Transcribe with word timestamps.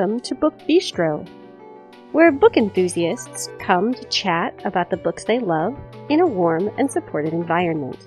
Welcome 0.00 0.20
to 0.20 0.34
Book 0.34 0.58
Bistro, 0.60 1.28
where 2.12 2.32
book 2.32 2.56
enthusiasts 2.56 3.50
come 3.58 3.92
to 3.92 4.02
chat 4.04 4.58
about 4.64 4.88
the 4.88 4.96
books 4.96 5.24
they 5.24 5.38
love 5.38 5.78
in 6.08 6.20
a 6.20 6.26
warm 6.26 6.70
and 6.78 6.90
supportive 6.90 7.34
environment. 7.34 7.98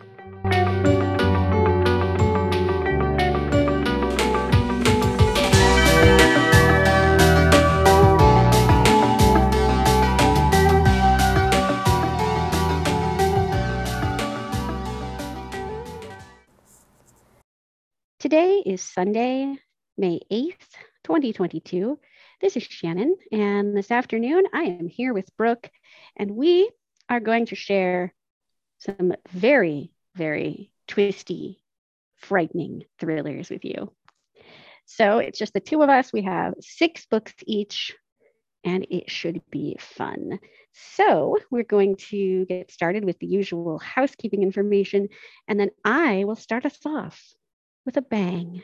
Today 18.17 18.63
is 18.65 18.81
Sunday, 18.81 19.57
May 19.95 20.21
8th, 20.31 20.73
2022. 21.03 21.99
This 22.41 22.57
is 22.57 22.63
Shannon, 22.63 23.15
and 23.31 23.75
this 23.75 23.91
afternoon 23.91 24.45
I 24.53 24.63
am 24.63 24.87
here 24.87 25.13
with 25.13 25.35
Brooke, 25.37 25.69
and 26.15 26.31
we 26.31 26.69
are 27.09 27.19
going 27.19 27.47
to 27.47 27.55
share 27.55 28.13
some 28.79 29.13
very, 29.29 29.91
very 30.15 30.71
twisty, 30.87 31.63
frightening 32.15 32.83
thrillers 32.99 33.49
with 33.49 33.65
you. 33.65 33.91
So 34.85 35.19
it's 35.19 35.39
just 35.39 35.53
the 35.53 35.59
two 35.59 35.81
of 35.81 35.89
us. 35.89 36.11
We 36.11 36.23
have 36.23 36.53
six 36.59 37.05
books 37.05 37.33
each, 37.45 37.95
and 38.63 38.85
it 38.89 39.09
should 39.09 39.41
be 39.49 39.77
fun. 39.79 40.39
So 40.97 41.37
we're 41.51 41.63
going 41.63 41.97
to 42.09 42.45
get 42.45 42.71
started 42.71 43.05
with 43.05 43.19
the 43.19 43.27
usual 43.27 43.77
housekeeping 43.79 44.41
information, 44.41 45.09
and 45.47 45.59
then 45.59 45.69
I 45.83 46.23
will 46.23 46.35
start 46.35 46.65
us 46.65 46.79
off 46.85 47.21
with 47.85 47.97
a 47.97 48.01
bang. 48.01 48.63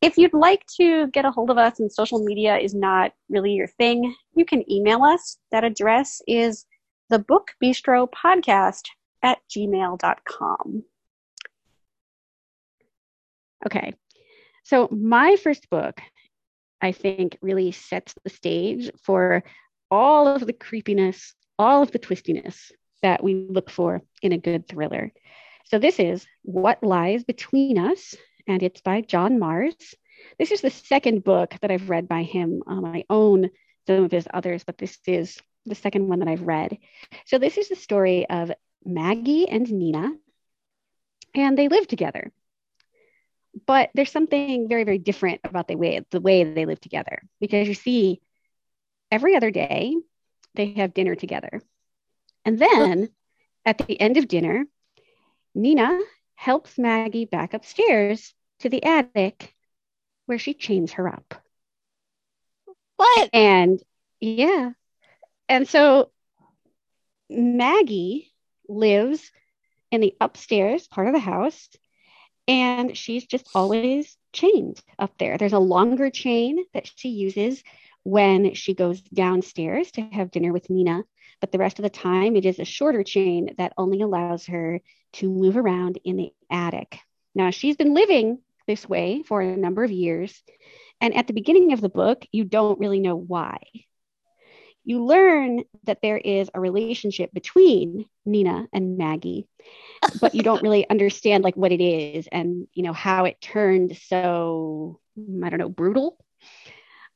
If 0.00 0.16
you'd 0.16 0.32
like 0.32 0.64
to 0.78 1.08
get 1.08 1.26
a 1.26 1.30
hold 1.30 1.50
of 1.50 1.58
us 1.58 1.78
and 1.78 1.92
social 1.92 2.24
media 2.24 2.56
is 2.56 2.74
not 2.74 3.12
really 3.28 3.52
your 3.52 3.66
thing, 3.66 4.14
you 4.34 4.46
can 4.46 4.70
email 4.70 5.02
us. 5.02 5.36
That 5.52 5.62
address 5.62 6.22
is 6.26 6.64
the 7.10 7.18
book 7.18 7.50
bistro 7.62 8.08
podcast 8.10 8.84
at 9.22 9.38
gmail.com. 9.54 10.84
Okay. 13.66 13.92
So, 14.64 14.88
my 14.90 15.36
first 15.36 15.68
book, 15.68 16.00
I 16.80 16.92
think, 16.92 17.36
really 17.42 17.72
sets 17.72 18.14
the 18.24 18.30
stage 18.30 18.90
for 19.02 19.44
all 19.90 20.28
of 20.28 20.46
the 20.46 20.54
creepiness, 20.54 21.34
all 21.58 21.82
of 21.82 21.90
the 21.90 21.98
twistiness 21.98 22.72
that 23.02 23.22
we 23.22 23.34
look 23.34 23.68
for 23.68 24.00
in 24.22 24.32
a 24.32 24.38
good 24.38 24.66
thriller. 24.66 25.12
So, 25.66 25.78
this 25.78 25.98
is 25.98 26.26
What 26.42 26.82
Lies 26.82 27.22
Between 27.24 27.76
Us 27.76 28.14
and 28.50 28.62
it's 28.62 28.80
by 28.80 29.00
John 29.00 29.38
Marrs. 29.38 29.94
This 30.38 30.50
is 30.50 30.60
the 30.60 30.70
second 30.70 31.24
book 31.24 31.54
that 31.60 31.70
I've 31.70 31.90
read 31.90 32.08
by 32.08 32.22
him. 32.22 32.62
Um, 32.66 32.84
I 32.84 33.04
own 33.10 33.50
some 33.86 34.04
of 34.04 34.12
his 34.12 34.28
others, 34.32 34.64
but 34.64 34.78
this 34.78 34.98
is 35.06 35.38
the 35.66 35.74
second 35.74 36.08
one 36.08 36.20
that 36.20 36.28
I've 36.28 36.46
read. 36.46 36.78
So 37.26 37.38
this 37.38 37.58
is 37.58 37.68
the 37.68 37.76
story 37.76 38.28
of 38.28 38.52
Maggie 38.84 39.48
and 39.48 39.70
Nina, 39.70 40.12
and 41.34 41.56
they 41.56 41.68
live 41.68 41.86
together. 41.86 42.32
But 43.66 43.90
there's 43.94 44.12
something 44.12 44.68
very, 44.68 44.84
very 44.84 44.98
different 44.98 45.40
about 45.44 45.68
the 45.68 45.76
way 45.76 46.00
the 46.10 46.20
way 46.20 46.44
they 46.44 46.66
live 46.66 46.80
together 46.80 47.22
because 47.40 47.68
you 47.68 47.74
see, 47.74 48.20
every 49.10 49.36
other 49.36 49.50
day 49.50 49.96
they 50.54 50.72
have 50.74 50.94
dinner 50.94 51.14
together, 51.14 51.60
and 52.44 52.58
then 52.58 53.10
at 53.64 53.78
the 53.78 54.00
end 54.00 54.16
of 54.16 54.28
dinner, 54.28 54.66
Nina 55.54 55.98
helps 56.36 56.78
Maggie 56.78 57.26
back 57.26 57.54
upstairs 57.54 58.34
to 58.60 58.68
the 58.68 58.82
attic 58.84 59.54
where 60.30 60.38
she 60.38 60.54
chains 60.54 60.92
her 60.92 61.08
up. 61.08 61.34
What? 62.96 63.30
And 63.32 63.82
yeah. 64.20 64.70
And 65.48 65.66
so 65.66 66.12
Maggie 67.28 68.30
lives 68.68 69.32
in 69.90 70.00
the 70.00 70.14
upstairs 70.20 70.86
part 70.86 71.08
of 71.08 71.14
the 71.14 71.18
house 71.18 71.68
and 72.46 72.96
she's 72.96 73.26
just 73.26 73.48
always 73.56 74.16
chained 74.32 74.80
up 75.00 75.18
there. 75.18 75.36
There's 75.36 75.52
a 75.52 75.58
longer 75.58 76.10
chain 76.10 76.64
that 76.74 76.88
she 76.94 77.08
uses 77.08 77.64
when 78.04 78.54
she 78.54 78.72
goes 78.72 79.00
downstairs 79.00 79.90
to 79.92 80.02
have 80.02 80.30
dinner 80.30 80.52
with 80.52 80.70
Nina, 80.70 81.02
but 81.40 81.50
the 81.50 81.58
rest 81.58 81.80
of 81.80 81.82
the 81.82 81.90
time 81.90 82.36
it 82.36 82.46
is 82.46 82.60
a 82.60 82.64
shorter 82.64 83.02
chain 83.02 83.56
that 83.58 83.72
only 83.76 84.00
allows 84.00 84.46
her 84.46 84.80
to 85.14 85.28
move 85.28 85.56
around 85.56 85.98
in 86.04 86.16
the 86.16 86.32
attic. 86.48 87.00
Now, 87.34 87.50
she's 87.50 87.76
been 87.76 87.94
living 87.94 88.38
this 88.70 88.88
way 88.88 89.24
for 89.26 89.40
a 89.40 89.56
number 89.56 89.82
of 89.82 89.90
years. 89.90 90.42
And 91.00 91.12
at 91.14 91.26
the 91.26 91.32
beginning 91.32 91.72
of 91.72 91.80
the 91.80 91.88
book, 91.88 92.24
you 92.30 92.44
don't 92.44 92.78
really 92.78 93.00
know 93.00 93.16
why. 93.16 93.58
You 94.84 95.04
learn 95.04 95.64
that 95.84 95.98
there 96.02 96.18
is 96.18 96.48
a 96.54 96.60
relationship 96.60 97.32
between 97.32 98.06
Nina 98.24 98.68
and 98.72 98.96
Maggie, 98.96 99.48
but 100.20 100.36
you 100.36 100.42
don't 100.42 100.62
really 100.66 100.88
understand 100.88 101.42
like 101.42 101.56
what 101.56 101.72
it 101.72 101.82
is 101.82 102.28
and 102.30 102.68
you 102.72 102.84
know 102.84 102.92
how 102.92 103.24
it 103.24 103.40
turned 103.40 103.96
so 103.96 105.00
I 105.18 105.50
don't 105.50 105.58
know 105.58 105.68
brutal. 105.68 106.16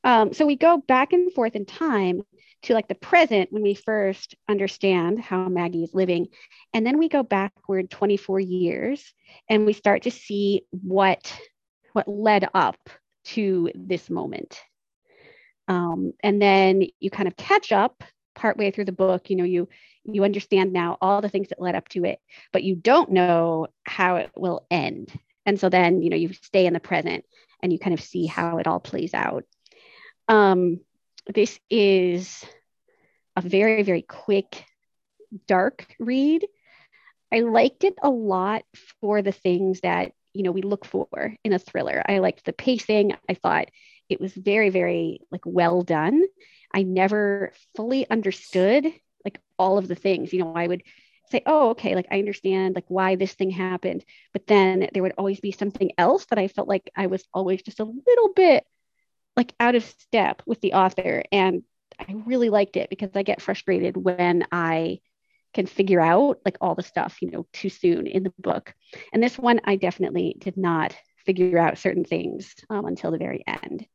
Um, 0.03 0.33
so 0.33 0.45
we 0.45 0.57
go 0.57 0.77
back 0.77 1.13
and 1.13 1.31
forth 1.33 1.55
in 1.55 1.65
time 1.65 2.21
to 2.63 2.73
like 2.73 2.87
the 2.87 2.95
present 2.95 3.51
when 3.51 3.63
we 3.63 3.73
first 3.73 4.35
understand 4.47 5.19
how 5.19 5.47
Maggie 5.47 5.83
is 5.83 5.93
living. 5.93 6.27
And 6.73 6.85
then 6.85 6.97
we 6.97 7.09
go 7.09 7.23
backward 7.23 7.89
24 7.89 8.39
years 8.39 9.13
and 9.49 9.65
we 9.65 9.73
start 9.73 10.03
to 10.03 10.11
see 10.11 10.63
what 10.71 11.33
what 11.93 12.07
led 12.07 12.49
up 12.53 12.77
to 13.23 13.71
this 13.73 14.09
moment. 14.09 14.59
Um, 15.67 16.13
and 16.21 16.41
then 16.41 16.83
you 16.99 17.09
kind 17.09 17.27
of 17.27 17.37
catch 17.37 17.71
up 17.71 18.03
partway 18.35 18.71
through 18.71 18.85
the 18.85 18.91
book. 18.91 19.29
You 19.29 19.37
know, 19.37 19.43
you 19.43 19.69
you 20.03 20.23
understand 20.23 20.73
now 20.73 20.97
all 21.01 21.21
the 21.21 21.29
things 21.29 21.49
that 21.49 21.61
led 21.61 21.75
up 21.75 21.87
to 21.89 22.05
it, 22.05 22.19
but 22.53 22.63
you 22.63 22.75
don't 22.75 23.11
know 23.11 23.67
how 23.83 24.17
it 24.17 24.31
will 24.35 24.65
end. 24.69 25.11
And 25.45 25.59
so 25.59 25.69
then, 25.69 26.01
you 26.01 26.09
know, 26.09 26.17
you 26.17 26.33
stay 26.33 26.65
in 26.65 26.73
the 26.73 26.79
present 26.79 27.25
and 27.61 27.71
you 27.71 27.79
kind 27.79 27.93
of 27.93 28.01
see 28.01 28.25
how 28.25 28.57
it 28.57 28.67
all 28.67 28.79
plays 28.79 29.13
out. 29.13 29.45
Um, 30.27 30.79
this 31.33 31.59
is 31.69 32.43
a 33.35 33.41
very, 33.41 33.83
very 33.83 34.01
quick, 34.01 34.65
dark 35.47 35.87
read. 35.99 36.45
I 37.33 37.41
liked 37.41 37.83
it 37.83 37.95
a 38.01 38.09
lot 38.09 38.63
for 39.01 39.21
the 39.21 39.31
things 39.31 39.81
that, 39.81 40.11
you 40.33 40.43
know, 40.43 40.51
we 40.51 40.61
look 40.61 40.85
for 40.85 41.35
in 41.43 41.53
a 41.53 41.59
thriller. 41.59 42.03
I 42.07 42.19
liked 42.19 42.45
the 42.45 42.53
pacing. 42.53 43.15
I 43.27 43.33
thought 43.33 43.69
it 44.09 44.21
was 44.21 44.33
very, 44.33 44.69
very 44.69 45.21
like 45.31 45.41
well 45.45 45.81
done. 45.81 46.23
I 46.73 46.83
never 46.83 47.51
fully 47.75 48.09
understood 48.09 48.85
like 49.23 49.39
all 49.57 49.77
of 49.77 49.87
the 49.87 49.95
things. 49.95 50.31
You 50.31 50.43
know, 50.43 50.53
I 50.53 50.67
would 50.67 50.83
say, 51.31 51.41
oh, 51.45 51.71
okay, 51.71 51.95
like 51.95 52.07
I 52.11 52.19
understand 52.19 52.75
like 52.75 52.85
why 52.87 53.15
this 53.15 53.33
thing 53.33 53.49
happened. 53.49 54.05
But 54.33 54.45
then 54.47 54.89
there 54.93 55.01
would 55.01 55.15
always 55.17 55.39
be 55.39 55.51
something 55.51 55.91
else 55.97 56.25
that 56.25 56.39
I 56.39 56.47
felt 56.47 56.67
like 56.67 56.91
I 56.95 57.07
was 57.07 57.23
always 57.33 57.63
just 57.63 57.79
a 57.79 57.85
little 57.85 58.33
bit 58.35 58.63
like 59.35 59.53
out 59.59 59.75
of 59.75 59.83
step 59.83 60.41
with 60.45 60.61
the 60.61 60.73
author. 60.73 61.23
And 61.31 61.63
I 61.99 62.13
really 62.25 62.49
liked 62.49 62.77
it 62.77 62.89
because 62.89 63.11
I 63.15 63.23
get 63.23 63.41
frustrated 63.41 63.97
when 63.97 64.45
I 64.51 64.99
can 65.53 65.65
figure 65.65 66.01
out 66.01 66.39
like 66.43 66.57
all 66.59 66.75
the 66.75 66.83
stuff, 66.83 67.21
you 67.21 67.31
know, 67.31 67.47
too 67.53 67.69
soon 67.69 68.07
in 68.07 68.23
the 68.23 68.33
book. 68.39 68.73
And 69.13 69.23
this 69.23 69.37
one, 69.37 69.61
I 69.63 69.77
definitely 69.77 70.35
did 70.37 70.57
not 70.57 70.95
figure 71.25 71.57
out 71.57 71.77
certain 71.77 72.03
things 72.03 72.53
um, 72.69 72.85
until 72.85 73.11
the 73.11 73.17
very 73.17 73.43
end. 73.47 73.87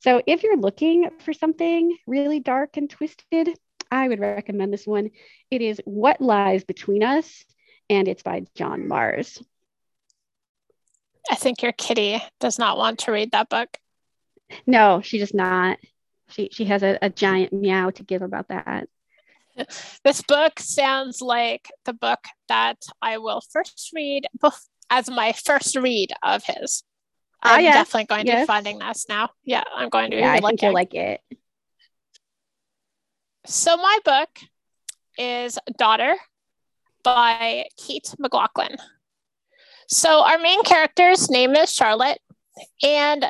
So 0.00 0.22
if 0.26 0.42
you're 0.42 0.56
looking 0.56 1.10
for 1.20 1.32
something 1.32 1.96
really 2.06 2.40
dark 2.40 2.76
and 2.76 2.90
twisted, 2.90 3.50
I 3.90 4.08
would 4.08 4.18
recommend 4.18 4.72
this 4.72 4.86
one. 4.86 5.10
It 5.50 5.62
is 5.62 5.80
What 5.84 6.20
Lies 6.20 6.64
Between 6.64 7.02
Us, 7.02 7.44
and 7.88 8.08
it's 8.08 8.22
by 8.22 8.44
John 8.54 8.88
Marrs. 8.88 9.42
I 11.30 11.36
think 11.36 11.62
your 11.62 11.72
kitty 11.72 12.22
does 12.40 12.58
not 12.58 12.76
want 12.76 13.00
to 13.00 13.12
read 13.12 13.32
that 13.32 13.48
book. 13.48 13.78
No, 14.66 15.00
she 15.00 15.18
does 15.18 15.34
not. 15.34 15.78
She 16.28 16.48
she 16.52 16.64
has 16.66 16.82
a, 16.82 16.98
a 17.02 17.10
giant 17.10 17.52
meow 17.52 17.90
to 17.90 18.02
give 18.02 18.22
about 18.22 18.48
that. 18.48 18.88
This 20.02 20.20
book 20.22 20.58
sounds 20.58 21.20
like 21.20 21.70
the 21.84 21.92
book 21.92 22.20
that 22.48 22.78
I 23.00 23.18
will 23.18 23.40
first 23.52 23.90
read 23.94 24.26
as 24.90 25.08
my 25.08 25.32
first 25.32 25.76
read 25.76 26.10
of 26.22 26.42
his. 26.44 26.82
I'm 27.42 27.56
Ah, 27.56 27.58
yes, 27.58 27.74
definitely 27.74 28.06
going 28.06 28.26
to 28.26 28.40
be 28.40 28.46
finding 28.46 28.78
this 28.78 29.06
now. 29.08 29.30
Yeah, 29.44 29.62
I'm 29.74 29.90
going 29.90 30.10
to 30.10 30.18
Yeah, 30.18 30.32
I 30.32 30.40
be 30.40 30.46
think 30.46 30.62
you'll 30.62 30.72
like 30.72 30.94
it. 30.94 31.20
So 33.46 33.76
my 33.76 33.98
book 34.04 34.30
is 35.18 35.58
Daughter 35.76 36.16
by 37.02 37.66
Kate 37.76 38.14
McLaughlin. 38.18 38.76
So 39.88 40.24
our 40.24 40.38
main 40.38 40.62
character's 40.64 41.30
name 41.30 41.54
is 41.54 41.72
Charlotte, 41.72 42.18
and 42.82 43.26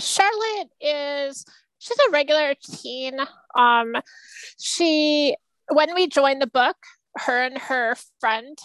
Charlotte 0.00 0.70
is 0.80 1.44
she's 1.78 1.98
a 2.08 2.10
regular 2.10 2.54
teen. 2.54 3.18
Um, 3.56 3.94
she 4.58 5.36
when 5.68 5.94
we 5.94 6.06
joined 6.06 6.42
the 6.42 6.46
book, 6.46 6.76
her 7.16 7.42
and 7.42 7.58
her 7.58 7.96
friend 8.20 8.58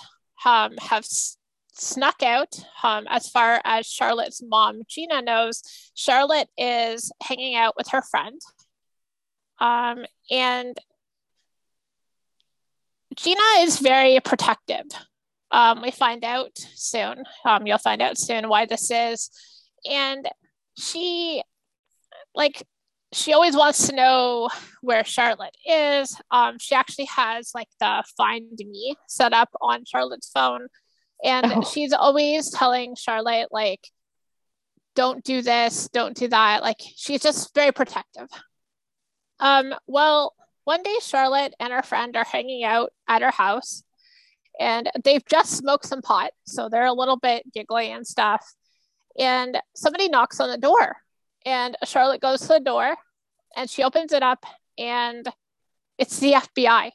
um 0.46 0.74
have 0.80 1.04
s- 1.04 1.38
snuck 1.74 2.22
out. 2.24 2.64
Um, 2.84 3.06
as 3.10 3.30
far 3.30 3.62
as 3.64 3.88
Charlotte's 3.88 4.42
mom, 4.44 4.82
Gina 4.88 5.22
knows, 5.22 5.64
Charlotte 5.94 6.50
is 6.58 7.12
hanging 7.24 7.56
out 7.56 7.76
with 7.78 7.88
her 7.90 8.02
friend. 8.02 8.40
Um, 9.60 10.06
and 10.30 10.78
Gina 13.16 13.42
is 13.60 13.80
very 13.80 14.20
protective. 14.20 14.86
Um, 15.52 15.82
we 15.82 15.92
find 15.92 16.24
out 16.24 16.52
soon. 16.56 17.24
Um, 17.46 17.68
you'll 17.68 17.78
find 17.78 18.02
out 18.02 18.18
soon 18.18 18.48
why 18.48 18.66
this 18.66 18.90
is. 18.90 19.30
And 19.90 20.28
she, 20.82 21.44
like, 22.36 22.66
she 23.14 23.34
always 23.34 23.56
wants 23.56 23.88
to 23.88 23.96
know 23.96 24.50
where 24.82 25.04
Charlotte 25.04 25.56
is. 25.66 26.16
Um, 26.32 26.58
she 26.60 26.76
actually 26.76 27.06
has 27.06 27.52
like 27.54 27.68
the 27.80 28.04
Find 28.18 28.52
Me 28.58 28.96
set 29.08 29.34
up 29.34 29.50
on 29.62 29.84
Charlotte's 29.86 30.30
phone. 30.30 30.68
And 31.24 31.52
Oh. 31.58 31.62
she's 31.62 31.94
always 31.94 32.50
telling 32.52 32.96
Charlotte, 32.96 33.50
like, 33.52 33.88
don't 34.96 35.24
do 35.24 35.42
this, 35.42 35.88
don't 35.90 36.16
do 36.16 36.28
that. 36.30 36.62
Like, 36.64 36.80
she's 36.96 37.22
just 37.22 37.54
very 37.54 37.72
protective. 37.72 38.28
Um, 39.40 39.74
well, 39.88 40.34
one 40.64 40.84
day 40.84 40.96
Charlotte 41.02 41.54
and 41.60 41.74
her 41.74 41.84
friend 41.84 42.16
are 42.16 42.24
hanging 42.26 42.64
out 42.64 42.92
at 43.08 43.22
her 43.22 43.32
house 43.32 43.84
and 44.60 44.90
they've 45.04 45.26
just 45.26 45.58
smoked 45.58 45.86
some 45.86 46.02
pot. 46.02 46.32
So 46.46 46.70
they're 46.70 46.86
a 46.86 46.94
little 46.94 47.18
bit 47.18 47.52
giggly 47.54 47.92
and 47.92 48.06
stuff. 48.06 48.46
And 49.18 49.60
somebody 49.76 50.10
knocks 50.10 50.40
on 50.40 50.50
the 50.50 50.58
door. 50.58 50.98
And 51.46 51.76
Charlotte 51.86 52.22
goes 52.22 52.42
to 52.42 52.48
the 52.48 52.60
door 52.60 52.96
and 53.56 53.70
she 53.70 53.84
opens 53.84 54.14
it 54.14 54.24
up 54.24 54.46
and 54.78 55.28
it's 55.98 56.20
the 56.20 56.34
FBI. 56.34 56.92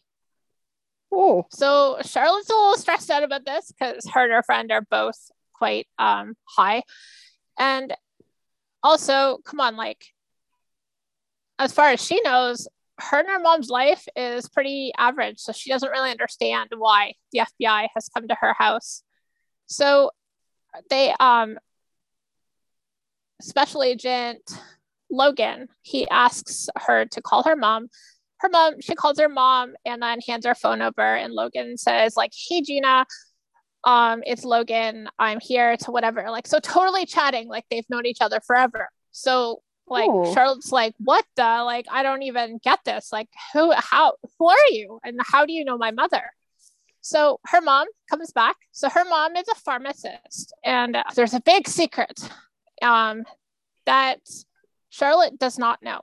Oh, 1.12 1.46
So 1.50 1.98
Charlotte's 2.02 2.50
a 2.50 2.52
little 2.52 2.76
stressed 2.76 3.10
out 3.10 3.22
about 3.22 3.44
this 3.44 3.72
because 3.72 4.08
her 4.12 4.24
and 4.24 4.32
her 4.32 4.42
friend 4.42 4.70
are 4.72 4.82
both 4.82 5.16
quite 5.54 5.86
um, 5.98 6.34
high. 6.44 6.82
And 7.58 7.94
also, 8.82 9.38
come 9.44 9.60
on, 9.60 9.76
like, 9.76 10.04
as 11.58 11.72
far 11.72 11.88
as 11.88 12.04
she 12.04 12.20
knows, 12.22 12.68
her 12.98 13.18
and 13.18 13.28
her 13.28 13.38
mom's 13.38 13.68
life 13.68 14.06
is 14.14 14.48
pretty 14.48 14.92
average. 14.96 15.38
So 15.38 15.52
she 15.52 15.70
doesn't 15.70 15.90
really 15.90 16.10
understand 16.10 16.70
why 16.76 17.14
the 17.32 17.40
FBI 17.40 17.88
has 17.94 18.08
come 18.08 18.28
to 18.28 18.36
her 18.40 18.54
house. 18.54 19.02
So 19.66 20.10
they, 20.90 21.14
um, 21.18 21.58
Special 23.40 23.82
Agent 23.82 24.40
Logan, 25.10 25.68
he 25.82 26.08
asks 26.08 26.68
her 26.76 27.04
to 27.06 27.22
call 27.22 27.42
her 27.44 27.56
mom. 27.56 27.88
Her 28.38 28.48
mom 28.50 28.80
she 28.80 28.94
calls 28.94 29.18
her 29.18 29.28
mom 29.28 29.74
and 29.84 30.02
then 30.02 30.20
hands 30.26 30.44
her 30.46 30.54
phone 30.54 30.82
over 30.82 31.00
and 31.00 31.32
logan 31.32 31.78
says 31.78 32.16
like 32.16 32.32
hey 32.48 32.60
gina 32.60 33.06
um 33.84 34.22
it's 34.26 34.44
logan. 34.44 35.08
I'm 35.18 35.40
here 35.40 35.76
to 35.78 35.90
whatever 35.90 36.30
like 36.30 36.46
so 36.46 36.58
totally 36.58 37.06
chatting 37.06 37.48
like 37.48 37.64
they've 37.70 37.88
known 37.88 38.04
each 38.06 38.20
other 38.20 38.40
forever. 38.46 38.88
So 39.12 39.62
like 39.88 40.10
Oh. 40.10 40.34
charlotte's 40.34 40.72
like 40.72 40.94
what 40.98 41.24
the 41.36 41.62
like 41.64 41.86
i 41.90 42.02
don't 42.02 42.22
even 42.22 42.58
get 42.62 42.80
this. 42.84 43.10
Like 43.12 43.28
who 43.54 43.72
how 43.72 44.14
who 44.38 44.48
are 44.48 44.66
you? 44.70 44.98
And 45.04 45.18
how 45.24 45.46
do 45.46 45.52
you 45.52 45.64
know 45.64 45.78
my 45.78 45.92
mother? 45.92 46.24
So 47.00 47.38
her 47.46 47.60
mom 47.60 47.86
comes 48.10 48.32
back. 48.32 48.56
So 48.72 48.88
her 48.90 49.04
mom 49.04 49.36
is 49.36 49.46
a 49.48 49.54
pharmacist 49.54 50.52
and 50.64 50.96
uh, 50.96 51.04
there's 51.14 51.34
a 51.34 51.40
big 51.40 51.68
secret 51.68 52.28
um 52.82 53.24
that 53.84 54.20
charlotte 54.90 55.38
does 55.38 55.58
not 55.58 55.82
know 55.82 56.00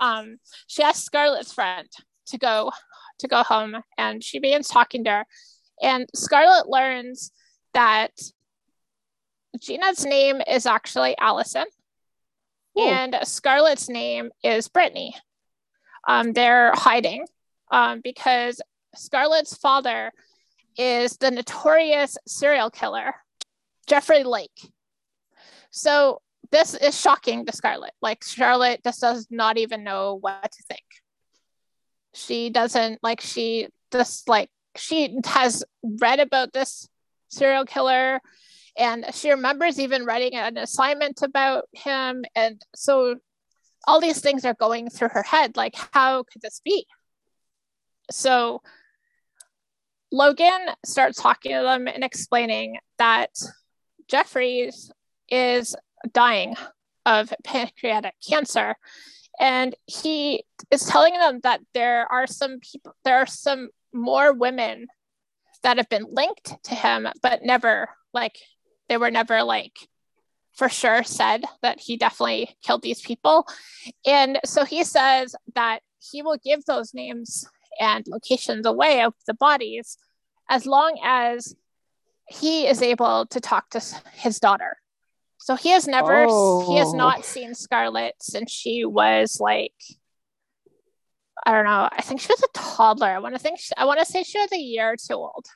um, 0.00 0.38
she 0.66 0.82
asks 0.82 1.04
Scarlett's 1.04 1.52
friend 1.52 1.88
to 2.26 2.38
go 2.38 2.70
to 3.18 3.28
go 3.28 3.42
home, 3.42 3.76
and 3.96 4.22
she 4.22 4.38
begins 4.38 4.68
talking 4.68 5.04
to 5.04 5.10
her. 5.10 5.26
And 5.82 6.06
Scarlett 6.14 6.68
learns 6.68 7.30
that 7.72 8.12
Gina's 9.58 10.04
name 10.04 10.42
is 10.46 10.66
actually 10.66 11.16
Allison, 11.18 11.66
Ooh. 12.78 12.82
and 12.82 13.16
Scarlett's 13.24 13.88
name 13.88 14.30
is 14.42 14.68
Brittany. 14.68 15.14
Um, 16.06 16.32
they're 16.32 16.72
hiding 16.74 17.26
um, 17.70 18.00
because 18.02 18.60
Scarlett's 18.94 19.56
father 19.56 20.12
is 20.76 21.16
the 21.16 21.30
notorious 21.30 22.18
serial 22.26 22.70
killer, 22.70 23.14
Jeffrey 23.86 24.24
Lake. 24.24 24.72
So 25.76 26.22
this 26.50 26.72
is 26.74 26.98
shocking 26.98 27.44
to 27.44 27.52
Scarlett. 27.52 27.92
Like 28.00 28.24
Charlotte 28.24 28.80
just 28.82 29.02
does 29.02 29.26
not 29.30 29.58
even 29.58 29.84
know 29.84 30.16
what 30.18 30.50
to 30.50 30.62
think. 30.62 30.84
She 32.14 32.48
doesn't 32.48 33.00
like 33.02 33.20
she 33.20 33.68
just 33.92 34.26
like 34.26 34.48
she 34.76 35.18
has 35.26 35.64
read 36.00 36.18
about 36.18 36.54
this 36.54 36.88
serial 37.28 37.66
killer 37.66 38.22
and 38.78 39.04
she 39.12 39.30
remembers 39.30 39.78
even 39.78 40.06
writing 40.06 40.34
an 40.34 40.56
assignment 40.56 41.20
about 41.22 41.64
him 41.72 42.24
and 42.34 42.62
so 42.74 43.16
all 43.86 44.00
these 44.00 44.20
things 44.20 44.46
are 44.46 44.54
going 44.54 44.88
through 44.88 45.08
her 45.08 45.22
head 45.22 45.56
like 45.56 45.74
how 45.92 46.22
could 46.22 46.42
this 46.42 46.60
be 46.64 46.86
so 48.10 48.60
logan 50.12 50.66
starts 50.84 51.20
talking 51.20 51.52
to 51.52 51.62
them 51.62 51.88
and 51.88 52.04
explaining 52.04 52.76
that 52.98 53.30
jeffries 54.08 54.90
is 55.28 55.76
dying 56.12 56.56
of 57.04 57.32
pancreatic 57.44 58.14
cancer. 58.26 58.74
And 59.38 59.74
he 59.86 60.44
is 60.70 60.84
telling 60.84 61.14
them 61.14 61.40
that 61.42 61.60
there 61.74 62.10
are 62.10 62.26
some 62.26 62.58
people 62.60 62.94
there 63.04 63.18
are 63.18 63.26
some 63.26 63.68
more 63.92 64.32
women 64.32 64.86
that 65.62 65.76
have 65.76 65.88
been 65.88 66.06
linked 66.10 66.54
to 66.64 66.74
him 66.74 67.08
but 67.22 67.42
never 67.42 67.88
like 68.12 68.36
they 68.88 68.96
were 68.96 69.10
never 69.10 69.42
like 69.42 69.74
for 70.54 70.68
sure 70.68 71.02
said 71.04 71.44
that 71.62 71.80
he 71.80 71.96
definitely 71.96 72.56
killed 72.62 72.82
these 72.82 73.02
people. 73.02 73.46
And 74.06 74.38
so 74.44 74.64
he 74.64 74.84
says 74.84 75.36
that 75.54 75.80
he 75.98 76.22
will 76.22 76.38
give 76.42 76.64
those 76.64 76.94
names 76.94 77.46
and 77.78 78.06
locations 78.08 78.64
away 78.64 79.02
of 79.02 79.12
the 79.26 79.34
bodies 79.34 79.98
as 80.48 80.64
long 80.64 80.98
as 81.04 81.54
he 82.26 82.66
is 82.66 82.80
able 82.80 83.26
to 83.26 83.40
talk 83.40 83.68
to 83.70 83.82
his 84.14 84.40
daughter 84.40 84.78
so 85.46 85.54
he 85.54 85.68
has 85.70 85.86
never 85.86 86.24
he 86.66 86.76
has 86.82 86.88
Oh. 86.88 86.96
not 86.96 87.24
seen 87.24 87.54
scarlett 87.54 88.14
since 88.20 88.50
she 88.50 88.84
was 88.84 89.38
like 89.40 89.78
i 91.46 91.52
don't 91.52 91.64
know 91.64 91.88
i 91.92 92.02
think 92.02 92.20
she 92.20 92.32
was 92.32 92.42
a 92.42 92.58
toddler. 92.58 93.06
I 93.06 93.20
want 93.20 93.34
to 93.36 93.38
think 93.38 93.60
she, 93.60 93.72
i 93.76 93.84
want 93.84 94.00
to 94.00 94.04
say 94.06 94.24
she 94.24 94.40
was 94.40 94.50
a 94.52 94.58
year 94.58 94.90
or 94.92 94.96
two 94.96 95.14
old. 95.14 95.46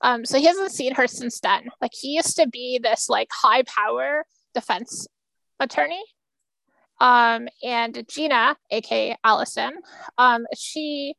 Um 0.00 0.24
so 0.24 0.38
he 0.38 0.46
hasn't 0.46 0.70
seen 0.72 0.94
her 0.94 1.08
since 1.08 1.40
then. 1.40 1.62
Like 1.82 1.90
he 1.92 2.14
used 2.14 2.36
to 2.36 2.46
be 2.48 2.78
this 2.82 3.08
like 3.08 3.28
high 3.32 3.64
power 3.64 4.24
defense 4.54 5.08
attorney. 5.58 6.04
Um 7.00 7.48
and 7.64 7.92
gina 8.08 8.56
aka 8.70 9.16
allison 9.24 9.72
um 10.18 10.46
she 10.56 11.14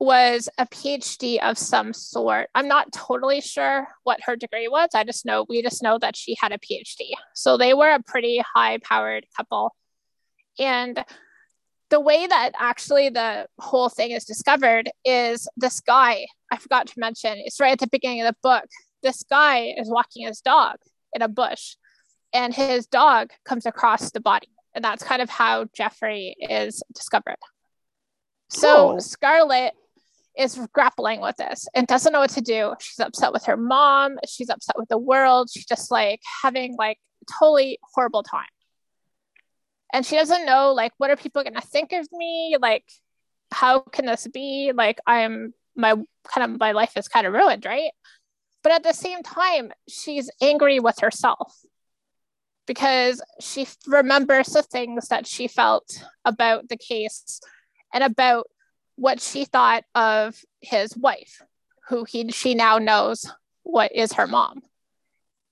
was 0.00 0.48
a 0.56 0.66
phd 0.66 1.38
of 1.42 1.58
some 1.58 1.92
sort. 1.92 2.48
I'm 2.54 2.66
not 2.66 2.90
totally 2.90 3.40
sure 3.42 3.86
what 4.02 4.20
her 4.22 4.34
degree 4.34 4.66
was. 4.66 4.88
I 4.94 5.04
just 5.04 5.26
know 5.26 5.44
we 5.48 5.62
just 5.62 5.82
know 5.82 5.98
that 5.98 6.16
she 6.16 6.36
had 6.40 6.52
a 6.52 6.58
phd 6.58 6.96
so 7.34 7.56
they 7.56 7.74
were 7.74 7.90
a 7.90 8.02
pretty 8.02 8.42
high 8.54 8.78
powered 8.78 9.26
couple. 9.36 9.74
And 10.58 11.04
the 11.90 12.00
way 12.00 12.26
that 12.26 12.52
actually 12.58 13.10
the 13.10 13.46
whole 13.58 13.88
thing 13.90 14.12
is 14.12 14.24
discovered 14.24 14.88
is 15.04 15.48
this 15.56 15.80
guy 15.80 16.26
i 16.52 16.56
forgot 16.56 16.86
to 16.86 16.94
mention 16.98 17.34
it's 17.36 17.60
right 17.60 17.72
at 17.72 17.78
the 17.80 17.88
beginning 17.88 18.22
of 18.22 18.28
the 18.28 18.36
book. 18.42 18.64
This 19.02 19.22
guy 19.22 19.74
is 19.76 19.90
walking 19.90 20.26
his 20.26 20.40
dog 20.40 20.76
in 21.12 21.22
a 21.22 21.28
bush 21.28 21.76
and 22.32 22.54
his 22.54 22.86
dog 22.86 23.30
comes 23.44 23.66
across 23.66 24.10
the 24.12 24.20
body. 24.20 24.48
And 24.74 24.84
that's 24.84 25.02
kind 25.02 25.20
of 25.20 25.28
how 25.28 25.66
jeffrey 25.74 26.36
is 26.40 26.82
discovered. 26.94 27.36
So 28.50 28.92
Oh. 28.92 28.98
scarlett 28.98 29.74
is 30.40 30.58
grappling 30.72 31.20
with 31.20 31.36
this 31.36 31.68
and 31.74 31.86
doesn't 31.86 32.12
know 32.12 32.20
what 32.20 32.30
to 32.30 32.40
do. 32.40 32.74
She's 32.80 32.98
upset 32.98 33.32
with 33.32 33.44
her 33.44 33.56
mom. 33.56 34.18
She's 34.26 34.48
upset 34.48 34.76
with 34.78 34.88
the 34.88 34.98
world. 34.98 35.50
She's 35.52 35.66
just 35.66 35.90
like 35.90 36.20
having 36.42 36.76
like 36.76 36.98
totally 37.38 37.78
horrible 37.94 38.22
time. 38.22 38.48
And 39.92 40.06
she 40.06 40.16
doesn't 40.16 40.46
know 40.46 40.72
like 40.72 40.92
what 40.98 41.10
are 41.10 41.16
people 41.16 41.42
going 41.42 41.54
to 41.54 41.60
think 41.60 41.92
of 41.92 42.08
me? 42.12 42.56
Like 42.60 42.84
how 43.52 43.80
can 43.80 44.06
this 44.06 44.26
be? 44.26 44.72
Like 44.74 44.98
i'm 45.06 45.52
my 45.76 45.94
kind 46.28 46.52
of 46.52 46.58
my 46.58 46.72
life 46.72 46.96
is 46.96 47.08
kind 47.08 47.26
of 47.26 47.32
ruined 47.32 47.64
right? 47.64 47.90
But 48.62 48.72
at 48.72 48.82
the 48.82 48.92
same 48.92 49.22
time, 49.22 49.72
she's 49.88 50.30
angry 50.42 50.80
with 50.80 50.98
herself 51.00 51.56
because 52.66 53.22
she 53.40 53.66
remembers 53.86 54.48
the 54.48 54.62
things 54.62 55.08
that 55.08 55.26
she 55.26 55.48
felt 55.48 56.04
about 56.24 56.68
the 56.68 56.76
case 56.76 57.40
and 57.92 58.04
about 58.04 58.46
what 59.00 59.18
she 59.18 59.46
thought 59.46 59.82
of 59.94 60.38
his 60.60 60.94
wife, 60.94 61.40
who 61.88 62.04
he 62.04 62.30
she 62.30 62.54
now 62.54 62.76
knows 62.76 63.32
what 63.62 63.90
is 63.94 64.12
her 64.12 64.26
mom. 64.26 64.60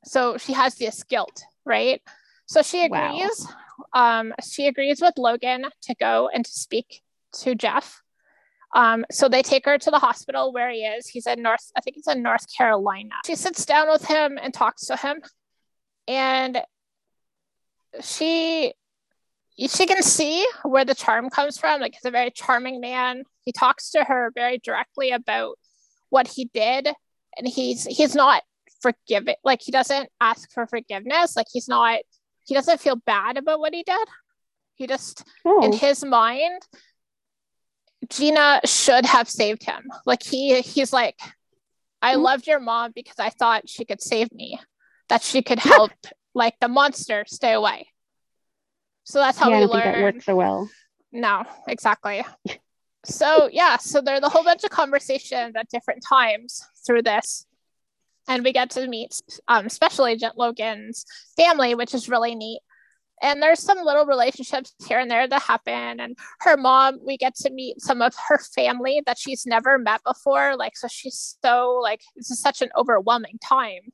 So 0.05 0.37
she 0.37 0.53
has 0.53 0.75
this 0.75 1.03
guilt, 1.03 1.43
right? 1.65 2.03
So 2.45 2.61
she 2.61 2.85
agrees. 2.85 3.47
Wow. 3.95 4.21
Um, 4.21 4.35
she 4.47 4.67
agrees 4.67 5.01
with 5.01 5.15
Logan 5.17 5.65
to 5.83 5.95
go 5.95 6.29
and 6.33 6.45
to 6.45 6.51
speak 6.51 7.01
to 7.41 7.55
Jeff. 7.55 8.03
Um, 8.75 9.07
so 9.11 9.31
they 9.31 9.43
take 9.43 9.65
her 9.65 9.79
to 9.79 9.91
the 9.91 9.99
hospital 9.99 10.53
where 10.53 10.71
he 10.71 10.81
is. 10.81 11.09
He's 11.09 11.27
in 11.27 11.41
North, 11.41 11.73
I 11.75 11.81
think 11.81 11.97
he's 11.97 12.07
in 12.07 12.23
North 12.23 12.55
Carolina. 12.55 13.15
She 13.25 13.35
sits 13.35 13.65
down 13.65 13.89
with 13.89 14.05
him 14.05 14.39
and 14.41 14.53
talks 14.53 14.87
to 14.87 14.97
him. 14.97 15.23
And 16.07 16.61
she 18.03 18.75
she 19.67 19.87
can 19.87 20.03
see 20.03 20.47
where 20.63 20.85
the 20.85 20.95
charm 20.95 21.31
comes 21.31 21.59
from. 21.59 21.81
Like 21.81 21.95
he's 21.95 22.05
a 22.05 22.11
very 22.11 22.31
charming 22.31 22.81
man. 22.81 23.25
He 23.45 23.53
talks 23.53 23.91
to 23.91 24.05
her 24.05 24.31
very 24.35 24.59
directly 24.59 25.11
about 25.11 25.59
what 26.11 26.29
he 26.29 26.49
did, 26.55 26.89
and 27.37 27.47
he's 27.49 27.85
he's 27.85 28.15
not 28.15 28.43
forgiving. 28.81 29.35
Like 29.43 29.61
he 29.63 29.73
doesn't 29.73 30.09
ask 30.21 30.53
for 30.53 30.67
forgiveness. 30.67 31.37
Like 31.37 31.47
he's 31.53 31.69
not. 31.69 32.01
He 32.47 32.55
doesn't 32.55 32.81
feel 32.81 32.97
bad 32.97 33.37
about 33.37 33.61
what 33.61 33.75
he 33.75 33.83
did. 33.83 34.09
He 34.77 34.87
just, 34.87 35.23
oh. 35.45 35.63
in 35.63 35.73
his 35.73 36.03
mind, 36.03 36.63
Gina 38.09 38.61
should 38.65 39.05
have 39.05 39.29
saved 39.29 39.65
him. 39.65 39.83
Like 40.07 40.23
he 40.23 40.61
he's 40.61 40.93
like, 40.93 41.19
I 42.01 42.15
mm-hmm. 42.15 42.23
loved 42.23 42.47
your 42.47 42.61
mom 42.61 42.93
because 42.95 43.19
I 43.19 43.31
thought 43.31 43.69
she 43.69 43.85
could 43.85 44.01
save 44.01 44.33
me, 44.33 44.59
that 45.09 45.23
she 45.23 45.43
could 45.43 45.59
help 45.59 45.91
like 46.35 46.55
the 46.61 46.69
monster 46.69 47.25
stay 47.27 47.53
away. 47.53 47.89
So 49.09 49.21
that's 49.21 49.39
how 49.39 49.49
yeah, 49.49 49.61
we 49.61 49.63
I 49.63 49.67
learn. 49.67 49.85
that 49.85 50.03
works 50.03 50.27
so 50.27 50.37
well. 50.37 50.71
No, 51.13 51.43
exactly. 51.67 52.23
so 53.07 53.49
yeah, 53.51 53.79
so 53.79 54.03
there's 54.03 54.21
a 54.21 54.29
whole 54.29 54.45
bunch 54.45 54.65
of 54.65 54.71
conversations 54.71 55.55
at 55.57 55.71
different 55.71 56.05
times 56.07 56.63
through 56.87 57.03
this, 57.03 57.47
and 58.29 58.45
we 58.45 58.53
get 58.53 58.69
to 58.73 58.87
meet 58.87 59.19
um, 59.49 59.71
Special 59.71 60.05
Agent 60.05 60.37
Logan's 60.37 61.07
family, 61.39 61.75
which 61.75 61.95
is 61.95 62.11
really 62.11 62.35
neat. 62.35 62.61
And 63.23 63.43
there's 63.43 63.61
some 63.61 63.79
little 63.79 64.05
relationships 64.05 64.75
here 64.87 65.01
and 65.01 65.11
there 65.11 65.27
that 65.27 65.43
happen. 65.43 66.01
And 66.01 66.17
her 66.41 66.57
mom, 66.59 66.99
we 67.05 67.17
get 67.17 67.35
to 67.37 67.51
meet 67.51 67.81
some 67.81 68.03
of 68.03 68.13
her 68.29 68.39
family 68.39 69.03
that 69.07 69.19
she's 69.19 69.47
never 69.47 69.79
met 69.79 70.03
before. 70.05 70.55
Like, 70.57 70.77
so 70.77 70.87
she's 70.87 71.39
so 71.43 71.81
like 71.83 72.03
this 72.15 72.31
is 72.31 72.41
such 72.43 72.61
an 72.61 72.69
overwhelming 72.77 73.39
time. 73.43 73.91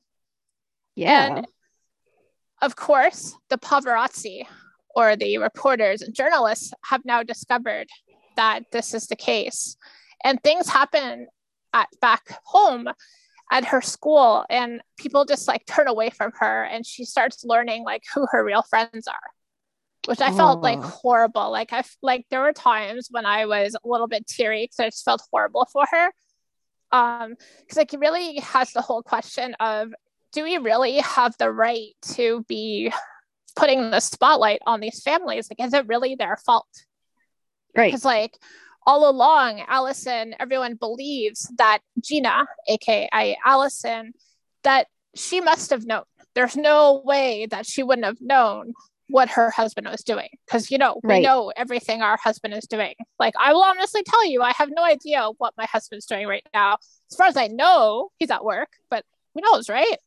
Yeah. 0.93 1.37
And 1.37 1.47
of 2.61 2.75
course, 2.75 3.33
the 3.49 3.57
paparazzi 3.57 4.45
or 4.95 5.15
the 5.15 5.37
reporters 5.37 6.01
and 6.01 6.13
journalists 6.13 6.73
have 6.85 7.03
now 7.05 7.21
discovered 7.21 7.87
that 8.35 8.63
this 8.71 8.93
is 8.93 9.07
the 9.07 9.15
case. 9.15 9.77
And 10.23 10.41
things 10.41 10.69
happen 10.69 11.27
at 11.73 11.89
back 11.99 12.23
home 12.45 12.87
at 13.51 13.65
her 13.65 13.81
school 13.81 14.45
and 14.49 14.81
people 14.97 15.25
just 15.25 15.47
like 15.47 15.65
turn 15.65 15.87
away 15.87 16.09
from 16.09 16.31
her 16.39 16.63
and 16.63 16.85
she 16.85 17.05
starts 17.05 17.45
learning 17.45 17.83
like 17.83 18.03
who 18.13 18.25
her 18.31 18.43
real 18.43 18.63
friends 18.63 19.07
are 19.07 19.29
which 20.07 20.19
i 20.19 20.31
oh. 20.31 20.35
felt 20.35 20.61
like 20.61 20.81
horrible 20.81 21.51
like 21.51 21.71
i 21.71 21.83
like 22.01 22.25
there 22.31 22.41
were 22.41 22.53
times 22.53 23.07
when 23.11 23.25
i 23.25 23.45
was 23.45 23.75
a 23.75 23.87
little 23.87 24.07
bit 24.07 24.25
teary 24.25 24.63
because 24.63 24.79
i 24.79 24.87
just 24.87 25.05
felt 25.05 25.21
horrible 25.31 25.67
for 25.71 25.85
her 25.91 26.11
um 26.91 27.35
because 27.59 27.77
like 27.77 27.93
it 27.93 27.99
really 27.99 28.39
has 28.39 28.71
the 28.71 28.81
whole 28.81 29.03
question 29.03 29.55
of 29.59 29.93
do 30.31 30.43
we 30.43 30.57
really 30.57 30.97
have 30.97 31.35
the 31.37 31.51
right 31.51 31.93
to 32.01 32.43
be 32.47 32.91
putting 33.55 33.91
the 33.91 33.99
spotlight 33.99 34.59
on 34.65 34.79
these 34.79 35.01
families 35.01 35.49
like 35.49 35.65
is 35.65 35.73
it 35.73 35.87
really 35.87 36.15
their 36.15 36.37
fault? 36.37 36.67
Right. 37.75 37.87
Because 37.87 38.05
like 38.05 38.37
all 38.85 39.09
along 39.09 39.63
allison 39.67 40.35
everyone 40.39 40.75
believes 40.75 41.51
that 41.57 41.79
gina 41.99 42.45
aka 42.67 43.37
allison 43.43 44.13
that 44.63 44.87
she 45.15 45.41
must 45.41 45.69
have 45.69 45.85
known. 45.85 46.03
There's 46.33 46.57
no 46.57 47.01
way 47.05 47.47
that 47.49 47.65
she 47.65 47.83
wouldn't 47.83 48.05
have 48.05 48.19
known 48.19 48.73
what 49.07 49.29
her 49.29 49.51
husband 49.51 49.87
was 49.89 50.03
doing. 50.03 50.29
Because 50.45 50.69
you 50.69 50.77
know 50.77 50.99
we 51.03 51.21
know 51.21 51.51
everything 51.55 52.01
our 52.01 52.17
husband 52.17 52.53
is 52.53 52.65
doing. 52.65 52.95
Like 53.19 53.33
i 53.39 53.53
will 53.53 53.63
honestly 53.63 54.03
tell 54.03 54.25
you 54.25 54.41
i 54.41 54.51
have 54.51 54.69
no 54.71 54.83
idea 54.83 55.29
what 55.37 55.53
my 55.57 55.65
husband's 55.65 56.05
doing 56.05 56.27
right 56.27 56.45
now. 56.53 56.77
As 57.11 57.17
far 57.17 57.27
as 57.27 57.37
i 57.37 57.47
know 57.47 58.09
he's 58.17 58.31
at 58.31 58.43
work 58.43 58.69
but 58.89 59.05
who 59.33 59.41
knows 59.41 59.69
right 59.69 59.97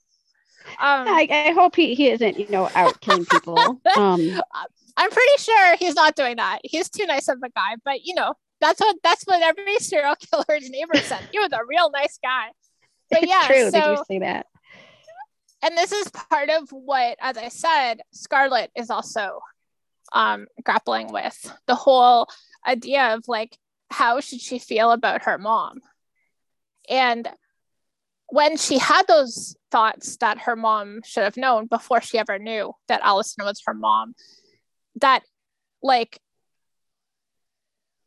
um, 0.81 1.09
I, 1.09 1.29
I, 1.31 1.53
hope 1.53 1.77
he, 1.77 1.95
he 1.95 2.09
isn't, 2.09 2.39
you 2.39 2.49
know, 2.49 2.69
out 2.75 3.01
killing 3.01 3.25
people. 3.27 3.81
Um, 3.97 4.41
I'm 4.97 5.11
pretty 5.11 5.39
sure 5.43 5.77
he's 5.77 5.95
not 5.95 6.15
doing 6.15 6.37
that. 6.37 6.61
He's 6.65 6.89
too 6.89 7.07
nice 7.07 7.29
of 7.29 7.39
a 7.45 7.49
guy, 7.49 7.77
but 7.85 8.05
you 8.05 8.15
know, 8.15 8.35
that's 8.61 8.81
what 8.81 8.97
that's 9.03 9.25
what 9.25 9.43
every 9.43 9.79
serial 9.79 10.15
killer's 10.17 10.69
neighbor 10.69 10.97
said. 10.99 11.21
He 11.33 11.39
was 11.39 11.53
a 11.53 11.65
real 11.67 11.91
nice 11.91 12.19
guy. 12.23 12.49
But 13.11 13.27
yeah, 13.27 13.45
true. 13.47 13.71
So, 13.71 13.81
Did 13.81 13.99
you 13.99 14.05
say 14.07 14.19
that? 14.21 14.47
And 15.63 15.77
this 15.77 15.93
is 15.93 16.09
part 16.11 16.51
of 16.51 16.69
what, 16.71 17.17
as 17.21 17.37
I 17.37 17.49
said, 17.49 18.01
Scarlett 18.13 18.71
is 18.77 18.91
also 18.91 19.41
um, 20.13 20.47
grappling 20.63 21.13
with 21.13 21.53
the 21.67 21.75
whole 21.75 22.29
idea 22.67 23.15
of 23.15 23.25
like, 23.27 23.57
how 23.91 24.21
should 24.21 24.41
she 24.41 24.59
feel 24.59 24.93
about 24.93 25.25
her 25.25 25.39
mom? 25.39 25.81
And 26.89 27.29
when 28.29 28.57
she 28.57 28.79
had 28.79 29.07
those 29.07 29.57
thoughts 29.71 30.17
that 30.19 30.41
her 30.41 30.55
mom 30.55 31.01
should 31.05 31.25
have 31.25 31.37
known 31.37 31.67
before 31.67 32.01
she 32.01 32.19
ever 32.19 32.39
knew 32.39 32.73
that 32.89 33.01
Allison 33.03 33.45
was 33.45 33.63
her 33.67 33.75
mom, 33.75 34.15
that 34.97 35.23
like 35.83 36.21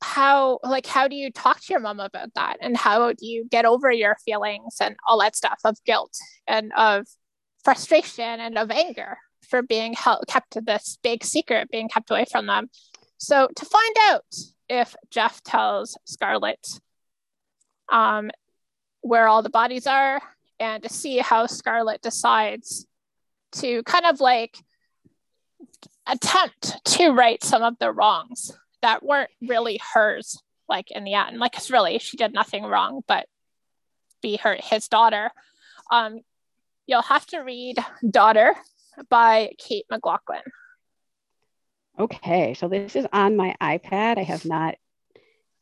how 0.03 0.59
like 0.63 0.85
how 0.85 1.07
do 1.07 1.15
you 1.15 1.31
talk 1.31 1.59
to 1.61 1.73
your 1.73 1.79
mom 1.79 1.99
about 1.99 2.33
that? 2.35 2.57
And 2.61 2.77
how 2.77 3.13
do 3.13 3.25
you 3.25 3.47
get 3.49 3.65
over 3.65 3.91
your 3.91 4.15
feelings 4.25 4.77
and 4.79 4.95
all 5.07 5.19
that 5.19 5.35
stuff 5.35 5.59
of 5.63 5.77
guilt 5.85 6.15
and 6.47 6.71
of 6.77 7.07
frustration 7.63 8.39
and 8.39 8.57
of 8.57 8.71
anger 8.71 9.17
for 9.47 9.61
being 9.61 9.93
held, 9.93 10.25
kept 10.27 10.63
this 10.65 10.97
big 11.03 11.23
secret 11.23 11.69
being 11.71 11.89
kept 11.89 12.11
away 12.11 12.25
from 12.31 12.45
them? 12.45 12.69
So 13.17 13.47
to 13.55 13.65
find 13.65 13.95
out 14.09 14.25
if 14.69 14.95
jeff 15.11 15.43
tells 15.43 15.97
scarlett 16.05 16.65
um, 17.91 18.31
where 19.01 19.27
all 19.27 19.41
the 19.41 19.49
bodies 19.49 19.87
are 19.87 20.21
and 20.59 20.83
to 20.83 20.89
see 20.89 21.17
how 21.17 21.47
Scarlett 21.47 22.01
decides 22.01 22.85
to 23.53 23.83
kind 23.83 24.05
of 24.05 24.21
like 24.21 24.57
attempt 26.07 26.83
to 26.85 27.09
right 27.09 27.43
some 27.43 27.63
of 27.63 27.77
the 27.79 27.91
wrongs 27.91 28.51
that 28.81 29.03
weren't 29.03 29.29
really 29.41 29.79
hers 29.93 30.41
like 30.69 30.91
in 30.91 31.03
the 31.03 31.13
end. 31.13 31.37
Like 31.37 31.57
it's 31.57 31.71
really 31.71 31.99
she 31.99 32.17
did 32.17 32.33
nothing 32.33 32.63
wrong 32.63 33.01
but 33.07 33.27
be 34.21 34.37
her 34.37 34.55
his 34.59 34.87
daughter. 34.87 35.31
Um 35.91 36.19
you'll 36.87 37.01
have 37.01 37.25
to 37.27 37.39
read 37.39 37.77
daughter 38.09 38.55
by 39.09 39.51
kate 39.57 39.85
mclaughlin. 39.89 40.41
Okay 41.99 42.53
so 42.53 42.67
this 42.67 42.95
is 42.95 43.05
on 43.11 43.35
my 43.35 43.55
ipad. 43.61 44.17
I 44.17 44.23
have 44.23 44.45
not 44.45 44.75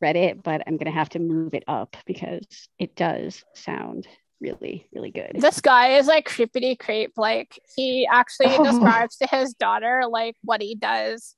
read 0.00 0.16
it, 0.16 0.42
but 0.42 0.62
I'm 0.66 0.76
going 0.76 0.90
to 0.90 0.98
have 0.98 1.10
to 1.10 1.18
move 1.18 1.54
it 1.54 1.64
up 1.68 1.96
because 2.06 2.44
it 2.78 2.96
does 2.96 3.44
sound 3.54 4.06
really, 4.40 4.88
really 4.92 5.10
good. 5.10 5.32
This 5.34 5.60
guy 5.60 5.98
is 5.98 6.06
like 6.06 6.28
creepity 6.28 6.78
creep. 6.78 7.12
Like 7.16 7.58
he 7.76 8.08
actually 8.10 8.56
oh. 8.56 8.64
describes 8.70 9.16
to 9.16 9.26
his 9.26 9.54
daughter 9.54 10.02
like 10.08 10.36
what 10.42 10.62
he 10.62 10.74
does 10.74 11.34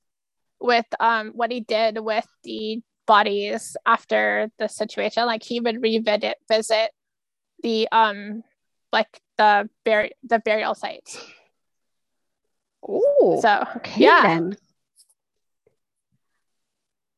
with 0.59 0.85
um 0.99 1.31
what 1.35 1.51
he 1.51 1.59
did 1.59 1.99
with 1.99 2.25
the 2.43 2.81
bodies 3.05 3.75
after 3.85 4.49
the 4.59 4.67
situation. 4.67 5.25
Like 5.25 5.43
he 5.43 5.59
would 5.59 5.81
revisit 5.81 6.37
visit 6.49 6.91
the 7.61 7.87
um 7.91 8.43
like 8.91 9.07
the 9.37 9.69
bur- 9.83 10.09
the 10.23 10.39
burial 10.39 10.75
sites. 10.75 11.17
Oh, 12.87 13.39
so 13.41 13.65
okay, 13.77 14.01
yeah. 14.01 14.21
Then. 14.23 14.57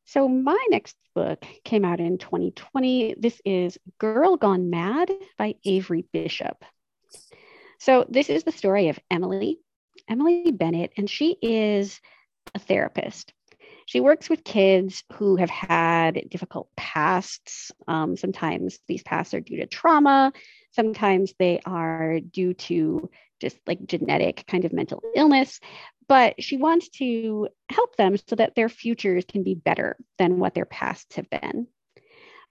So 0.04 0.28
my 0.28 0.58
next 0.70 0.96
book 1.16 1.46
came 1.64 1.82
out 1.82 1.98
in 1.98 2.18
2020. 2.18 3.14
This 3.18 3.40
is 3.42 3.78
Girl 3.98 4.36
Gone 4.36 4.68
Mad 4.68 5.10
by 5.38 5.54
Avery 5.64 6.04
Bishop. 6.12 6.62
So 7.80 8.04
this 8.06 8.28
is 8.28 8.44
the 8.44 8.52
story 8.52 8.90
of 8.90 9.00
Emily, 9.10 9.58
Emily 10.10 10.52
Bennett, 10.52 10.92
and 10.98 11.08
she 11.08 11.38
is 11.40 12.02
a 12.54 12.58
therapist. 12.58 13.32
She 13.86 14.00
works 14.00 14.28
with 14.28 14.44
kids 14.44 15.04
who 15.14 15.36
have 15.36 15.48
had 15.48 16.28
difficult 16.28 16.68
pasts. 16.76 17.72
Um, 17.88 18.18
sometimes 18.18 18.78
these 18.86 19.02
pasts 19.02 19.32
are 19.32 19.40
due 19.40 19.56
to 19.60 19.66
trauma. 19.66 20.34
Sometimes 20.72 21.32
they 21.38 21.60
are 21.64 22.20
due 22.20 22.52
to 22.52 23.08
just 23.40 23.56
like 23.66 23.86
genetic 23.86 24.44
kind 24.46 24.66
of 24.66 24.72
mental 24.74 25.02
illness 25.14 25.60
but 26.08 26.42
she 26.42 26.56
wants 26.56 26.88
to 26.88 27.48
help 27.70 27.96
them 27.96 28.16
so 28.16 28.36
that 28.36 28.54
their 28.54 28.68
futures 28.68 29.24
can 29.26 29.42
be 29.42 29.54
better 29.54 29.96
than 30.18 30.38
what 30.38 30.54
their 30.54 30.64
pasts 30.64 31.16
have 31.16 31.28
been. 31.30 31.66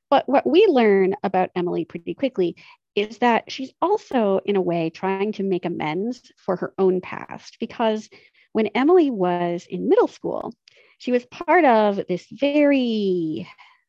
But 0.09 0.27
what 0.29 0.47
we 0.47 0.67
learn 0.67 1.15
about 1.23 1.51
Emily 1.55 1.85
pretty 1.85 2.13
quickly 2.13 2.55
is 2.95 3.17
that 3.19 3.51
she's 3.51 3.73
also, 3.81 4.39
in 4.45 4.55
a 4.55 4.61
way, 4.61 4.89
trying 4.89 5.33
to 5.33 5.43
make 5.43 5.65
amends 5.65 6.31
for 6.37 6.55
her 6.55 6.73
own 6.77 7.01
past 7.01 7.57
because 7.59 8.09
when 8.53 8.67
Emily 8.67 9.11
was 9.11 9.67
in 9.69 9.89
middle 9.89 10.07
school, 10.07 10.53
she 10.97 11.11
was 11.11 11.25
part 11.25 11.65
of 11.65 11.99
this 12.07 12.25
very 12.31 13.47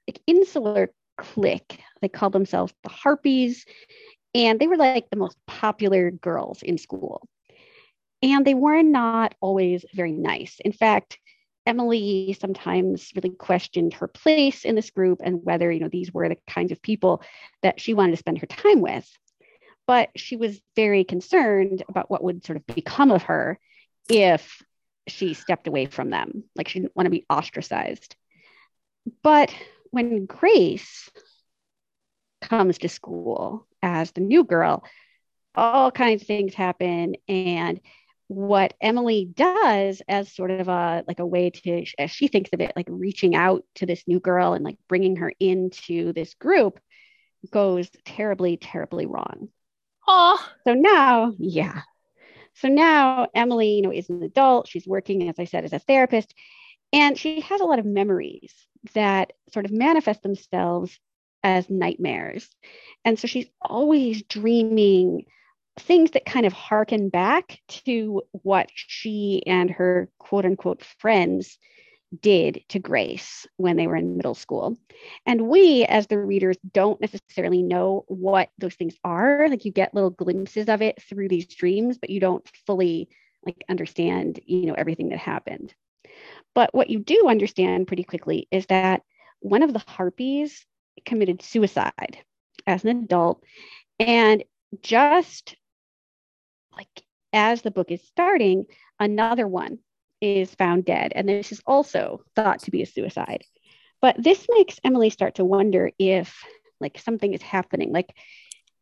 like, 0.09 0.21
insular 0.27 0.91
clique. 1.17 1.81
They 2.03 2.09
called 2.09 2.33
themselves 2.33 2.75
the 2.83 2.89
Harpies, 2.89 3.65
and 4.35 4.59
they 4.59 4.67
were 4.67 4.77
like 4.77 5.09
the 5.11 5.17
most 5.17 5.39
popular 5.47 6.11
girls 6.11 6.63
in 6.63 6.79
school. 6.79 7.29
And 8.23 8.47
they 8.47 8.55
were 8.55 8.83
not 8.83 9.35
always 9.41 9.85
very 9.95 10.13
nice. 10.13 10.59
In 10.65 10.73
fact, 10.73 11.19
Emily 11.67 12.37
sometimes 12.41 13.11
really 13.15 13.35
questioned 13.35 13.95
her 13.95 14.09
place 14.09 14.65
in 14.65 14.75
this 14.75 14.91
group 14.91 15.21
and 15.23 15.45
whether, 15.45 15.71
you 15.71 15.81
know, 15.81 15.89
these 15.89 16.13
were 16.13 16.29
the 16.29 16.39
kinds 16.49 16.73
of 16.73 16.81
people 16.81 17.23
that 17.63 17.81
she 17.81 17.93
wanted 17.93 18.13
to 18.13 18.17
spend 18.19 18.39
her 18.39 18.47
time 18.47 18.81
with. 18.81 19.11
But 19.87 20.11
she 20.17 20.37
was 20.37 20.61
very 20.75 21.05
concerned 21.05 21.83
about 21.89 22.11
what 22.11 22.23
would 22.23 22.45
sort 22.45 22.57
of 22.57 22.67
become 22.67 23.11
of 23.11 23.25
her 23.25 23.59
if 24.09 24.63
she 25.09 25.35
stepped 25.35 25.67
away 25.67 25.87
from 25.87 26.11
them. 26.11 26.45
Like 26.57 26.69
she 26.69 26.81
didn't 26.81 26.97
want 26.97 27.07
to 27.07 27.11
be 27.11 27.27
ostracized. 27.29 28.17
But 29.23 29.55
when 29.91 30.27
Grace 30.27 31.11
comes 32.41 32.79
to 32.79 32.89
school 32.89 33.67
as 33.83 34.13
the 34.13 34.21
new 34.21 34.45
girl, 34.45 34.85
all 35.55 35.91
kinds 35.91 36.23
of 36.23 36.27
things 36.27 36.55
happen. 36.55 37.17
And 37.29 37.81
what 38.29 38.75
Emily 38.81 39.25
does 39.25 40.03
as 40.09 40.33
sort 40.33 40.51
of 40.51 40.69
a 40.69 41.05
like 41.07 41.21
a 41.21 41.27
way 41.27 41.51
to 41.51 41.85
as 41.99 42.11
she 42.11 42.29
thinks 42.29 42.51
of 42.53 42.61
it 42.61 42.73
like 42.75 42.89
reaching 42.91 43.35
out 43.35 43.65
to 43.77 43.87
this 43.87 44.03
new 44.07 44.19
girl 44.19 44.53
and 44.53 44.65
like 44.65 44.79
bringing 44.89 45.17
her 45.17 45.33
into 45.39 46.13
this 46.13 46.35
group 46.35 46.81
goes 47.51 47.89
terribly 48.05 48.57
terribly 48.57 49.07
wrong. 49.07 49.49
Oh. 50.09 50.39
So 50.65 50.75
now, 50.75 51.33
yeah. 51.39 51.83
So 52.55 52.69
now 52.69 53.29
Emily, 53.35 53.75
you 53.75 53.83
know, 53.83 53.93
is 53.93 54.09
an 54.09 54.23
adult. 54.23 54.69
She's 54.69 54.87
working 54.87 55.29
as 55.29 55.39
I 55.39 55.45
said 55.45 55.65
as 55.65 55.73
a 55.73 55.79
therapist 55.79 56.35
and 56.93 57.19
she 57.19 57.41
has 57.43 57.61
a 57.61 57.65
lot 57.65 57.79
of 57.79 57.85
memories 57.85 58.53
that 58.95 59.33
sort 59.53 59.65
of 59.65 59.73
manifest 59.73 60.23
themselves 60.23 60.99
as 61.43 61.69
nightmares. 61.71 62.49
And 63.05 63.19
so 63.19 63.27
she's 63.27 63.47
always 63.61 64.23
dreaming 64.23 65.27
things 65.79 66.13
that 66.13 66.25
kind 66.25 66.47
of 66.47 66.53
harken 66.53 67.09
back 67.09 67.61
to 67.69 68.23
what 68.31 68.71
she 68.75 69.43
and 69.47 69.71
her 69.71 70.09
quote 70.19 70.45
unquote 70.45 70.83
friends 70.99 71.59
did 72.21 72.63
to 72.69 72.79
Grace 72.79 73.47
when 73.57 73.77
they 73.77 73.87
were 73.87 73.97
in 73.97 74.17
middle 74.17 74.35
school. 74.35 74.77
And 75.27 75.49
we, 75.49 75.85
as 75.85 76.07
the 76.07 76.19
readers, 76.19 76.57
don't 76.73 77.01
necessarily 77.01 77.63
know 77.63 78.05
what 78.09 78.49
those 78.59 78.75
things 78.75 78.95
are. 79.05 79.49
Like 79.49 79.65
you 79.65 79.73
get 79.73 79.95
little 79.95 80.11
glimpses 80.11 80.69
of 80.69 80.83
it 80.83 81.03
through 81.03 81.29
these 81.29 81.47
dreams, 81.47 81.99
but 81.99 82.11
you 82.11 82.21
don't 82.21 82.49
fully 82.67 83.09
like 83.45 83.65
understand, 83.69 84.41
you 84.47 84.67
know, 84.67 84.75
everything 84.75 85.11
that 85.11 85.19
happened. 85.19 85.75
But 86.55 86.75
what 86.75 86.91
you 86.91 87.01
do 87.01 87.29
understand 87.29 87.87
pretty 87.87 88.05
quickly 88.05 88.49
is 88.51 88.67
that 88.67 89.03
one 89.41 89.63
of 89.63 89.73
the 89.73 89.83
harpies 89.87 90.65
committed 91.05 91.43
suicide 91.43 92.19
as 92.67 92.85
an 92.85 93.05
adult. 93.05 93.43
And 93.99 94.45
just 94.83 95.57
like 96.77 97.05
as 97.33 97.63
the 97.63 97.71
book 97.71 97.91
is 97.91 98.03
starting, 98.03 98.67
another 98.99 99.47
one 99.47 99.79
is 100.21 100.55
found 100.55 100.85
dead. 100.85 101.13
And 101.15 101.29
this 101.29 101.53
is 101.53 101.61
also 101.67 102.23
thought 102.35 102.61
to 102.61 102.71
be 102.71 102.83
a 102.83 102.87
suicide. 102.87 103.45
But 104.01 104.23
this 104.23 104.47
makes 104.51 104.81
Emily 104.85 105.11
start 105.11 105.37
to 105.37 105.45
wonder 105.45 105.91
if 105.99 106.45
like 106.81 106.99
something 106.99 107.33
is 107.33 107.43
happening. 107.43 107.93
Like 107.93 108.15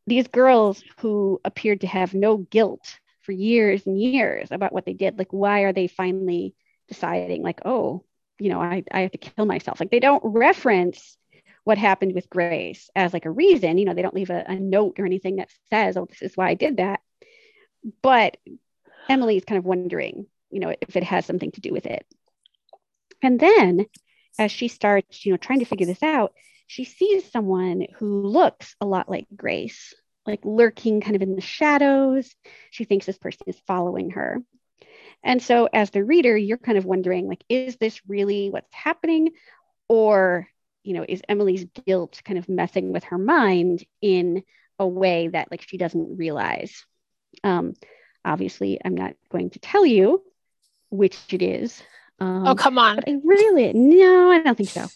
these 0.06 0.28
girls 0.28 0.82
who 0.98 1.40
appeared 1.44 1.80
to 1.80 1.86
have 1.86 2.14
no 2.14 2.38
guilt 2.38 2.98
for 3.22 3.32
years 3.32 3.86
and 3.86 4.00
years 4.00 4.48
about 4.50 4.72
what 4.72 4.84
they 4.84 4.92
did, 4.92 5.18
like 5.18 5.32
why 5.32 5.60
are 5.60 5.72
they 5.72 5.86
finally 5.86 6.54
deciding 6.88 7.42
like, 7.42 7.60
oh, 7.64 8.04
you 8.38 8.50
know, 8.50 8.60
I, 8.60 8.84
I 8.92 9.00
have 9.00 9.12
to 9.12 9.18
kill 9.18 9.46
myself. 9.46 9.80
Like 9.80 9.90
they 9.90 10.00
don't 10.00 10.22
reference 10.24 11.16
what 11.62 11.78
happened 11.78 12.14
with 12.14 12.28
Grace 12.28 12.90
as 12.94 13.12
like 13.12 13.24
a 13.24 13.30
reason. 13.30 13.78
You 13.78 13.86
know, 13.86 13.94
they 13.94 14.02
don't 14.02 14.14
leave 14.14 14.30
a, 14.30 14.44
a 14.46 14.56
note 14.56 14.98
or 14.98 15.06
anything 15.06 15.36
that 15.36 15.50
says, 15.70 15.96
oh, 15.96 16.06
this 16.06 16.22
is 16.22 16.36
why 16.36 16.48
I 16.48 16.54
did 16.54 16.76
that 16.76 17.00
but 18.02 18.36
Emily 19.08 19.36
is 19.36 19.44
kind 19.44 19.58
of 19.58 19.64
wondering, 19.64 20.26
you 20.50 20.60
know, 20.60 20.74
if 20.80 20.96
it 20.96 21.04
has 21.04 21.26
something 21.26 21.52
to 21.52 21.60
do 21.60 21.72
with 21.72 21.86
it. 21.86 22.06
And 23.22 23.38
then 23.38 23.86
as 24.38 24.50
she 24.50 24.68
starts, 24.68 25.24
you 25.24 25.32
know, 25.32 25.36
trying 25.36 25.60
to 25.60 25.64
figure 25.64 25.86
this 25.86 26.02
out, 26.02 26.32
she 26.66 26.84
sees 26.84 27.30
someone 27.30 27.86
who 27.98 28.26
looks 28.26 28.74
a 28.80 28.86
lot 28.86 29.08
like 29.08 29.26
Grace, 29.34 29.94
like 30.26 30.40
lurking 30.44 31.00
kind 31.00 31.16
of 31.16 31.22
in 31.22 31.36
the 31.36 31.42
shadows. 31.42 32.34
She 32.70 32.84
thinks 32.84 33.06
this 33.06 33.18
person 33.18 33.44
is 33.46 33.60
following 33.66 34.10
her. 34.10 34.42
And 35.22 35.42
so 35.42 35.68
as 35.72 35.90
the 35.90 36.04
reader, 36.04 36.36
you're 36.36 36.58
kind 36.58 36.78
of 36.78 36.84
wondering 36.84 37.26
like 37.26 37.44
is 37.48 37.76
this 37.76 38.00
really 38.06 38.50
what's 38.50 38.74
happening 38.74 39.30
or, 39.88 40.48
you 40.82 40.94
know, 40.94 41.04
is 41.06 41.22
Emily's 41.28 41.66
guilt 41.86 42.20
kind 42.24 42.38
of 42.38 42.48
messing 42.48 42.92
with 42.92 43.04
her 43.04 43.18
mind 43.18 43.84
in 44.00 44.42
a 44.78 44.86
way 44.86 45.28
that 45.28 45.50
like 45.50 45.62
she 45.62 45.78
doesn't 45.78 46.16
realize? 46.18 46.84
Um, 47.42 47.74
obviously, 48.24 48.78
I'm 48.84 48.94
not 48.94 49.14
going 49.30 49.50
to 49.50 49.58
tell 49.58 49.84
you 49.84 50.22
which 50.90 51.18
it 51.30 51.42
is. 51.42 51.82
Um, 52.20 52.46
oh, 52.46 52.54
come 52.54 52.78
on. 52.78 53.00
I 53.06 53.20
really, 53.24 53.72
no, 53.72 54.30
I 54.30 54.42
don't 54.42 54.56
think 54.56 54.70
so. 54.70 54.86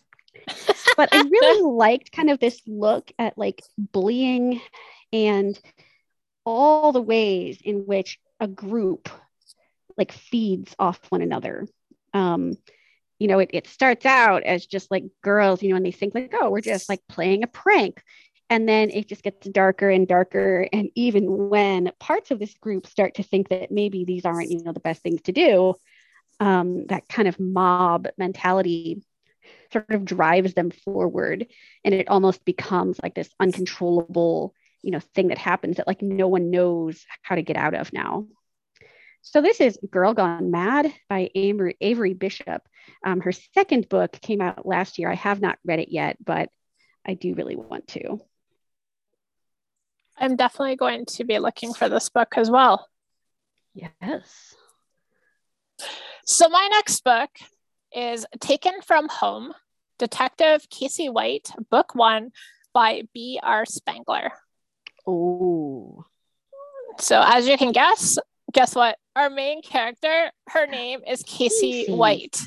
but 0.96 1.09
I 1.12 1.22
really 1.22 1.62
liked 1.62 2.12
kind 2.12 2.31
of 2.31 2.38
this 2.38 2.61
look 2.66 3.12
at 3.18 3.37
like 3.37 3.62
bullying 3.77 4.61
and 5.12 5.59
all 6.44 6.92
the 6.92 7.03
ways 7.03 7.61
in 7.62 7.87
which 7.87 8.18
a 8.40 8.46
group 8.46 9.09
like 9.96 10.12
feeds 10.12 10.74
off 10.79 11.01
one 11.11 11.22
another. 11.22 11.66
Um, 12.14 12.57
you 13.18 13.27
know, 13.27 13.40
it, 13.40 13.51
it 13.53 13.66
starts 13.66 14.07
out 14.07 14.44
as 14.44 14.64
just 14.64 14.90
like 14.90 15.05
girls, 15.22 15.62
you 15.62 15.70
know, 15.70 15.77
and 15.77 15.85
they 15.85 15.90
think 15.90 16.14
like, 16.14 16.33
oh, 16.40 16.51
we're 16.51 16.61
just 16.61 16.88
like 16.88 17.01
playing 17.09 17.42
a 17.42 17.48
prank 17.48 18.03
and 18.50 18.68
then 18.68 18.90
it 18.90 19.08
just 19.08 19.22
gets 19.22 19.46
darker 19.48 19.90
and 19.90 20.08
darker. 20.08 20.66
And 20.72 20.90
even 20.94 21.48
when 21.48 21.92
parts 21.98 22.30
of 22.30 22.38
this 22.38 22.54
group 22.54 22.87
start 22.87 23.14
to 23.14 23.22
think 23.22 23.48
that 23.48 23.70
maybe 23.70 24.04
these 24.04 24.24
aren't 24.24 24.50
you 24.50 24.62
know 24.62 24.72
the 24.72 24.80
best 24.80 25.02
things 25.02 25.22
to 25.22 25.32
do 25.32 25.74
um, 26.40 26.87
that 26.87 27.08
kind 27.08 27.26
of 27.28 27.38
mob 27.40 28.06
mentality 28.16 29.02
sort 29.72 29.90
of 29.90 30.04
drives 30.04 30.54
them 30.54 30.70
forward. 30.70 31.46
And 31.84 31.94
it 31.94 32.08
almost 32.08 32.44
becomes 32.44 32.98
like 33.02 33.14
this 33.14 33.30
uncontrollable 33.40 34.54
you 34.82 34.92
know 34.92 35.00
thing 35.00 35.28
that 35.28 35.38
happens 35.38 35.76
that 35.76 35.88
like 35.88 36.02
no 36.02 36.28
one 36.28 36.50
knows 36.50 37.04
how 37.22 37.34
to 37.34 37.42
get 37.42 37.56
out 37.56 37.74
of 37.74 37.92
now. 37.92 38.26
So 39.22 39.42
this 39.42 39.61
is 39.61 39.78
girl 39.90 40.14
gone 40.14 40.50
mad 40.50 40.92
by 41.08 41.30
avery, 41.34 41.76
avery 41.80 42.14
bishop. 42.14 42.62
Um, 43.04 43.20
her 43.20 43.32
second 43.32 43.88
book 43.88 44.12
came 44.12 44.40
out 44.40 44.64
last 44.64 44.98
year. 44.98 45.11
I 45.11 45.16
have 45.16 45.40
not 45.40 45.58
read 45.64 45.80
it 45.80 45.90
yet 45.90 46.16
but 46.24 46.50
i 47.06 47.14
do 47.14 47.34
really 47.34 47.56
want 47.56 47.88
to 47.88 48.20
I'm 50.20 50.37
definitely 50.37 50.76
going 50.76 51.07
to 51.07 51.24
be 51.24 51.38
looking 51.38 51.72
for 51.72 51.88
this 51.88 52.09
book 52.09 52.35
as 52.37 52.50
well. 52.50 52.88
Yes. 53.74 54.54
So, 56.24 56.48
my 56.48 56.68
next 56.72 57.04
book 57.04 57.31
is 57.94 58.26
Taken 58.40 58.83
from 58.83 59.09
Home 59.09 59.52
Detective 59.98 60.68
Casey 60.70 61.09
White, 61.09 61.50
Book 61.70 61.94
One 61.94 62.31
by 62.74 63.02
B.R. 63.14 63.64
Spangler. 63.64 64.33
Oh. 65.07 66.04
So, 66.98 67.22
as 67.24 67.48
you 67.48 67.57
can 67.57 67.72
guess, 67.72 68.18
guess 68.52 68.74
what? 68.74 68.98
Our 69.16 69.31
main 69.31 69.62
character, 69.62 70.31
her 70.48 70.66
name 70.70 71.00
is 71.07 71.22
Casey, 71.22 71.85
Casey. 71.85 71.92
White. 71.92 72.42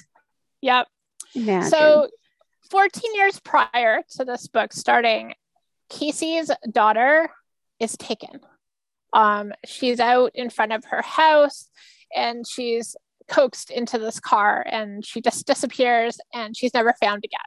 Yep. 0.61 0.87
Imagine. 1.35 1.69
So, 1.69 2.09
14 2.69 3.15
years 3.15 3.39
prior 3.39 4.01
to 4.17 4.25
this 4.25 4.47
book 4.47 4.73
starting, 4.73 5.33
Casey's 5.89 6.51
daughter 6.71 7.29
is 7.81 7.97
taken. 7.97 8.39
Um, 9.13 9.51
she's 9.65 9.99
out 9.99 10.31
in 10.35 10.49
front 10.49 10.71
of 10.71 10.85
her 10.85 11.01
house 11.01 11.67
and 12.15 12.47
she's 12.47 12.95
coaxed 13.27 13.71
into 13.71 13.97
this 13.97 14.19
car 14.19 14.65
and 14.69 15.05
she 15.05 15.21
just 15.21 15.45
disappears 15.45 16.19
and 16.33 16.55
she's 16.55 16.73
never 16.73 16.93
found 17.01 17.25
again. 17.25 17.39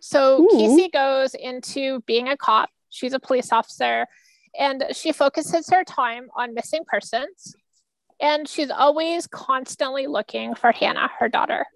So 0.00 0.42
Ooh. 0.42 0.48
Casey 0.50 0.88
goes 0.88 1.34
into 1.34 2.00
being 2.06 2.28
a 2.28 2.36
cop. 2.36 2.68
She's 2.90 3.14
a 3.14 3.20
police 3.20 3.52
officer 3.52 4.06
and 4.58 4.84
she 4.92 5.12
focuses 5.12 5.70
her 5.70 5.84
time 5.84 6.28
on 6.36 6.54
missing 6.54 6.82
persons. 6.86 7.56
And 8.20 8.46
she's 8.46 8.70
always 8.70 9.26
constantly 9.26 10.06
looking 10.06 10.54
for 10.54 10.70
Hannah, 10.70 11.10
her 11.18 11.28
daughter. 11.28 11.66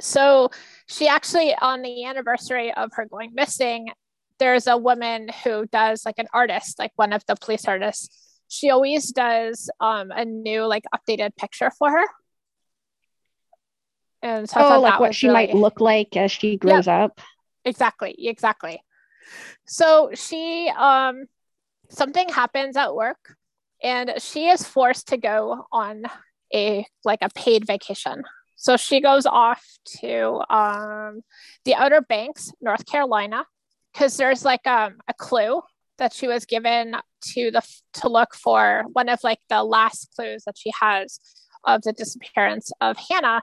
So 0.00 0.50
she 0.88 1.08
actually, 1.08 1.54
on 1.54 1.82
the 1.82 2.04
anniversary 2.06 2.72
of 2.72 2.90
her 2.94 3.04
going 3.04 3.32
missing, 3.34 3.90
there's 4.38 4.66
a 4.66 4.76
woman 4.76 5.28
who 5.44 5.66
does 5.66 6.04
like 6.04 6.18
an 6.18 6.28
artist, 6.32 6.78
like 6.78 6.92
one 6.96 7.12
of 7.12 7.24
the 7.26 7.36
police 7.36 7.66
artists. 7.66 8.40
She 8.48 8.70
always 8.70 9.12
does 9.12 9.70
um, 9.80 10.10
a 10.10 10.24
new 10.24 10.66
like 10.66 10.84
updated 10.94 11.36
picture 11.36 11.70
for 11.70 11.90
her. 11.90 12.04
And 14.22 14.48
so 14.48 14.60
oh, 14.60 14.80
like 14.80 15.00
what 15.00 15.14
she 15.14 15.26
really... 15.26 15.46
might 15.48 15.54
look 15.54 15.80
like 15.80 16.16
as 16.16 16.30
she 16.30 16.56
grows 16.56 16.86
yep. 16.86 17.10
up. 17.10 17.20
Exactly, 17.64 18.14
exactly. 18.18 18.82
So 19.66 20.10
she 20.14 20.70
um 20.76 21.26
something 21.88 22.28
happens 22.28 22.76
at 22.76 22.94
work 22.94 23.36
and 23.82 24.12
she 24.18 24.48
is 24.48 24.64
forced 24.64 25.08
to 25.08 25.16
go 25.16 25.66
on 25.72 26.04
a 26.54 26.86
like 27.04 27.20
a 27.22 27.28
paid 27.34 27.66
vacation. 27.66 28.22
So 28.56 28.76
she 28.76 29.00
goes 29.00 29.26
off 29.26 29.64
to 30.00 30.40
um, 30.48 31.22
the 31.64 31.74
Outer 31.74 32.00
Banks, 32.00 32.52
North 32.60 32.86
Carolina, 32.86 33.44
because 33.92 34.16
there's 34.16 34.44
like 34.44 34.66
um, 34.66 34.96
a 35.08 35.14
clue 35.14 35.60
that 35.98 36.12
she 36.12 36.26
was 36.26 36.46
given 36.46 36.96
to 37.20 37.50
the 37.50 37.62
to 37.94 38.08
look 38.08 38.34
for 38.34 38.84
one 38.92 39.08
of 39.08 39.20
like 39.22 39.38
the 39.48 39.62
last 39.62 40.12
clues 40.16 40.44
that 40.44 40.58
she 40.58 40.72
has 40.80 41.20
of 41.64 41.82
the 41.82 41.92
disappearance 41.92 42.72
of 42.80 42.96
Hannah. 43.08 43.42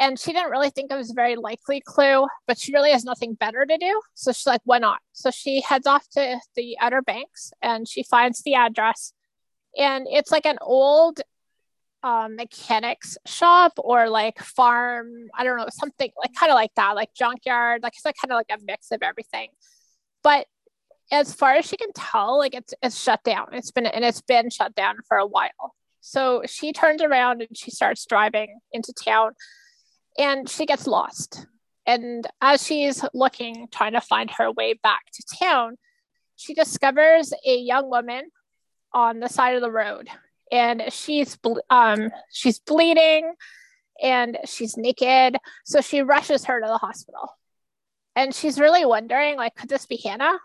And 0.00 0.18
she 0.18 0.32
didn't 0.32 0.50
really 0.50 0.70
think 0.70 0.92
it 0.92 0.96
was 0.96 1.10
a 1.10 1.14
very 1.14 1.34
likely 1.34 1.82
clue, 1.84 2.26
but 2.46 2.56
she 2.56 2.72
really 2.72 2.92
has 2.92 3.04
nothing 3.04 3.34
better 3.34 3.66
to 3.66 3.78
do. 3.78 4.00
So 4.14 4.30
she's 4.30 4.46
like, 4.46 4.60
why 4.64 4.78
not? 4.78 5.00
So 5.12 5.30
she 5.32 5.60
heads 5.60 5.88
off 5.88 6.08
to 6.10 6.38
the 6.54 6.78
Outer 6.80 7.02
Banks 7.02 7.50
and 7.60 7.86
she 7.88 8.04
finds 8.04 8.42
the 8.42 8.54
address. 8.54 9.12
And 9.76 10.06
it's 10.08 10.30
like 10.30 10.46
an 10.46 10.58
old 10.60 11.20
um, 12.04 12.36
mechanics 12.36 13.18
shop 13.26 13.72
or 13.76 14.08
like 14.08 14.38
farm. 14.38 15.10
I 15.34 15.42
don't 15.42 15.58
know, 15.58 15.66
something 15.68 16.10
like 16.16 16.34
kind 16.34 16.50
of 16.50 16.54
like 16.54 16.74
that, 16.76 16.94
like 16.94 17.12
junkyard. 17.12 17.82
Like 17.82 17.94
it's 17.96 18.04
like 18.04 18.16
kind 18.22 18.32
of 18.32 18.36
like 18.36 18.56
a 18.56 18.64
mix 18.64 18.92
of 18.92 19.02
everything. 19.02 19.48
But 20.28 20.46
as 21.10 21.32
far 21.32 21.54
as 21.54 21.64
she 21.64 21.78
can 21.78 21.90
tell, 21.94 22.36
like 22.36 22.54
it's 22.54 22.74
it's 22.82 23.02
shut 23.02 23.24
down. 23.24 23.46
It's 23.52 23.70
been 23.70 23.86
and 23.86 24.04
it's 24.04 24.20
been 24.20 24.50
shut 24.50 24.74
down 24.74 24.96
for 25.08 25.16
a 25.16 25.26
while. 25.26 25.74
So 26.02 26.42
she 26.46 26.74
turns 26.74 27.00
around 27.00 27.40
and 27.40 27.56
she 27.56 27.70
starts 27.70 28.04
driving 28.04 28.58
into 28.70 28.92
town, 28.92 29.30
and 30.18 30.46
she 30.46 30.66
gets 30.66 30.86
lost. 30.86 31.46
And 31.86 32.26
as 32.42 32.62
she's 32.62 33.02
looking, 33.14 33.68
trying 33.72 33.94
to 33.94 34.02
find 34.02 34.30
her 34.32 34.52
way 34.52 34.74
back 34.74 35.00
to 35.14 35.36
town, 35.40 35.78
she 36.36 36.52
discovers 36.52 37.32
a 37.46 37.56
young 37.56 37.88
woman 37.88 38.24
on 38.92 39.20
the 39.20 39.30
side 39.30 39.56
of 39.56 39.62
the 39.62 39.72
road 39.72 40.08
and 40.52 40.82
she's 40.90 41.38
um 41.70 42.10
she's 42.32 42.58
bleeding 42.58 43.32
and 44.02 44.38
she's 44.46 44.76
naked 44.78 45.36
so 45.66 45.82
she 45.82 46.00
rushes 46.00 46.46
her 46.46 46.58
to 46.58 46.66
the 46.66 46.78
hospital 46.78 47.28
and 48.18 48.34
she's 48.34 48.58
really 48.58 48.84
wondering 48.84 49.36
like 49.36 49.54
could 49.54 49.68
this 49.68 49.86
be 49.86 49.96
hannah? 49.96 50.38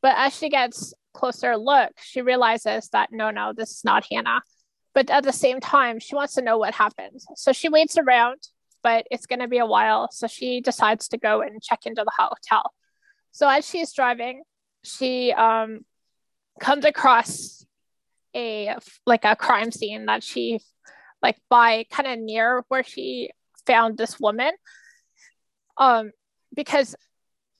But 0.00 0.14
as 0.16 0.34
she 0.36 0.48
gets 0.48 0.94
closer 1.12 1.56
look 1.56 1.90
she 2.00 2.22
realizes 2.22 2.88
that 2.90 3.08
no 3.10 3.30
no 3.30 3.52
this 3.52 3.70
is 3.70 3.84
not 3.84 4.06
hannah. 4.10 4.42
But 4.94 5.10
at 5.10 5.24
the 5.24 5.32
same 5.32 5.60
time 5.60 5.98
she 5.98 6.14
wants 6.14 6.34
to 6.34 6.42
know 6.42 6.56
what 6.56 6.74
happens 6.74 7.26
so 7.34 7.52
she 7.52 7.68
waits 7.68 7.98
around 7.98 8.40
but 8.82 9.06
it's 9.10 9.26
going 9.26 9.40
to 9.40 9.48
be 9.48 9.58
a 9.58 9.66
while. 9.66 10.08
So 10.10 10.26
she 10.26 10.62
decides 10.62 11.08
to 11.08 11.18
go 11.18 11.42
and 11.42 11.62
check 11.62 11.80
into 11.84 12.02
the 12.02 12.12
hotel. 12.16 12.72
So 13.30 13.46
as 13.46 13.68
she's 13.68 13.92
driving 13.92 14.42
she 14.84 15.32
um, 15.32 15.80
comes 16.60 16.84
across 16.86 17.66
a 18.34 18.76
like 19.04 19.24
a 19.24 19.34
crime 19.34 19.72
scene 19.72 20.06
that 20.06 20.22
she 20.22 20.60
like 21.20 21.38
by 21.50 21.84
kind 21.90 22.08
of 22.08 22.18
near 22.20 22.64
where 22.68 22.84
she 22.84 23.30
found 23.66 23.98
this 23.98 24.20
woman. 24.20 24.52
Um 25.76 26.12
because 26.54 26.94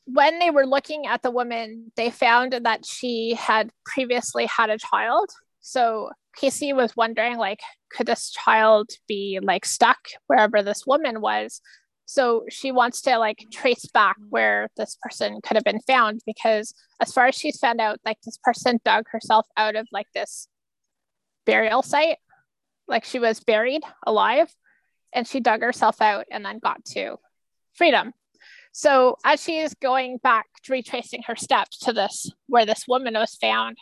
when 0.05 0.39
they 0.39 0.51
were 0.51 0.67
looking 0.67 1.07
at 1.07 1.23
the 1.23 1.31
woman 1.31 1.93
they 1.97 2.11
found 2.11 2.53
that 2.53 2.85
she 2.85 3.35
had 3.35 3.71
previously 3.85 4.47
had 4.47 4.71
a 4.71 4.79
child 4.79 5.31
so 5.61 6.11
casey 6.37 6.73
was 6.73 6.97
wondering 6.97 7.37
like 7.37 7.61
could 7.93 8.07
this 8.07 8.31
child 8.31 8.91
be 9.07 9.39
like 9.43 9.65
stuck 9.65 9.99
wherever 10.27 10.63
this 10.63 10.87
woman 10.87 11.21
was 11.21 11.61
so 12.07 12.45
she 12.51 12.73
wants 12.73 13.03
to 13.03 13.19
like 13.19 13.45
trace 13.53 13.87
back 13.87 14.17
where 14.31 14.69
this 14.77 14.97
person 15.01 15.41
could 15.43 15.57
have 15.57 15.65
been 15.65 15.81
found 15.81 16.21
because 16.27 16.75
as 17.01 17.13
far 17.13 17.27
as 17.27 17.37
she's 17.37 17.59
found 17.59 17.81
out 17.81 18.01
like 18.05 18.21
this 18.23 18.39
person 18.43 18.81
dug 18.85 19.05
herself 19.13 19.47
out 19.57 19.77
of 19.77 19.87
like 19.93 20.09
this 20.13 20.49
burial 21.51 21.83
site. 21.83 22.19
Like 22.87 23.05
she 23.05 23.19
was 23.19 23.41
buried 23.41 23.83
alive 24.07 24.55
and 25.13 25.27
she 25.27 25.41
dug 25.41 25.63
herself 25.63 26.01
out 26.01 26.27
and 26.31 26.45
then 26.45 26.59
got 26.59 26.85
to 26.87 27.17
freedom. 27.75 28.13
So 28.73 29.17
as 29.25 29.43
she 29.43 29.59
is 29.59 29.75
going 29.75 30.19
back, 30.19 30.47
retracing 30.69 31.23
her 31.27 31.37
steps 31.37 31.79
to 31.81 31.93
this 31.93 32.31
where 32.47 32.67
this 32.67 32.85
woman 32.87 33.15
was 33.15 33.37
found, 33.41 33.77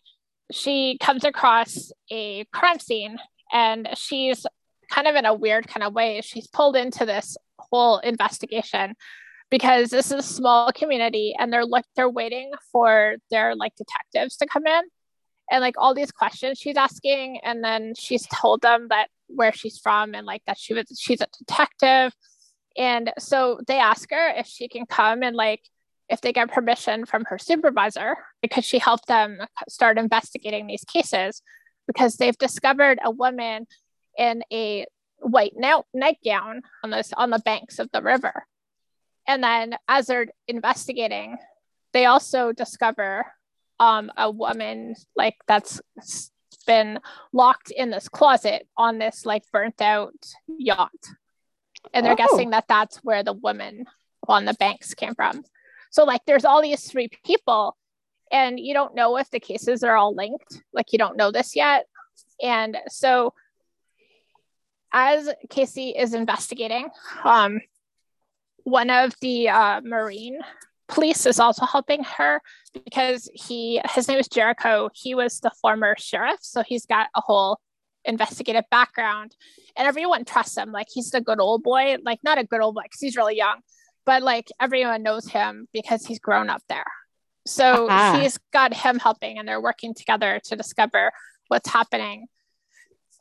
she 0.50 0.98
comes 1.00 1.24
across 1.24 1.92
a 2.10 2.44
crime 2.52 2.78
scene 2.78 3.18
and 3.52 3.88
she's 3.94 4.46
kind 4.90 5.06
of 5.06 5.14
in 5.14 5.26
a 5.26 5.34
weird 5.34 5.68
kind 5.68 5.84
of 5.84 5.94
way. 5.94 6.20
She's 6.22 6.46
pulled 6.46 6.76
into 6.76 7.04
this 7.04 7.36
whole 7.58 7.98
investigation 7.98 8.94
because 9.50 9.90
this 9.90 10.06
is 10.06 10.12
a 10.12 10.22
small 10.22 10.72
community 10.72 11.34
and 11.38 11.52
they're 11.52 11.64
like 11.64 11.84
they're 11.96 12.08
waiting 12.08 12.50
for 12.72 13.16
their 13.30 13.54
like 13.54 13.72
detectives 13.76 14.36
to 14.36 14.46
come 14.46 14.66
in 14.66 14.82
and 15.50 15.60
like 15.60 15.74
all 15.78 15.94
these 15.94 16.10
questions 16.10 16.58
she's 16.58 16.76
asking 16.76 17.40
and 17.42 17.64
then 17.64 17.94
she's 17.96 18.26
told 18.26 18.60
them 18.60 18.88
that 18.90 19.08
where 19.28 19.52
she's 19.52 19.78
from 19.78 20.14
and 20.14 20.26
like 20.26 20.42
that 20.46 20.58
she 20.58 20.74
was 20.74 20.84
she's 20.98 21.20
a 21.20 21.26
detective 21.38 22.12
and 22.78 23.12
so 23.18 23.60
they 23.66 23.78
ask 23.78 24.08
her 24.10 24.30
if 24.30 24.46
she 24.46 24.68
can 24.68 24.86
come 24.86 25.22
and 25.22 25.36
like 25.36 25.62
if 26.08 26.20
they 26.22 26.32
get 26.32 26.50
permission 26.50 27.04
from 27.04 27.24
her 27.26 27.36
supervisor 27.36 28.16
because 28.40 28.64
she 28.64 28.78
helped 28.78 29.08
them 29.08 29.40
start 29.68 29.98
investigating 29.98 30.66
these 30.66 30.84
cases 30.84 31.42
because 31.86 32.16
they've 32.16 32.38
discovered 32.38 32.98
a 33.04 33.10
woman 33.10 33.66
in 34.16 34.42
a 34.52 34.86
white 35.18 35.52
nightgown 35.92 36.62
on 36.84 36.90
this 36.90 37.12
on 37.14 37.30
the 37.30 37.40
banks 37.40 37.78
of 37.78 37.90
the 37.92 38.00
river. 38.00 38.46
And 39.26 39.42
then 39.42 39.76
as 39.88 40.06
they're 40.06 40.28
investigating 40.46 41.36
they 41.92 42.06
also 42.06 42.52
discover 42.52 43.26
um, 43.80 44.10
a 44.16 44.30
woman 44.30 44.94
like 45.16 45.36
that's 45.46 45.80
been 46.66 47.00
locked 47.32 47.70
in 47.70 47.90
this 47.90 48.08
closet 48.08 48.68
on 48.76 48.98
this 48.98 49.24
like 49.24 49.42
burnt 49.52 49.80
out 49.80 50.14
yacht 50.46 50.92
and 51.92 52.04
they're 52.04 52.12
oh. 52.12 52.16
guessing 52.16 52.50
that 52.50 52.64
that's 52.68 52.98
where 52.98 53.22
the 53.22 53.32
woman 53.32 53.84
on 54.26 54.44
the 54.44 54.54
banks 54.54 54.94
came 54.94 55.14
from 55.14 55.42
so 55.90 56.04
like 56.04 56.20
there's 56.26 56.44
all 56.44 56.62
these 56.62 56.90
three 56.90 57.08
people 57.24 57.76
and 58.30 58.60
you 58.60 58.74
don't 58.74 58.94
know 58.94 59.16
if 59.16 59.30
the 59.30 59.40
cases 59.40 59.82
are 59.82 59.96
all 59.96 60.14
linked 60.14 60.62
like 60.72 60.92
you 60.92 60.98
don't 60.98 61.16
know 61.16 61.30
this 61.30 61.56
yet 61.56 61.86
and 62.42 62.76
so 62.88 63.32
as 64.92 65.30
casey 65.50 65.90
is 65.90 66.14
investigating 66.14 66.88
um 67.24 67.60
one 68.64 68.90
of 68.90 69.14
the 69.20 69.48
uh, 69.48 69.80
marine 69.82 70.38
police 70.88 71.26
is 71.26 71.38
also 71.38 71.64
helping 71.64 72.02
her 72.02 72.40
because 72.84 73.30
he 73.34 73.80
his 73.94 74.08
name 74.08 74.18
is 74.18 74.28
Jericho. 74.28 74.88
He 74.94 75.14
was 75.14 75.40
the 75.40 75.52
former 75.62 75.94
sheriff, 75.98 76.40
so 76.40 76.62
he's 76.62 76.86
got 76.86 77.08
a 77.14 77.20
whole 77.20 77.60
investigative 78.08 78.64
background, 78.70 79.36
and 79.76 79.86
everyone 79.86 80.24
trusts 80.24 80.56
him. 80.56 80.72
Like 80.72 80.88
he's 80.92 81.10
the 81.10 81.20
good 81.20 81.40
old 81.40 81.62
boy, 81.62 81.96
like 82.04 82.20
not 82.24 82.38
a 82.38 82.44
good 82.44 82.60
old 82.60 82.74
boy 82.74 82.82
because 82.82 83.00
he's 83.00 83.16
really 83.16 83.36
young, 83.36 83.60
but 84.04 84.22
like 84.22 84.48
everyone 84.60 85.02
knows 85.02 85.28
him 85.28 85.68
because 85.72 86.04
he's 86.04 86.18
grown 86.18 86.50
up 86.50 86.62
there. 86.68 86.90
So 87.46 87.88
uh-huh. 87.88 88.20
she's 88.20 88.38
got 88.52 88.74
him 88.74 88.98
helping, 88.98 89.38
and 89.38 89.46
they're 89.46 89.60
working 89.60 89.94
together 89.94 90.40
to 90.44 90.56
discover 90.56 91.12
what's 91.46 91.68
happening. 91.68 92.26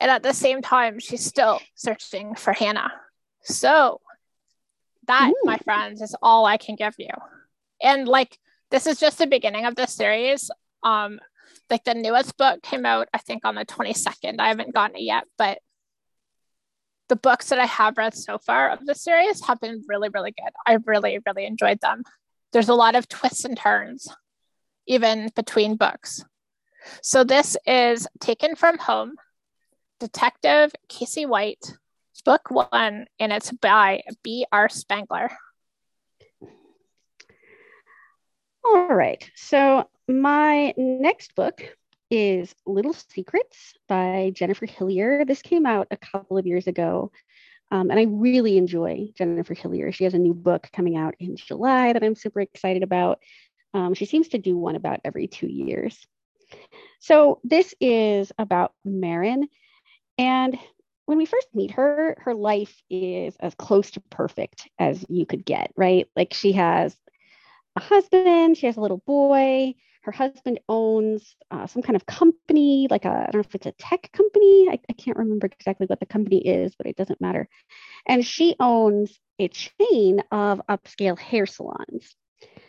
And 0.00 0.10
at 0.10 0.22
the 0.22 0.34
same 0.34 0.62
time, 0.62 0.98
she's 0.98 1.24
still 1.24 1.60
searching 1.74 2.34
for 2.34 2.52
Hannah. 2.52 2.92
So 3.42 4.00
that, 5.06 5.30
Ooh. 5.30 5.42
my 5.44 5.58
friends, 5.58 6.02
is 6.02 6.14
all 6.22 6.44
I 6.44 6.56
can 6.56 6.76
give 6.76 6.94
you 6.98 7.10
and 7.82 8.08
like 8.08 8.38
this 8.70 8.86
is 8.86 8.98
just 8.98 9.18
the 9.18 9.26
beginning 9.26 9.64
of 9.64 9.74
the 9.74 9.86
series 9.86 10.50
um 10.82 11.18
like 11.70 11.84
the 11.84 11.94
newest 11.94 12.36
book 12.36 12.62
came 12.62 12.86
out 12.86 13.08
i 13.12 13.18
think 13.18 13.44
on 13.44 13.54
the 13.54 13.64
22nd 13.64 14.36
i 14.38 14.48
haven't 14.48 14.74
gotten 14.74 14.96
it 14.96 15.02
yet 15.02 15.24
but 15.36 15.58
the 17.08 17.16
books 17.16 17.48
that 17.48 17.58
i 17.58 17.66
have 17.66 17.96
read 17.96 18.14
so 18.14 18.38
far 18.38 18.70
of 18.70 18.84
the 18.84 18.94
series 18.94 19.44
have 19.46 19.60
been 19.60 19.82
really 19.88 20.08
really 20.12 20.32
good. 20.32 20.52
I 20.66 20.78
really 20.84 21.18
really 21.26 21.46
enjoyed 21.46 21.80
them. 21.80 22.02
There's 22.52 22.68
a 22.68 22.74
lot 22.74 22.94
of 22.94 23.08
twists 23.08 23.44
and 23.44 23.56
turns 23.56 24.08
even 24.86 25.30
between 25.36 25.76
books. 25.76 26.24
So 27.02 27.22
this 27.22 27.56
is 27.66 28.06
taken 28.20 28.56
from 28.56 28.78
home 28.78 29.14
detective 30.00 30.72
casey 30.88 31.26
white 31.26 31.76
book 32.24 32.50
one 32.50 33.06
and 33.18 33.32
it's 33.32 33.50
by 33.52 34.02
b.r 34.22 34.68
spangler 34.68 35.30
All 38.64 38.88
right. 38.88 39.28
So 39.34 39.88
my 40.08 40.72
next 40.76 41.34
book 41.34 41.62
is 42.10 42.54
Little 42.66 42.94
Secrets 42.94 43.74
by 43.88 44.32
Jennifer 44.34 44.66
Hillier. 44.66 45.24
This 45.24 45.42
came 45.42 45.66
out 45.66 45.88
a 45.90 45.96
couple 45.96 46.38
of 46.38 46.46
years 46.46 46.66
ago. 46.66 47.12
Um, 47.70 47.90
and 47.90 48.00
I 48.00 48.04
really 48.04 48.56
enjoy 48.56 49.08
Jennifer 49.14 49.52
Hillier. 49.52 49.92
She 49.92 50.04
has 50.04 50.14
a 50.14 50.18
new 50.18 50.32
book 50.32 50.68
coming 50.72 50.96
out 50.96 51.14
in 51.20 51.36
July 51.36 51.92
that 51.92 52.02
I'm 52.02 52.14
super 52.14 52.40
excited 52.40 52.82
about. 52.82 53.18
Um, 53.74 53.92
she 53.92 54.06
seems 54.06 54.28
to 54.28 54.38
do 54.38 54.56
one 54.56 54.74
about 54.74 55.00
every 55.04 55.26
two 55.26 55.46
years. 55.46 56.06
So 57.00 57.40
this 57.44 57.74
is 57.78 58.32
about 58.38 58.72
Marin. 58.86 59.48
And 60.16 60.58
when 61.04 61.18
we 61.18 61.26
first 61.26 61.48
meet 61.54 61.72
her, 61.72 62.16
her 62.20 62.34
life 62.34 62.82
is 62.88 63.36
as 63.40 63.54
close 63.54 63.90
to 63.92 64.00
perfect 64.08 64.68
as 64.78 65.04
you 65.10 65.26
could 65.26 65.44
get, 65.44 65.70
right? 65.76 66.08
Like 66.16 66.32
she 66.32 66.52
has 66.52 66.96
a 67.76 67.80
husband, 67.80 68.56
she 68.56 68.66
has 68.66 68.78
a 68.78 68.80
little 68.80 69.02
boy. 69.06 69.74
Her 70.02 70.12
husband 70.12 70.60
owns 70.68 71.36
uh, 71.50 71.66
some 71.66 71.82
kind 71.82 71.96
of 71.96 72.06
company, 72.06 72.86
like 72.90 73.04
I 73.04 73.28
don't 73.30 73.34
know 73.34 73.40
if 73.40 73.54
it's 73.54 73.66
a 73.66 73.72
tech 73.72 74.10
company. 74.12 74.68
I, 74.70 74.78
I 74.88 74.92
can't 74.94 75.18
remember 75.18 75.46
exactly 75.46 75.86
what 75.86 76.00
the 76.00 76.06
company 76.06 76.38
is, 76.46 76.74
but 76.76 76.86
it 76.86 76.96
doesn't 76.96 77.20
matter. 77.20 77.48
And 78.06 78.24
she 78.24 78.56
owns 78.60 79.18
a 79.38 79.48
chain 79.48 80.22
of 80.30 80.60
upscale 80.68 81.18
hair 81.18 81.46
salons. 81.46 82.16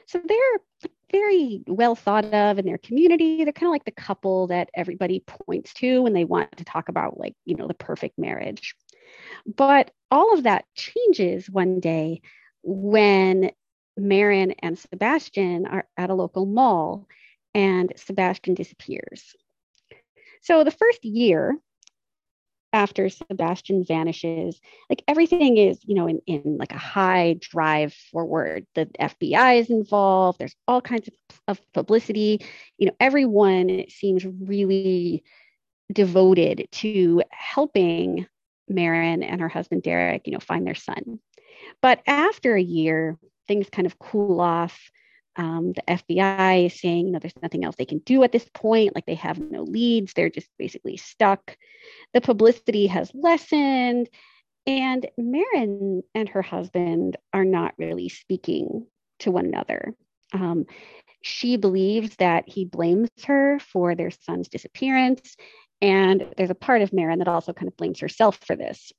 So 0.07 0.19
they're 0.25 0.91
very 1.11 1.61
well 1.67 1.95
thought 1.95 2.25
of 2.25 2.57
in 2.57 2.65
their 2.65 2.77
community. 2.77 3.43
They're 3.43 3.53
kind 3.53 3.69
of 3.69 3.71
like 3.71 3.85
the 3.85 3.91
couple 3.91 4.47
that 4.47 4.69
everybody 4.73 5.23
points 5.25 5.73
to 5.75 6.01
when 6.01 6.13
they 6.13 6.25
want 6.25 6.57
to 6.57 6.65
talk 6.65 6.89
about, 6.89 7.19
like, 7.19 7.35
you 7.45 7.55
know, 7.55 7.67
the 7.67 7.73
perfect 7.73 8.17
marriage. 8.17 8.75
But 9.45 9.91
all 10.11 10.33
of 10.33 10.43
that 10.43 10.65
changes 10.75 11.49
one 11.49 11.79
day 11.79 12.21
when 12.63 13.51
Marin 13.99 14.51
and 14.59 14.77
Sebastian 14.77 15.65
are 15.65 15.87
at 15.97 16.09
a 16.09 16.15
local 16.15 16.45
mall 16.45 17.07
and 17.53 17.91
Sebastian 17.95 18.53
disappears. 18.53 19.35
So 20.41 20.63
the 20.63 20.71
first 20.71 21.03
year 21.03 21.57
after 22.71 23.09
Sebastian 23.09 23.83
vanishes, 23.83 24.59
like 24.89 25.03
everything 25.07 25.57
is, 25.57 25.79
you 25.85 25.95
know, 25.95 26.07
in, 26.07 26.21
in 26.27 26.57
like 26.57 26.71
a 26.71 26.77
high 26.77 27.35
drive 27.39 27.93
forward. 27.93 28.65
The 28.75 28.85
FBI 28.99 29.59
is 29.59 29.69
involved. 29.69 30.39
There's 30.39 30.55
all 30.67 30.81
kinds 30.81 31.07
of, 31.07 31.13
of 31.47 31.73
publicity. 31.73 32.41
You 32.77 32.87
know, 32.87 32.95
everyone 32.99 33.85
seems 33.89 34.25
really 34.25 35.23
devoted 35.91 36.67
to 36.71 37.23
helping 37.31 38.27
Marin 38.67 39.23
and 39.23 39.41
her 39.41 39.49
husband 39.49 39.81
Derek, 39.81 40.27
you 40.27 40.33
know, 40.33 40.39
find 40.39 40.65
their 40.65 40.75
son. 40.75 41.19
But 41.81 42.01
after 42.05 42.55
a 42.55 42.61
year, 42.61 43.17
things 43.49 43.67
kind 43.69 43.85
of 43.85 43.99
cool 43.99 44.39
off. 44.39 44.79
Um, 45.35 45.73
the 45.73 45.83
FBI 45.87 46.67
is 46.67 46.79
saying, 46.79 47.07
you 47.07 47.11
know, 47.11 47.19
there's 47.19 47.33
nothing 47.41 47.65
else 47.65 47.75
they 47.75 47.85
can 47.85 47.99
do 47.99 48.23
at 48.23 48.31
this 48.31 48.47
point. 48.53 48.93
Like 48.95 49.05
they 49.05 49.15
have 49.15 49.39
no 49.39 49.63
leads. 49.63 50.13
They're 50.13 50.29
just 50.29 50.47
basically 50.57 50.97
stuck. 50.97 51.57
The 52.13 52.21
publicity 52.21 52.87
has 52.87 53.11
lessened. 53.13 54.09
And 54.67 55.07
Marin 55.17 56.03
and 56.13 56.29
her 56.29 56.43
husband 56.43 57.17
are 57.33 57.45
not 57.45 57.73
really 57.77 58.09
speaking 58.09 58.85
to 59.19 59.31
one 59.31 59.45
another. 59.45 59.95
Um, 60.31 60.65
she 61.21 61.57
believes 61.57 62.15
that 62.17 62.47
he 62.47 62.65
blames 62.65 63.09
her 63.25 63.59
for 63.59 63.95
their 63.95 64.11
son's 64.11 64.47
disappearance. 64.47 65.35
And 65.81 66.27
there's 66.37 66.51
a 66.51 66.55
part 66.55 66.81
of 66.81 66.93
Marin 66.93 67.19
that 67.19 67.27
also 67.27 67.53
kind 67.53 67.67
of 67.67 67.77
blames 67.77 67.99
herself 67.99 68.37
for 68.45 68.55
this. 68.55 68.91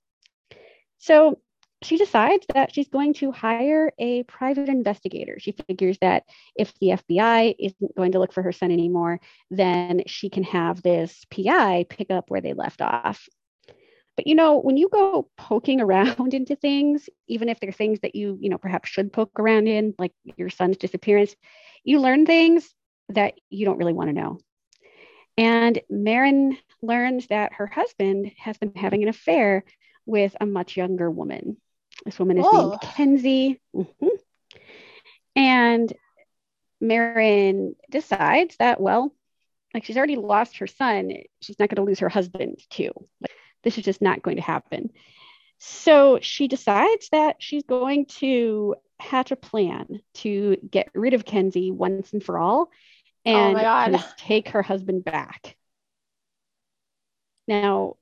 So 0.98 1.38
she 1.82 1.96
decides 1.96 2.46
that 2.52 2.74
she's 2.74 2.88
going 2.88 3.14
to 3.14 3.32
hire 3.32 3.92
a 3.98 4.22
private 4.24 4.68
investigator. 4.68 5.38
She 5.38 5.52
figures 5.52 5.96
that 6.00 6.24
if 6.54 6.72
the 6.78 6.88
FBI 6.88 7.54
isn't 7.58 7.96
going 7.96 8.12
to 8.12 8.18
look 8.18 8.32
for 8.32 8.42
her 8.42 8.52
son 8.52 8.70
anymore, 8.70 9.20
then 9.50 10.02
she 10.06 10.28
can 10.28 10.42
have 10.44 10.82
this 10.82 11.24
PI 11.30 11.86
pick 11.88 12.10
up 12.10 12.30
where 12.30 12.42
they 12.42 12.52
left 12.52 12.82
off. 12.82 13.26
But 14.16 14.26
you 14.26 14.34
know, 14.34 14.58
when 14.58 14.76
you 14.76 14.90
go 14.90 15.30
poking 15.38 15.80
around 15.80 16.34
into 16.34 16.54
things, 16.54 17.08
even 17.28 17.48
if 17.48 17.60
they're 17.60 17.72
things 17.72 18.00
that 18.00 18.14
you, 18.14 18.36
you 18.40 18.50
know, 18.50 18.58
perhaps 18.58 18.90
should 18.90 19.12
poke 19.12 19.38
around 19.38 19.66
in, 19.66 19.94
like 19.98 20.12
your 20.36 20.50
son's 20.50 20.76
disappearance, 20.76 21.34
you 21.82 22.00
learn 22.00 22.26
things 22.26 22.68
that 23.08 23.34
you 23.48 23.64
don't 23.64 23.78
really 23.78 23.94
want 23.94 24.10
to 24.10 24.20
know. 24.20 24.38
And 25.38 25.80
Marin 25.88 26.58
learns 26.82 27.28
that 27.28 27.54
her 27.54 27.66
husband 27.66 28.32
has 28.36 28.58
been 28.58 28.74
having 28.74 29.02
an 29.02 29.08
affair 29.08 29.64
with 30.04 30.36
a 30.38 30.44
much 30.44 30.76
younger 30.76 31.10
woman. 31.10 31.56
This 32.04 32.18
woman 32.18 32.38
is 32.38 32.46
oh. 32.48 32.68
named 32.70 32.80
Kenzie. 32.80 33.60
Mm-hmm. 33.74 34.06
And 35.36 35.92
Marin 36.80 37.74
decides 37.90 38.56
that, 38.58 38.80
well, 38.80 39.14
like 39.74 39.84
she's 39.84 39.96
already 39.96 40.16
lost 40.16 40.58
her 40.58 40.66
son, 40.66 41.12
she's 41.40 41.58
not 41.58 41.68
going 41.68 41.76
to 41.76 41.88
lose 41.88 42.00
her 42.00 42.08
husband 42.08 42.58
too. 42.70 42.90
Like, 43.20 43.30
this 43.62 43.78
is 43.78 43.84
just 43.84 44.02
not 44.02 44.22
going 44.22 44.36
to 44.36 44.42
happen. 44.42 44.90
So 45.58 46.18
she 46.22 46.48
decides 46.48 47.10
that 47.10 47.36
she's 47.38 47.64
going 47.64 48.06
to 48.06 48.76
hatch 48.98 49.30
a 49.30 49.36
plan 49.36 50.00
to 50.14 50.56
get 50.68 50.88
rid 50.94 51.14
of 51.14 51.24
Kenzie 51.24 51.70
once 51.70 52.12
and 52.12 52.22
for 52.22 52.38
all 52.38 52.70
oh 53.26 53.30
and 53.30 53.96
oh 53.96 54.04
take 54.16 54.50
her 54.50 54.62
husband 54.62 55.04
back. 55.04 55.56
Now, 57.46 57.96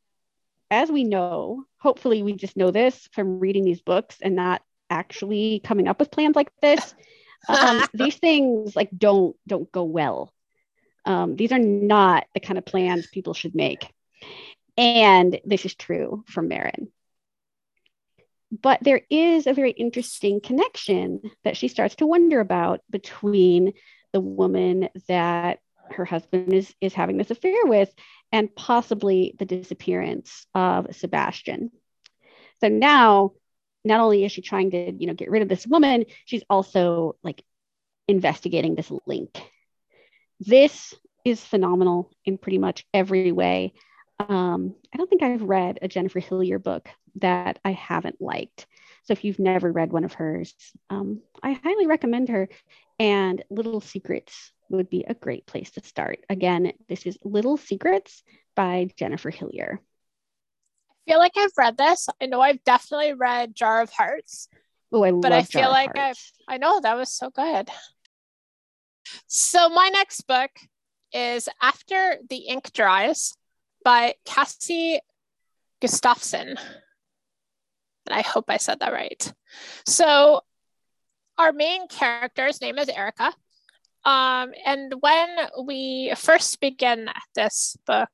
as 0.70 0.90
we 0.90 1.04
know, 1.04 1.64
hopefully 1.78 2.22
we 2.22 2.34
just 2.34 2.56
know 2.56 2.70
this 2.70 3.08
from 3.12 3.38
reading 3.38 3.64
these 3.64 3.80
books 3.80 4.18
and 4.20 4.36
not 4.36 4.62
actually 4.90 5.60
coming 5.64 5.88
up 5.88 5.98
with 5.98 6.10
plans 6.10 6.36
like 6.36 6.50
this. 6.60 6.94
Um, 7.48 7.86
these 7.94 8.16
things 8.16 8.74
like 8.74 8.90
don't 8.90 9.36
don't 9.46 9.70
go 9.70 9.84
well. 9.84 10.34
Um, 11.04 11.36
these 11.36 11.52
are 11.52 11.58
not 11.60 12.26
the 12.34 12.40
kind 12.40 12.58
of 12.58 12.64
plans 12.64 13.06
people 13.06 13.32
should 13.32 13.54
make. 13.54 13.88
And 14.76 15.38
this 15.44 15.64
is 15.64 15.76
true 15.76 16.24
for 16.26 16.42
Marin. 16.42 16.90
But 18.50 18.80
there 18.82 19.02
is 19.08 19.46
a 19.46 19.52
very 19.52 19.70
interesting 19.70 20.40
connection 20.40 21.30
that 21.44 21.56
she 21.56 21.68
starts 21.68 21.94
to 21.96 22.06
wonder 22.06 22.40
about 22.40 22.80
between 22.90 23.72
the 24.12 24.20
woman 24.20 24.88
that 25.06 25.60
her 25.92 26.04
husband 26.04 26.52
is, 26.52 26.74
is 26.80 26.94
having 26.94 27.16
this 27.16 27.30
affair 27.30 27.64
with 27.64 27.92
and 28.32 28.54
possibly 28.54 29.34
the 29.38 29.44
disappearance 29.44 30.46
of 30.54 30.94
Sebastian. 30.94 31.70
So 32.60 32.68
now, 32.68 33.32
not 33.84 34.00
only 34.00 34.24
is 34.24 34.32
she 34.32 34.42
trying 34.42 34.72
to, 34.72 34.92
you 34.92 35.06
know, 35.06 35.14
get 35.14 35.30
rid 35.30 35.42
of 35.42 35.48
this 35.48 35.66
woman, 35.66 36.04
she's 36.24 36.42
also 36.50 37.16
like 37.22 37.42
investigating 38.06 38.74
this 38.74 38.90
link. 39.06 39.40
This 40.40 40.94
is 41.24 41.44
phenomenal 41.44 42.10
in 42.24 42.38
pretty 42.38 42.58
much 42.58 42.86
every 42.92 43.32
way. 43.32 43.74
Um, 44.18 44.74
I 44.92 44.96
don't 44.96 45.08
think 45.08 45.22
I've 45.22 45.42
read 45.42 45.78
a 45.80 45.88
Jennifer 45.88 46.18
Hillier 46.20 46.58
book 46.58 46.88
that 47.16 47.58
I 47.64 47.72
haven't 47.72 48.20
liked. 48.20 48.66
So 49.04 49.12
if 49.12 49.24
you've 49.24 49.38
never 49.38 49.70
read 49.72 49.92
one 49.92 50.04
of 50.04 50.12
hers, 50.12 50.54
um, 50.90 51.20
I 51.42 51.52
highly 51.52 51.86
recommend 51.86 52.28
her. 52.28 52.48
And 52.98 53.42
Little 53.48 53.80
Secrets 53.80 54.52
would 54.76 54.90
be 54.90 55.04
a 55.06 55.14
great 55.14 55.46
place 55.46 55.70
to 55.72 55.82
start. 55.82 56.20
Again, 56.28 56.72
this 56.88 57.06
is 57.06 57.18
Little 57.24 57.56
Secrets 57.56 58.22
by 58.54 58.88
Jennifer 58.96 59.30
Hillier. 59.30 59.80
I 60.90 61.10
feel 61.10 61.18
like 61.18 61.36
I've 61.36 61.56
read 61.56 61.76
this. 61.76 62.08
I 62.20 62.26
know 62.26 62.40
I've 62.40 62.62
definitely 62.64 63.14
read 63.14 63.54
Jar 63.54 63.80
of 63.80 63.90
Hearts. 63.90 64.48
Oh, 64.92 65.04
I 65.04 65.12
but 65.12 65.32
I 65.32 65.42
feel 65.42 65.68
like 65.70 65.96
I've 65.96 66.18
I 66.46 66.58
know 66.58 66.80
that 66.80 66.96
was 66.96 67.12
so 67.12 67.30
good. 67.30 67.70
So 69.26 69.68
my 69.68 69.88
next 69.92 70.22
book 70.26 70.50
is 71.12 71.48
After 71.62 72.16
the 72.28 72.36
Ink 72.36 72.72
Dries 72.72 73.34
by 73.84 74.14
Cassie 74.24 75.00
Gustafson. 75.80 76.48
And 76.48 76.58
I 78.10 78.22
hope 78.22 78.46
I 78.48 78.56
said 78.56 78.80
that 78.80 78.92
right. 78.92 79.32
So 79.86 80.42
our 81.36 81.52
main 81.52 81.88
character's 81.88 82.60
name 82.60 82.78
is 82.78 82.88
Erica. 82.88 83.32
Um, 84.08 84.54
and 84.64 84.94
when 85.00 85.28
we 85.64 86.14
first 86.16 86.60
begin 86.60 87.10
this 87.34 87.76
book, 87.86 88.08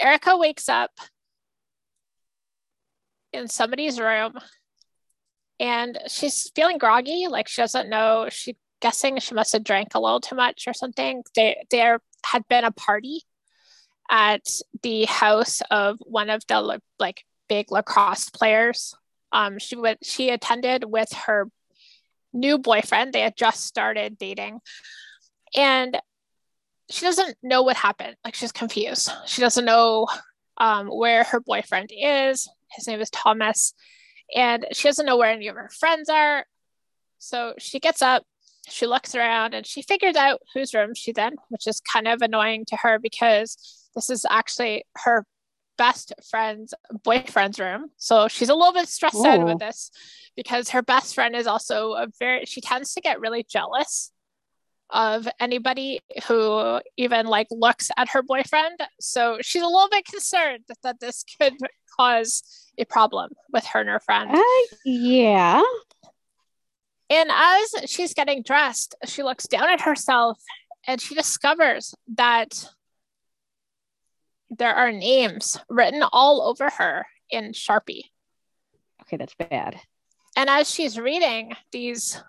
Erica 0.00 0.36
wakes 0.36 0.68
up 0.68 0.90
in 3.32 3.46
somebody's 3.46 4.00
room 4.00 4.32
and 5.60 5.96
she's 6.08 6.50
feeling 6.56 6.78
groggy, 6.78 7.28
like 7.28 7.46
she 7.46 7.62
doesn't 7.62 7.88
know. 7.88 8.26
She 8.30 8.56
guessing 8.80 9.20
she 9.20 9.32
must 9.32 9.52
have 9.52 9.62
drank 9.62 9.94
a 9.94 10.00
little 10.00 10.20
too 10.20 10.34
much 10.34 10.64
or 10.66 10.74
something. 10.74 11.22
They, 11.36 11.64
there 11.70 12.00
had 12.26 12.42
been 12.48 12.64
a 12.64 12.72
party 12.72 13.22
at 14.10 14.44
the 14.82 15.04
house 15.04 15.62
of 15.70 15.98
one 16.00 16.30
of 16.30 16.42
the 16.48 16.80
like 16.98 17.24
big 17.48 17.70
lacrosse 17.70 18.28
players. 18.28 18.92
Um, 19.30 19.60
she 19.60 19.76
went. 19.76 20.04
She 20.04 20.30
attended 20.30 20.82
with 20.82 21.12
her 21.12 21.48
new 22.32 22.58
boyfriend. 22.58 23.12
They 23.12 23.20
had 23.20 23.36
just 23.36 23.64
started 23.64 24.18
dating. 24.18 24.60
And 25.54 25.98
she 26.90 27.04
doesn't 27.04 27.36
know 27.42 27.62
what 27.62 27.76
happened. 27.76 28.16
Like 28.24 28.34
she's 28.34 28.52
confused. 28.52 29.10
She 29.26 29.40
doesn't 29.40 29.64
know 29.64 30.06
um, 30.58 30.88
where 30.88 31.24
her 31.24 31.40
boyfriend 31.40 31.90
is. 31.96 32.48
His 32.70 32.86
name 32.86 33.00
is 33.00 33.10
Thomas. 33.10 33.74
And 34.34 34.66
she 34.72 34.88
doesn't 34.88 35.06
know 35.06 35.16
where 35.16 35.30
any 35.30 35.48
of 35.48 35.56
her 35.56 35.70
friends 35.78 36.08
are. 36.08 36.46
So 37.18 37.54
she 37.58 37.78
gets 37.78 38.02
up, 38.02 38.24
she 38.68 38.86
looks 38.86 39.14
around, 39.14 39.54
and 39.54 39.64
she 39.64 39.82
figures 39.82 40.16
out 40.16 40.40
whose 40.54 40.74
room 40.74 40.94
she's 40.94 41.16
in, 41.16 41.36
which 41.50 41.66
is 41.66 41.80
kind 41.80 42.08
of 42.08 42.20
annoying 42.20 42.64
to 42.66 42.76
her 42.76 42.98
because 42.98 43.56
this 43.94 44.10
is 44.10 44.26
actually 44.28 44.84
her 44.96 45.24
best 45.78 46.12
friend's 46.30 46.74
boyfriend's 47.04 47.58
room. 47.58 47.90
So 47.96 48.28
she's 48.28 48.48
a 48.48 48.54
little 48.54 48.72
bit 48.72 48.88
stressed 48.88 49.16
Ooh. 49.16 49.26
out 49.26 49.44
with 49.44 49.58
this 49.58 49.90
because 50.36 50.70
her 50.70 50.82
best 50.82 51.14
friend 51.14 51.34
is 51.34 51.46
also 51.46 51.92
a 51.92 52.06
very 52.18 52.44
she 52.44 52.60
tends 52.60 52.94
to 52.94 53.00
get 53.00 53.20
really 53.20 53.44
jealous 53.48 54.12
of 54.90 55.26
anybody 55.40 56.00
who 56.26 56.80
even 56.96 57.26
like 57.26 57.46
looks 57.50 57.90
at 57.96 58.10
her 58.10 58.22
boyfriend. 58.22 58.78
So 59.00 59.38
she's 59.40 59.62
a 59.62 59.66
little 59.66 59.88
bit 59.90 60.04
concerned 60.04 60.64
that 60.82 61.00
this 61.00 61.24
could 61.40 61.54
cause 61.98 62.42
a 62.78 62.84
problem 62.84 63.30
with 63.52 63.64
her 63.66 63.80
and 63.80 63.88
her 63.88 64.00
friend. 64.00 64.30
Uh, 64.32 64.76
yeah. 64.84 65.62
And 67.10 67.30
as 67.30 67.90
she's 67.90 68.14
getting 68.14 68.42
dressed, 68.42 68.94
she 69.06 69.22
looks 69.22 69.46
down 69.46 69.68
at 69.68 69.82
herself 69.82 70.38
and 70.86 71.00
she 71.00 71.14
discovers 71.14 71.94
that 72.16 72.68
there 74.58 74.74
are 74.74 74.92
names 74.92 75.58
written 75.68 76.02
all 76.12 76.42
over 76.42 76.70
her 76.70 77.06
in 77.30 77.52
Sharpie. 77.52 78.04
Okay, 79.02 79.16
that's 79.16 79.34
bad. 79.34 79.80
And 80.36 80.48
as 80.48 80.70
she's 80.70 80.98
reading 80.98 81.54
these 81.72 82.22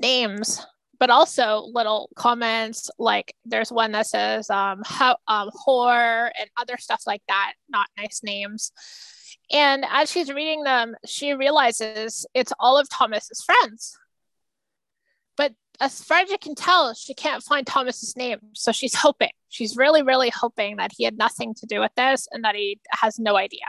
names, 0.00 0.64
but 0.98 1.10
also 1.10 1.66
little 1.72 2.10
comments 2.14 2.90
like 2.98 3.34
there's 3.44 3.72
one 3.72 3.92
that 3.92 4.06
says 4.06 4.50
um, 4.50 4.82
how, 4.84 5.16
um, 5.28 5.50
whore 5.66 6.30
and 6.38 6.50
other 6.58 6.76
stuff 6.76 7.02
like 7.06 7.22
that, 7.28 7.54
not 7.68 7.88
nice 7.96 8.22
names. 8.22 8.72
And 9.50 9.84
as 9.88 10.10
she's 10.10 10.32
reading 10.32 10.62
them, 10.62 10.94
she 11.06 11.32
realizes 11.32 12.26
it's 12.34 12.52
all 12.60 12.78
of 12.78 12.88
Thomas's 12.88 13.42
friends. 13.42 13.98
As 15.80 16.02
far 16.02 16.18
as 16.18 16.30
you 16.30 16.38
can 16.38 16.54
tell, 16.54 16.92
she 16.94 17.14
can't 17.14 17.42
find 17.42 17.66
Thomas's 17.66 18.16
name. 18.16 18.38
So 18.52 18.70
she's 18.70 18.94
hoping. 18.94 19.30
She's 19.48 19.76
really, 19.76 20.02
really 20.02 20.30
hoping 20.30 20.76
that 20.76 20.92
he 20.96 21.04
had 21.04 21.16
nothing 21.16 21.54
to 21.54 21.66
do 21.66 21.80
with 21.80 21.92
this 21.96 22.28
and 22.30 22.44
that 22.44 22.54
he 22.54 22.80
has 22.90 23.18
no 23.18 23.36
idea. 23.36 23.66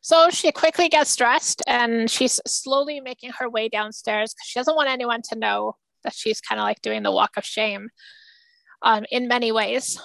So 0.00 0.30
she 0.30 0.50
quickly 0.52 0.88
gets 0.88 1.14
dressed 1.16 1.62
and 1.66 2.10
she's 2.10 2.40
slowly 2.46 3.00
making 3.00 3.32
her 3.38 3.50
way 3.50 3.68
downstairs 3.68 4.32
because 4.32 4.46
she 4.46 4.58
doesn't 4.58 4.76
want 4.76 4.88
anyone 4.88 5.20
to 5.28 5.38
know 5.38 5.76
that 6.04 6.14
she's 6.14 6.40
kind 6.40 6.58
of 6.58 6.64
like 6.64 6.80
doing 6.80 7.02
the 7.02 7.12
walk 7.12 7.32
of 7.36 7.44
shame 7.44 7.90
um, 8.82 9.04
in 9.10 9.28
many 9.28 9.52
ways. 9.52 10.00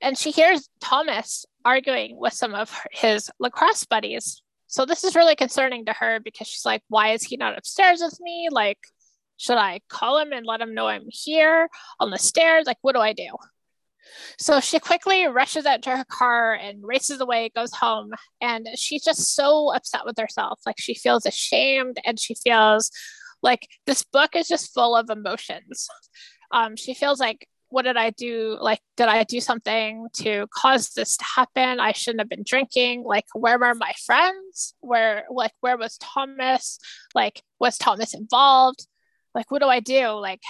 And 0.00 0.16
she 0.16 0.30
hears 0.30 0.68
Thomas 0.80 1.44
arguing 1.64 2.16
with 2.16 2.32
some 2.32 2.54
of 2.54 2.72
his 2.92 3.30
lacrosse 3.40 3.84
buddies. 3.84 4.40
So 4.68 4.84
this 4.84 5.02
is 5.02 5.16
really 5.16 5.34
concerning 5.34 5.86
to 5.86 5.92
her 5.94 6.20
because 6.20 6.46
she's 6.46 6.64
like, 6.64 6.82
why 6.88 7.12
is 7.12 7.22
he 7.24 7.36
not 7.36 7.58
upstairs 7.58 8.00
with 8.00 8.20
me? 8.20 8.48
Like, 8.52 8.78
should 9.38 9.56
I 9.56 9.80
call 9.88 10.18
him 10.18 10.32
and 10.32 10.44
let 10.44 10.60
him 10.60 10.74
know 10.74 10.88
I'm 10.88 11.06
here 11.08 11.68
on 11.98 12.10
the 12.10 12.18
stairs? 12.18 12.66
Like, 12.66 12.78
what 12.82 12.94
do 12.94 13.00
I 13.00 13.12
do? 13.14 13.28
So 14.38 14.60
she 14.60 14.78
quickly 14.78 15.26
rushes 15.26 15.66
out 15.66 15.82
to 15.82 15.96
her 15.96 16.04
car 16.04 16.54
and 16.54 16.78
races 16.82 17.20
away, 17.20 17.50
goes 17.54 17.72
home, 17.72 18.10
and 18.40 18.66
she's 18.76 19.04
just 19.04 19.34
so 19.34 19.72
upset 19.74 20.04
with 20.04 20.18
herself. 20.18 20.60
Like 20.66 20.76
she 20.78 20.94
feels 20.94 21.26
ashamed 21.26 21.98
and 22.04 22.18
she 22.18 22.34
feels 22.34 22.90
like 23.42 23.68
this 23.86 24.02
book 24.04 24.34
is 24.34 24.48
just 24.48 24.74
full 24.74 24.96
of 24.96 25.10
emotions. 25.10 25.88
Um, 26.50 26.76
she 26.76 26.94
feels 26.94 27.20
like, 27.20 27.46
what 27.70 27.82
did 27.82 27.98
I 27.98 28.10
do? 28.10 28.56
Like, 28.58 28.80
did 28.96 29.08
I 29.08 29.24
do 29.24 29.40
something 29.40 30.08
to 30.14 30.46
cause 30.54 30.90
this 30.90 31.18
to 31.18 31.24
happen? 31.36 31.80
I 31.80 31.92
shouldn't 31.92 32.22
have 32.22 32.28
been 32.30 32.44
drinking. 32.46 33.04
Like, 33.04 33.26
where 33.34 33.58
were 33.58 33.74
my 33.74 33.92
friends? 34.06 34.74
Where, 34.80 35.24
like, 35.30 35.52
where 35.60 35.76
was 35.76 35.98
Thomas? 35.98 36.78
Like, 37.14 37.42
was 37.60 37.76
Thomas 37.76 38.14
involved? 38.14 38.86
Like, 39.34 39.50
what 39.50 39.62
do 39.62 39.68
I 39.68 39.80
do? 39.80 40.08
Like, 40.10 40.40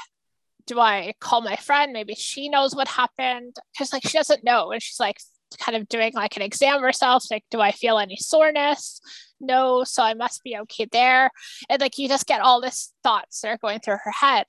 do 0.66 0.78
I 0.78 1.14
call 1.20 1.40
my 1.40 1.56
friend? 1.56 1.92
Maybe 1.92 2.14
she 2.14 2.48
knows 2.48 2.74
what 2.74 2.88
happened. 2.88 3.56
Because 3.72 3.92
like 3.92 4.06
she 4.06 4.18
doesn't 4.18 4.44
know. 4.44 4.70
And 4.70 4.82
she's 4.82 5.00
like 5.00 5.18
kind 5.58 5.76
of 5.76 5.88
doing 5.88 6.12
like 6.14 6.36
an 6.36 6.42
exam 6.42 6.82
herself. 6.82 7.24
Like, 7.30 7.44
do 7.50 7.60
I 7.60 7.72
feel 7.72 7.98
any 7.98 8.16
soreness? 8.16 9.00
No. 9.40 9.84
So 9.84 10.02
I 10.02 10.14
must 10.14 10.42
be 10.44 10.56
okay 10.58 10.86
there. 10.90 11.30
And 11.68 11.80
like 11.80 11.98
you 11.98 12.08
just 12.08 12.26
get 12.26 12.40
all 12.40 12.60
this 12.60 12.92
thoughts 13.02 13.40
that 13.40 13.48
are 13.48 13.58
going 13.58 13.80
through 13.80 13.98
her 14.04 14.12
head. 14.12 14.46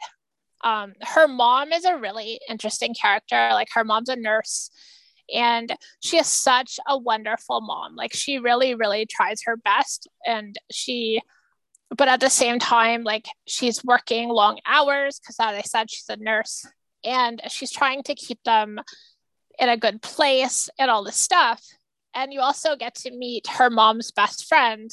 Um, 0.61 0.93
her 1.01 1.27
mom 1.27 1.71
is 1.71 1.85
a 1.85 1.97
really 1.97 2.41
interesting 2.49 2.93
character. 2.93 3.49
Like 3.53 3.69
her 3.73 3.85
mom's 3.85 4.09
a 4.09 4.15
nurse 4.17 4.71
and 5.33 5.75
she 6.01 6.17
is 6.17 6.27
such 6.27 6.79
a 6.87 6.97
wonderful 6.97 7.61
mom. 7.61 7.95
Like 7.95 8.13
she 8.13 8.39
really, 8.39 8.75
really 8.75 9.05
tries 9.05 9.41
her 9.45 9.57
best 9.57 10.07
and 10.25 10.57
she 10.71 11.21
but 11.97 12.07
at 12.07 12.19
the 12.19 12.29
same 12.29 12.59
time 12.59 13.03
like 13.03 13.27
she's 13.47 13.83
working 13.83 14.29
long 14.29 14.59
hours 14.65 15.19
because 15.19 15.35
as 15.39 15.55
i 15.55 15.61
said 15.61 15.89
she's 15.89 16.09
a 16.09 16.17
nurse 16.17 16.65
and 17.03 17.41
she's 17.49 17.71
trying 17.71 18.03
to 18.03 18.15
keep 18.15 18.43
them 18.43 18.79
in 19.59 19.69
a 19.69 19.77
good 19.77 20.01
place 20.01 20.69
and 20.79 20.89
all 20.89 21.03
this 21.03 21.17
stuff. 21.17 21.63
And 22.15 22.33
you 22.33 22.41
also 22.41 22.75
get 22.75 22.95
to 22.95 23.11
meet 23.11 23.47
her 23.47 23.69
mom's 23.69 24.11
best 24.11 24.47
friend 24.47 24.89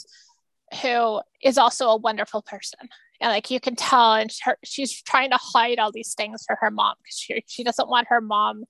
who 0.83 1.21
is 1.43 1.57
also 1.57 1.89
a 1.89 1.97
wonderful 1.97 2.43
person. 2.43 2.81
And 3.21 3.31
like 3.31 3.51
you 3.51 3.61
can 3.61 3.77
tell 3.77 4.15
and 4.15 4.31
her, 4.45 4.59
she's 4.65 5.01
trying 5.03 5.31
to 5.31 5.39
hide 5.41 5.79
all 5.79 5.93
these 5.93 6.15
things 6.15 6.45
for 6.47 6.59
her 6.61 6.71
mom 6.71 6.97
because 7.03 7.19
she, 7.19 7.45
she 7.47 7.65
doesn't 7.65 7.89
want 7.89 8.09
her 8.09 8.21
mom 8.21 8.65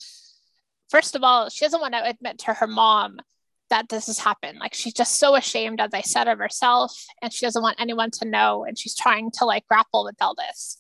first 0.89 1.17
of 1.17 1.25
all 1.25 1.49
she 1.49 1.65
doesn't 1.65 1.81
want 1.81 1.95
to 1.95 2.09
admit 2.09 2.39
to 2.39 2.55
her 2.55 2.69
mom 2.69 3.19
that 3.70 3.88
this 3.88 4.07
has 4.07 4.18
happened. 4.18 4.59
Like 4.59 4.74
she's 4.74 4.94
just 4.94 5.18
so 5.18 5.35
ashamed, 5.35 5.81
as 5.81 5.90
I 5.92 6.00
said, 6.00 6.29
of 6.29 6.38
herself, 6.38 6.92
and 7.22 7.33
she 7.33 7.46
doesn't 7.46 7.62
want 7.62 7.81
anyone 7.81 8.11
to 8.12 8.29
know. 8.29 8.64
And 8.64 8.79
she's 8.79 8.96
trying 8.96 9.31
to 9.33 9.44
like 9.44 9.66
grapple 9.66 10.05
with 10.05 10.16
all 10.20 10.35
this. 10.35 10.79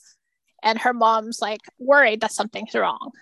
And 0.62 0.78
her 0.80 0.92
mom's 0.92 1.40
like 1.40 1.60
worried 1.78 2.20
that 2.20 2.32
something's 2.32 2.74
wrong 2.74 3.12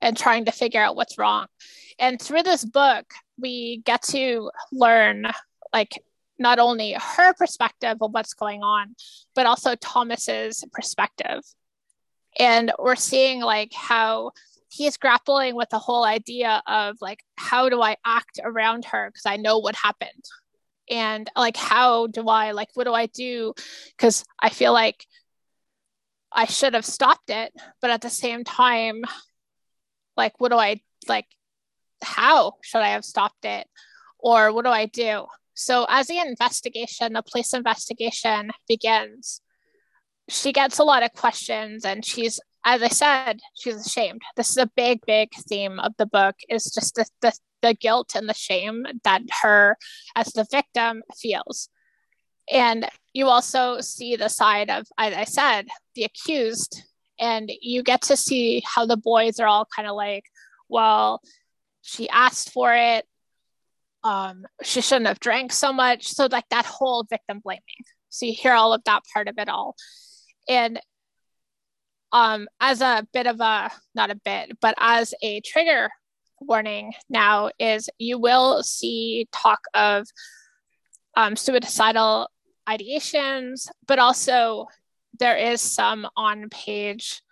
and 0.00 0.16
trying 0.16 0.44
to 0.44 0.52
figure 0.52 0.80
out 0.80 0.96
what's 0.96 1.18
wrong. 1.18 1.46
And 1.98 2.20
through 2.20 2.42
this 2.42 2.64
book, 2.64 3.06
we 3.38 3.82
get 3.84 4.02
to 4.04 4.50
learn 4.72 5.26
like 5.72 5.92
not 6.38 6.58
only 6.58 6.94
her 6.98 7.32
perspective 7.34 7.98
of 8.00 8.12
what's 8.12 8.34
going 8.34 8.62
on, 8.62 8.94
but 9.34 9.46
also 9.46 9.74
Thomas's 9.74 10.64
perspective. 10.72 11.42
And 12.38 12.72
we're 12.78 12.96
seeing 12.96 13.40
like 13.40 13.72
how 13.72 14.32
he's 14.76 14.96
grappling 14.96 15.54
with 15.56 15.70
the 15.70 15.78
whole 15.78 16.04
idea 16.04 16.62
of 16.66 16.96
like 17.00 17.22
how 17.36 17.68
do 17.68 17.80
i 17.80 17.96
act 18.04 18.38
around 18.42 18.84
her? 18.86 19.10
Because 19.10 19.26
i 19.26 19.36
know 19.36 19.58
what 19.58 19.74
happened. 19.74 20.24
And 20.90 21.28
like 21.36 21.56
how 21.56 22.06
do 22.08 22.28
i 22.28 22.52
like 22.52 22.68
what 22.74 22.84
do 22.84 22.92
i 22.92 23.06
do? 23.06 23.54
Because 23.96 24.24
i 24.38 24.50
feel 24.50 24.72
like 24.72 25.06
i 26.32 26.44
should 26.44 26.74
have 26.74 26.84
stopped 26.84 27.30
it 27.30 27.52
but 27.80 27.90
at 27.90 28.02
the 28.02 28.10
same 28.10 28.44
time 28.44 29.02
like 30.16 30.34
what 30.38 30.50
do 30.50 30.58
i 30.58 30.80
like 31.08 31.26
how 32.02 32.54
should 32.62 32.82
i 32.82 32.88
have 32.90 33.04
stopped 33.04 33.44
it? 33.44 33.66
Or 34.18 34.52
what 34.52 34.64
do 34.64 34.70
i 34.70 34.86
do? 34.86 35.26
So 35.54 35.86
as 35.88 36.06
the 36.08 36.18
investigation 36.18 37.14
the 37.14 37.22
police 37.22 37.54
investigation 37.54 38.50
begins 38.68 39.40
she 40.28 40.52
gets 40.52 40.78
a 40.78 40.84
lot 40.84 41.02
of 41.04 41.12
questions 41.12 41.84
and 41.84 42.04
she's 42.04 42.40
as 42.66 42.82
I 42.82 42.88
said, 42.88 43.40
she's 43.54 43.86
ashamed. 43.86 44.22
This 44.34 44.50
is 44.50 44.56
a 44.56 44.70
big, 44.74 45.00
big 45.06 45.32
theme 45.48 45.78
of 45.78 45.94
the 45.98 46.06
book 46.06 46.34
is 46.48 46.64
just 46.64 46.96
the, 46.96 47.06
the, 47.22 47.32
the 47.62 47.74
guilt 47.74 48.16
and 48.16 48.28
the 48.28 48.34
shame 48.34 48.84
that 49.04 49.22
her 49.42 49.78
as 50.16 50.32
the 50.32 50.44
victim 50.50 51.04
feels. 51.16 51.68
And 52.52 52.88
you 53.12 53.26
also 53.26 53.80
see 53.80 54.16
the 54.16 54.28
side 54.28 54.68
of, 54.68 54.84
as 54.98 55.14
I 55.14 55.24
said, 55.24 55.68
the 55.94 56.04
accused, 56.04 56.82
and 57.20 57.50
you 57.60 57.84
get 57.84 58.02
to 58.02 58.16
see 58.16 58.64
how 58.66 58.84
the 58.84 58.96
boys 58.96 59.38
are 59.38 59.46
all 59.46 59.68
kind 59.74 59.88
of 59.88 59.94
like, 59.94 60.24
well, 60.68 61.22
she 61.82 62.08
asked 62.08 62.52
for 62.52 62.74
it. 62.74 63.06
Um, 64.02 64.44
she 64.62 64.80
shouldn't 64.80 65.06
have 65.06 65.20
drank 65.20 65.52
so 65.52 65.72
much. 65.72 66.08
So, 66.08 66.26
like 66.30 66.48
that 66.50 66.66
whole 66.66 67.04
victim 67.04 67.40
blaming. 67.42 67.62
So, 68.08 68.26
you 68.26 68.32
hear 68.32 68.52
all 68.52 68.72
of 68.72 68.82
that 68.84 69.02
part 69.12 69.28
of 69.28 69.38
it 69.38 69.48
all. 69.48 69.76
And 70.48 70.80
um, 72.12 72.48
as 72.60 72.80
a 72.80 73.06
bit 73.12 73.26
of 73.26 73.40
a, 73.40 73.70
not 73.94 74.10
a 74.10 74.14
bit, 74.24 74.58
but 74.60 74.74
as 74.78 75.14
a 75.22 75.40
trigger 75.40 75.90
warning 76.40 76.92
now 77.08 77.50
is 77.58 77.88
you 77.98 78.18
will 78.18 78.62
see 78.62 79.26
talk 79.32 79.60
of 79.74 80.06
um, 81.16 81.36
suicidal 81.36 82.28
ideations, 82.68 83.68
but 83.86 83.98
also 83.98 84.66
there 85.18 85.36
is 85.36 85.60
some 85.60 86.06
on 86.16 86.48
page 86.50 87.22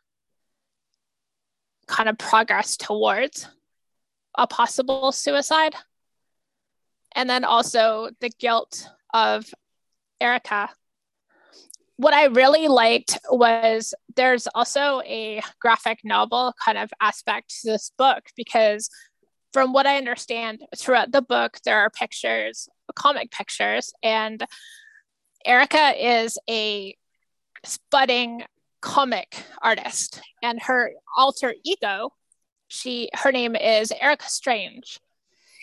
kind 1.86 2.08
of 2.08 2.16
progress 2.16 2.76
towards 2.76 3.46
a 4.36 4.46
possible 4.46 5.12
suicide. 5.12 5.74
And 7.14 7.28
then 7.28 7.44
also 7.44 8.10
the 8.20 8.30
guilt 8.30 8.88
of 9.12 9.46
Erica 10.20 10.70
what 11.96 12.14
I 12.14 12.24
really 12.26 12.68
liked 12.68 13.18
was 13.30 13.94
there's 14.16 14.48
also 14.54 15.00
a 15.04 15.40
graphic 15.60 16.00
novel 16.04 16.52
kind 16.64 16.78
of 16.78 16.90
aspect 17.00 17.60
to 17.60 17.70
this 17.70 17.92
book 17.96 18.24
because 18.36 18.90
from 19.52 19.72
what 19.72 19.86
I 19.86 19.96
understand 19.96 20.62
throughout 20.76 21.12
the 21.12 21.22
book, 21.22 21.58
there 21.64 21.78
are 21.78 21.90
pictures, 21.90 22.68
comic 22.96 23.30
pictures, 23.30 23.92
and 24.02 24.44
Erica 25.46 25.92
is 25.96 26.38
a 26.50 26.96
budding 27.90 28.42
comic 28.80 29.44
artist, 29.62 30.20
and 30.42 30.60
her 30.62 30.92
alter 31.16 31.54
ego, 31.64 32.12
she 32.66 33.08
her 33.14 33.30
name 33.30 33.54
is 33.54 33.92
Erica 34.00 34.28
Strange. 34.28 34.98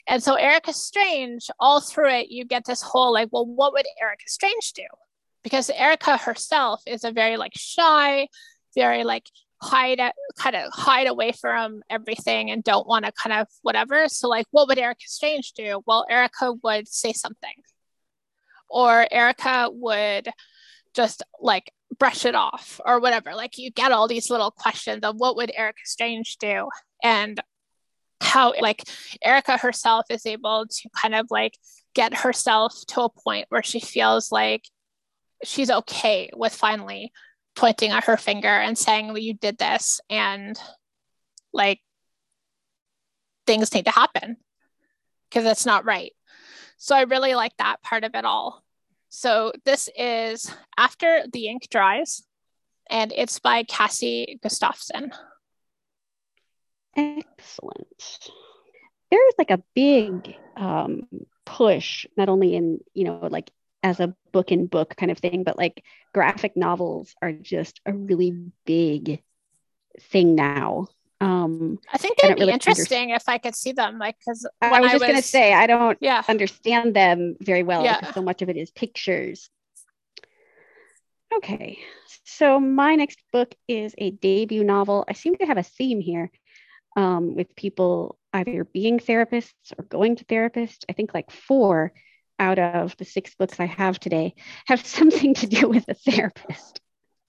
And 0.07 0.23
so 0.23 0.35
Erica 0.35 0.73
Strange, 0.73 1.49
all 1.59 1.81
through 1.81 2.09
it, 2.09 2.31
you 2.31 2.45
get 2.45 2.65
this 2.65 2.81
whole 2.81 3.13
like, 3.13 3.29
well, 3.31 3.45
what 3.45 3.73
would 3.73 3.85
Erica 4.01 4.23
Strange 4.27 4.71
do? 4.73 4.83
Because 5.43 5.69
Erica 5.69 6.17
herself 6.17 6.81
is 6.85 7.03
a 7.03 7.11
very 7.11 7.37
like 7.37 7.53
shy, 7.55 8.27
very 8.75 9.03
like 9.03 9.25
hide 9.61 9.99
kind 10.39 10.55
of 10.55 10.71
hide 10.73 11.07
away 11.07 11.31
from 11.31 11.81
everything 11.89 12.49
and 12.49 12.63
don't 12.63 12.87
want 12.87 13.05
to 13.05 13.11
kind 13.11 13.39
of 13.39 13.47
whatever. 13.61 14.07
So 14.07 14.27
like 14.27 14.47
what 14.51 14.67
would 14.67 14.79
Erica 14.79 15.05
Strange 15.05 15.53
do? 15.53 15.81
Well, 15.85 16.05
Erica 16.09 16.53
would 16.63 16.87
say 16.87 17.13
something. 17.13 17.53
Or 18.69 19.05
Erica 19.11 19.69
would 19.71 20.29
just 20.93 21.23
like 21.39 21.71
brush 21.99 22.25
it 22.25 22.35
off 22.35 22.79
or 22.85 22.99
whatever. 22.99 23.35
Like 23.35 23.57
you 23.57 23.69
get 23.71 23.91
all 23.91 24.07
these 24.07 24.29
little 24.29 24.51
questions 24.51 25.03
of 25.03 25.15
what 25.17 25.35
would 25.35 25.51
Erica 25.55 25.81
Strange 25.85 26.37
do? 26.37 26.69
And 27.03 27.41
how 28.21 28.53
like 28.61 28.83
Erica 29.21 29.57
herself 29.57 30.05
is 30.09 30.25
able 30.25 30.65
to 30.67 30.89
kind 31.01 31.15
of 31.15 31.27
like 31.29 31.57
get 31.93 32.13
herself 32.13 32.73
to 32.87 33.01
a 33.01 33.09
point 33.09 33.47
where 33.49 33.63
she 33.63 33.79
feels 33.79 34.31
like 34.31 34.63
she's 35.43 35.71
okay 35.71 36.29
with 36.35 36.53
finally 36.53 37.11
pointing 37.55 37.91
at 37.91 38.05
her 38.05 38.17
finger 38.17 38.47
and 38.47 38.77
saying, 38.77 39.07
well, 39.07 39.17
you 39.17 39.33
did 39.33 39.57
this 39.57 39.99
and 40.09 40.57
like 41.53 41.81
things 43.45 43.73
need 43.73 43.85
to 43.85 43.91
happen 43.91 44.37
because 45.29 45.45
it's 45.45 45.65
not 45.65 45.85
right. 45.85 46.13
So 46.77 46.95
I 46.95 47.01
really 47.01 47.35
like 47.35 47.55
that 47.57 47.81
part 47.81 48.03
of 48.03 48.15
it 48.15 48.25
all. 48.25 48.63
So 49.09 49.51
this 49.65 49.89
is 49.97 50.51
After 50.77 51.23
the 51.31 51.47
Ink 51.47 51.67
Dries, 51.69 52.23
and 52.89 53.11
it's 53.15 53.39
by 53.39 53.63
Cassie 53.63 54.39
Gustafson. 54.41 55.11
Excellent. 56.95 58.29
There's 59.11 59.33
like 59.37 59.51
a 59.51 59.61
big 59.75 60.35
um, 60.55 61.07
push, 61.45 62.05
not 62.15 62.29
only 62.29 62.55
in, 62.55 62.79
you 62.93 63.03
know, 63.03 63.27
like 63.29 63.51
as 63.83 63.99
a 63.99 64.15
book 64.31 64.51
in 64.51 64.67
book 64.67 64.95
kind 64.95 65.11
of 65.11 65.17
thing, 65.17 65.43
but 65.43 65.57
like 65.57 65.83
graphic 66.13 66.55
novels 66.55 67.15
are 67.21 67.31
just 67.31 67.81
a 67.85 67.93
really 67.93 68.31
big 68.65 69.21
thing 69.99 70.35
now. 70.35 70.87
Um, 71.19 71.77
I 71.91 71.97
think 71.97 72.17
they'd 72.17 72.31
I 72.31 72.33
be 72.33 72.41
really 72.41 72.53
interesting 72.53 73.11
if 73.11 73.29
I 73.29 73.37
could 73.37 73.55
see 73.55 73.73
them. 73.73 73.99
Like, 73.99 74.17
because 74.19 74.47
I 74.61 74.81
was 74.81 74.91
just 74.91 75.05
was... 75.05 75.15
to 75.17 75.21
say, 75.21 75.53
I 75.53 75.67
don't 75.67 75.97
yeah. 76.01 76.23
understand 76.27 76.95
them 76.95 77.35
very 77.39 77.63
well 77.63 77.83
yeah. 77.83 77.99
because 77.99 78.15
so 78.15 78.21
much 78.23 78.41
of 78.41 78.49
it 78.49 78.57
is 78.57 78.71
pictures. 78.71 79.49
Okay, 81.33 81.77
so 82.25 82.59
my 82.59 82.95
next 82.95 83.19
book 83.31 83.53
is 83.67 83.93
a 83.97 84.11
debut 84.11 84.63
novel. 84.63 85.05
I 85.07 85.13
seem 85.13 85.35
to 85.35 85.45
have 85.45 85.57
a 85.57 85.63
theme 85.63 86.01
here 86.01 86.29
um, 86.97 87.35
with 87.35 87.55
people 87.55 88.17
either 88.33 88.65
being 88.65 88.99
therapists 88.99 89.73
or 89.77 89.85
going 89.85 90.15
to 90.17 90.25
therapists. 90.25 90.83
I 90.89 90.93
think 90.93 91.13
like 91.13 91.31
four 91.31 91.93
out 92.41 92.59
of 92.59 92.97
the 92.97 93.05
six 93.05 93.35
books 93.35 93.59
I 93.59 93.65
have 93.65 93.99
today 93.99 94.33
have 94.65 94.85
something 94.85 95.33
to 95.35 95.47
do 95.47 95.69
with 95.69 95.85
a 95.87 95.93
therapist. 95.93 96.81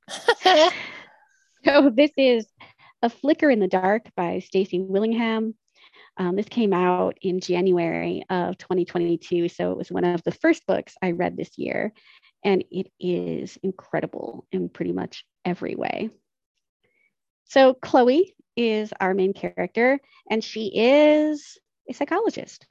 so 1.65 1.91
this 1.95 2.11
is 2.17 2.47
a 3.03 3.11
Flicker 3.11 3.51
in 3.51 3.61
the 3.61 3.69
Dark 3.69 4.07
by 4.17 4.41
Stacy 4.41 4.81
Willingham. 4.81 5.55
Um, 6.17 6.37
this 6.37 6.49
came 6.49 6.73
out 6.73 7.19
in 7.23 7.41
January 7.41 8.25
of 8.29 8.59
2022. 8.59 9.49
So 9.49 9.73
it 9.73 9.79
was 9.79 9.91
one 9.91 10.05
of 10.05 10.23
the 10.25 10.33
first 10.33 10.67
books 10.67 10.95
I 11.03 11.13
read 11.13 11.37
this 11.37 11.57
year. 11.57 11.93
And 12.45 12.65
it 12.71 12.91
is 12.99 13.59
incredible 13.63 14.47
in 14.51 14.69
pretty 14.69 14.93
much 14.93 15.25
every 15.45 15.75
way. 15.75 16.11
So 17.45 17.75
Chloe 17.75 18.35
is 18.57 18.93
our 19.01 19.15
main 19.15 19.33
character, 19.33 20.01
and 20.31 20.43
she 20.43 20.73
is 20.75 21.59
a 21.89 21.93
psychologist. 21.93 22.67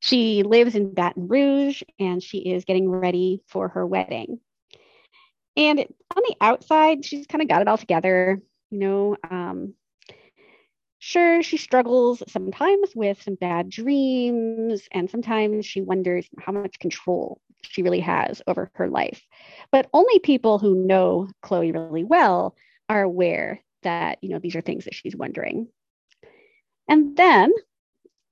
She 0.00 0.42
lives 0.42 0.74
in 0.74 0.92
Baton 0.92 1.28
Rouge 1.28 1.82
and 1.98 2.22
she 2.22 2.38
is 2.38 2.64
getting 2.64 2.90
ready 2.90 3.42
for 3.48 3.68
her 3.68 3.86
wedding. 3.86 4.40
And 5.56 5.80
on 5.80 6.22
the 6.28 6.36
outside, 6.40 7.04
she's 7.04 7.26
kind 7.26 7.42
of 7.42 7.48
got 7.48 7.62
it 7.62 7.68
all 7.68 7.78
together 7.78 8.42
you 8.74 8.80
know 8.80 9.16
um, 9.30 9.74
sure 10.98 11.42
she 11.42 11.56
struggles 11.56 12.22
sometimes 12.28 12.90
with 12.94 13.22
some 13.22 13.36
bad 13.36 13.70
dreams 13.70 14.82
and 14.92 15.08
sometimes 15.08 15.64
she 15.64 15.80
wonders 15.80 16.26
how 16.38 16.52
much 16.52 16.78
control 16.80 17.40
she 17.62 17.82
really 17.82 18.00
has 18.00 18.42
over 18.46 18.70
her 18.74 18.88
life 18.88 19.22
but 19.70 19.88
only 19.92 20.18
people 20.18 20.58
who 20.58 20.86
know 20.86 21.28
chloe 21.40 21.72
really 21.72 22.04
well 22.04 22.56
are 22.88 23.02
aware 23.02 23.62
that 23.82 24.18
you 24.22 24.30
know 24.30 24.38
these 24.38 24.56
are 24.56 24.60
things 24.60 24.84
that 24.84 24.94
she's 24.94 25.16
wondering 25.16 25.68
and 26.88 27.16
then 27.16 27.52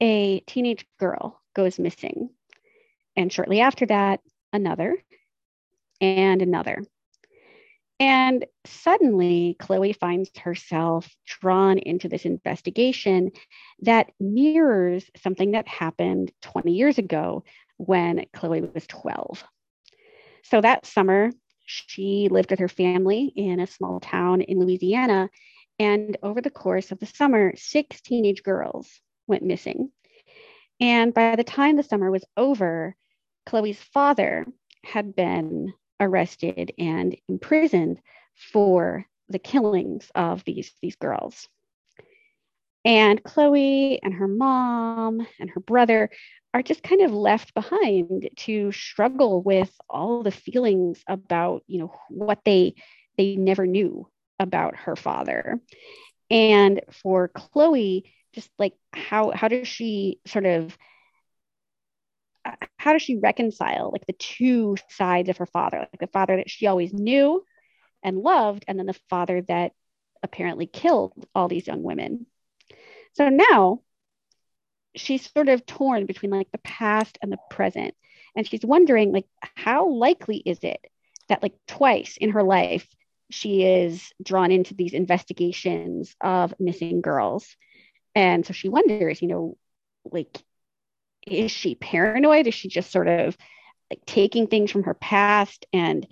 a 0.03 0.41
teenage 0.41 0.87
girl 0.99 1.41
goes 1.55 1.79
missing 1.79 2.29
and 3.17 3.33
shortly 3.33 3.61
after 3.61 3.87
that 3.87 4.21
another 4.53 5.03
and 6.01 6.43
another 6.43 6.83
and 8.03 8.47
suddenly, 8.67 9.55
Chloe 9.61 9.93
finds 9.93 10.37
herself 10.37 11.09
drawn 11.25 11.79
into 11.79 12.09
this 12.09 12.25
investigation 12.25 13.31
that 13.83 14.11
mirrors 14.19 15.09
something 15.23 15.53
that 15.53 15.69
happened 15.69 16.33
20 16.43 16.73
years 16.73 16.99
ago 16.99 17.45
when 17.77 18.25
Chloe 18.35 18.63
was 18.63 18.89
12. 18.89 19.45
So 20.43 20.61
that 20.61 20.85
summer, 20.85 21.31
she 21.65 22.27
lived 22.29 22.51
with 22.51 22.59
her 22.59 22.67
family 22.67 23.33
in 23.37 23.61
a 23.61 23.69
small 23.69 24.01
town 24.01 24.41
in 24.41 24.59
Louisiana. 24.59 25.31
And 25.79 26.17
over 26.25 26.41
the 26.41 26.51
course 26.51 26.91
of 26.91 26.99
the 26.99 27.07
summer, 27.07 27.53
six 27.55 28.01
teenage 28.01 28.43
girls 28.43 29.01
went 29.27 29.43
missing. 29.43 29.91
And 30.81 31.15
by 31.15 31.37
the 31.37 31.45
time 31.45 31.77
the 31.77 31.83
summer 31.83 32.11
was 32.11 32.25
over, 32.37 32.97
Chloe's 33.47 33.79
father 33.79 34.47
had 34.85 35.15
been 35.15 35.73
arrested 36.01 36.73
and 36.79 37.17
imprisoned 37.29 38.01
for 38.53 39.07
the 39.29 39.39
killings 39.39 40.11
of 40.15 40.45
these, 40.45 40.73
these 40.83 40.97
girls. 40.97 41.49
And 42.85 43.23
Chloe 43.23 44.01
and 44.03 44.15
her 44.15 44.27
mom 44.27 45.27
and 45.39 45.51
her 45.51 45.61
brother 45.61 46.11
are 46.53 46.63
just 46.63 46.83
kind 46.83 47.01
of 47.01 47.13
left 47.13 47.55
behind 47.55 48.29
to 48.39 48.73
struggle 48.73 49.41
with 49.43 49.73
all 49.89 50.23
the 50.23 50.33
feelings 50.33 51.03
about, 51.07 51.63
you 51.67 51.79
know, 51.79 51.95
what 52.09 52.41
they 52.45 52.75
they 53.17 53.37
never 53.37 53.67
knew 53.67 54.09
about 54.39 54.75
her 54.75 54.97
father. 54.97 55.61
And 56.31 56.81
for 56.91 57.29
Chloe, 57.29 58.13
just 58.33 58.51
like 58.59 58.75
how 58.93 59.31
how 59.31 59.49
does 59.49 59.69
she 59.69 60.21
sort 60.27 60.47
of 60.47 60.77
uh, 62.45 62.57
how 62.79 62.93
does 62.93 63.03
she 63.03 63.19
reconcile 63.19 63.91
like 63.93 64.07
the 64.07 64.13
two 64.15 64.77
sides 64.89 65.29
of 65.29 65.37
her 65.39 65.47
father? 65.47 65.79
Like 65.79 66.01
the 66.01 66.07
father 66.07 66.37
that 66.37 66.51
she 66.51 66.67
always 66.67 66.93
knew 66.93 67.45
and 68.03 68.19
loved 68.19 68.65
and 68.67 68.79
then 68.79 68.87
the 68.87 68.99
father 69.09 69.43
that 69.43 69.73
apparently 70.23 70.67
killed 70.67 71.13
all 71.35 71.49
these 71.49 71.67
young 71.67 71.83
women. 71.83 72.27
So 73.15 73.29
now 73.29 73.81
she's 74.95 75.31
sort 75.31 75.49
of 75.49 75.67
torn 75.67 76.07
between 76.07 76.31
like 76.31 76.51
the 76.51 76.59
past 76.59 77.19
and 77.23 77.33
the 77.33 77.39
present. 77.51 77.95
And 78.35 78.47
she's 78.47 78.65
wondering 78.65 79.13
like 79.13 79.27
how 79.57 79.89
likely 79.91 80.39
is 80.39 80.59
it 80.63 80.81
that 81.29 81.43
like 81.43 81.55
twice 81.67 82.17
in 82.17 82.31
her 82.31 82.43
life 82.43 82.87
she 83.31 83.63
is 83.63 84.13
drawn 84.23 84.53
into 84.53 84.75
these 84.75 84.93
investigations 84.93 86.15
of 86.21 86.55
missing 86.59 87.01
girls 87.01 87.57
and 88.15 88.45
so 88.47 88.53
she 88.53 88.69
wonders 88.69 89.23
you 89.23 89.29
know 89.29 89.57
like 90.11 90.43
is 91.27 91.51
she 91.51 91.75
paranoid? 91.75 92.47
Is 92.47 92.55
she 92.55 92.69
just 92.69 92.91
sort 92.91 93.09
of 93.09 93.37
like 93.91 94.05
taking 94.07 94.47
things 94.47 94.71
from 94.71 94.85
her 94.85 94.95
past 94.95 95.67
and 95.73 96.07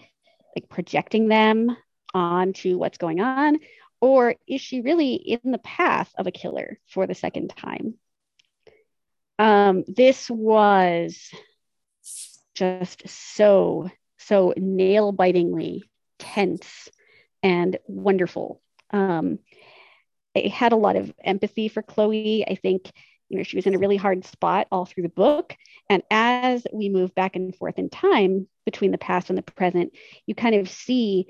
like 0.56 0.68
projecting 0.68 1.28
them 1.28 1.76
onto 2.14 2.78
what's 2.78 2.98
going 2.98 3.20
on? 3.20 3.58
Or 4.00 4.34
is 4.46 4.60
she 4.60 4.80
really 4.80 5.14
in 5.14 5.50
the 5.50 5.58
path 5.58 6.10
of 6.16 6.26
a 6.26 6.30
killer 6.32 6.78
for 6.88 7.06
the 7.06 7.14
second 7.14 7.52
time? 7.56 7.94
Um, 9.38 9.84
this 9.86 10.30
was 10.30 11.30
just 12.54 13.08
so, 13.08 13.90
so 14.18 14.54
nail 14.56 15.12
bitingly 15.12 15.84
tense 16.18 16.88
and 17.42 17.78
wonderful. 17.86 18.60
Um, 18.90 19.38
I 20.36 20.48
had 20.48 20.72
a 20.72 20.76
lot 20.76 20.96
of 20.96 21.12
empathy 21.24 21.68
for 21.68 21.82
Chloe. 21.82 22.44
I 22.48 22.54
think 22.54 22.90
you 23.28 23.38
know 23.38 23.42
she 23.44 23.56
was 23.56 23.66
in 23.66 23.74
a 23.74 23.78
really 23.78 23.96
hard 23.96 24.24
spot 24.24 24.66
all 24.70 24.84
through 24.84 25.04
the 25.04 25.08
book 25.08 25.56
and 25.88 26.02
as 26.10 26.66
we 26.72 26.88
move 26.88 27.14
back 27.14 27.36
and 27.36 27.54
forth 27.54 27.78
in 27.78 27.88
time 27.88 28.48
between 28.66 28.90
the 28.90 28.98
past 28.98 29.30
and 29.30 29.38
the 29.38 29.42
present 29.42 29.92
you 30.26 30.34
kind 30.34 30.56
of 30.56 30.68
see 30.68 31.28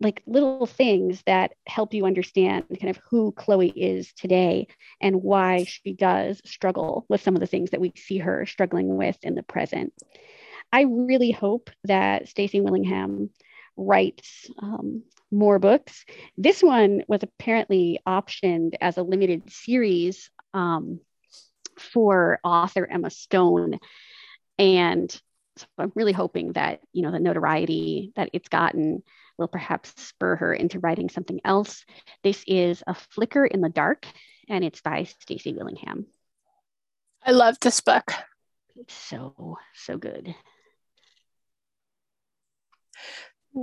like 0.00 0.22
little 0.26 0.66
things 0.66 1.22
that 1.26 1.52
help 1.66 1.92
you 1.92 2.06
understand 2.06 2.64
kind 2.80 2.90
of 2.90 3.00
who 3.10 3.32
Chloe 3.32 3.68
is 3.68 4.12
today 4.12 4.68
and 5.00 5.22
why 5.22 5.64
she 5.64 5.92
does 5.92 6.40
struggle 6.44 7.04
with 7.08 7.20
some 7.20 7.34
of 7.34 7.40
the 7.40 7.46
things 7.46 7.70
that 7.70 7.80
we 7.80 7.92
see 7.96 8.18
her 8.18 8.46
struggling 8.46 8.96
with 8.96 9.16
in 9.22 9.34
the 9.34 9.42
present. 9.42 9.92
I 10.72 10.82
really 10.82 11.32
hope 11.32 11.70
that 11.84 12.28
Stacy 12.28 12.60
Willingham 12.60 13.30
writes 13.76 14.48
um, 14.58 15.02
more 15.30 15.58
books. 15.58 16.04
This 16.36 16.62
one 16.62 17.02
was 17.08 17.22
apparently 17.22 18.00
optioned 18.06 18.74
as 18.80 18.96
a 18.96 19.02
limited 19.02 19.50
series 19.50 20.30
um, 20.54 21.00
for 21.78 22.40
author 22.42 22.86
Emma 22.86 23.10
Stone. 23.10 23.78
And 24.58 25.10
so 25.56 25.66
I'm 25.78 25.92
really 25.94 26.12
hoping 26.12 26.52
that, 26.52 26.80
you 26.92 27.02
know, 27.02 27.10
the 27.10 27.20
notoriety 27.20 28.12
that 28.16 28.30
it's 28.32 28.48
gotten 28.48 29.02
will 29.36 29.48
perhaps 29.48 29.92
spur 29.96 30.36
her 30.36 30.52
into 30.52 30.80
writing 30.80 31.08
something 31.08 31.40
else. 31.44 31.84
This 32.22 32.42
is 32.46 32.82
A 32.86 32.94
Flicker 32.94 33.44
in 33.44 33.60
the 33.60 33.68
Dark, 33.68 34.06
and 34.48 34.64
it's 34.64 34.80
by 34.80 35.04
Stacy 35.04 35.52
Willingham. 35.54 36.06
I 37.24 37.32
love 37.32 37.58
this 37.60 37.80
book. 37.80 38.12
It's 38.76 38.94
so, 38.94 39.58
so 39.74 39.98
good. 39.98 40.34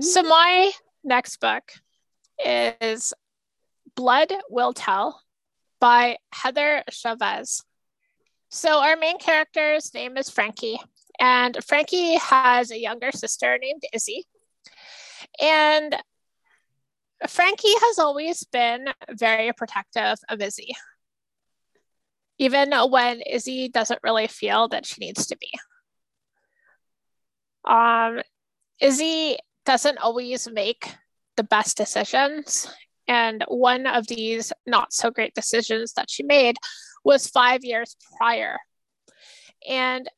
So 0.02 0.24
my 0.24 0.72
next 1.06 1.40
book 1.40 1.64
is 2.44 3.14
Blood 3.96 4.34
Will 4.50 4.74
Tell 4.74 5.22
by 5.80 6.18
Heather 6.34 6.84
Chavez. 6.90 7.64
So 8.50 8.80
our 8.82 8.96
main 8.98 9.20
character's 9.20 9.94
name 9.94 10.18
is 10.18 10.30
Frankie, 10.30 10.80
and 11.20 11.58
Frankie 11.66 12.16
has 12.16 12.72
a 12.72 12.80
younger 12.80 13.12
sister 13.12 13.58
named 13.62 13.84
Izzy. 13.94 14.26
And 15.42 15.96
Frankie 17.28 17.68
has 17.82 18.00
always 18.00 18.44
been 18.46 18.88
very 19.10 19.52
protective 19.54 20.18
of 20.30 20.42
Izzy, 20.42 20.76
even 22.38 22.72
when 22.90 23.22
Izzy 23.22 23.70
doesn't 23.70 24.02
really 24.04 24.28
feel 24.28 24.68
that 24.70 24.86
she 24.86 25.00
needs 25.00 25.28
to 25.28 25.38
be. 25.38 25.52
Um, 27.68 28.22
Izzy 28.80 29.38
doesn't 29.66 29.98
always 29.98 30.50
make 30.50 30.96
the 31.38 31.44
best 31.44 31.78
decisions. 31.78 32.70
And 33.08 33.44
one 33.48 33.86
of 33.86 34.08
these 34.08 34.52
not 34.66 34.94
so 34.94 35.12
great 35.12 35.34
decisions 35.34 35.94
that 35.94 36.10
she 36.10 36.24
made 36.24 36.58
was 37.04 37.28
five 37.28 37.64
years 37.64 37.96
prior. 38.18 38.58
And 39.68 40.10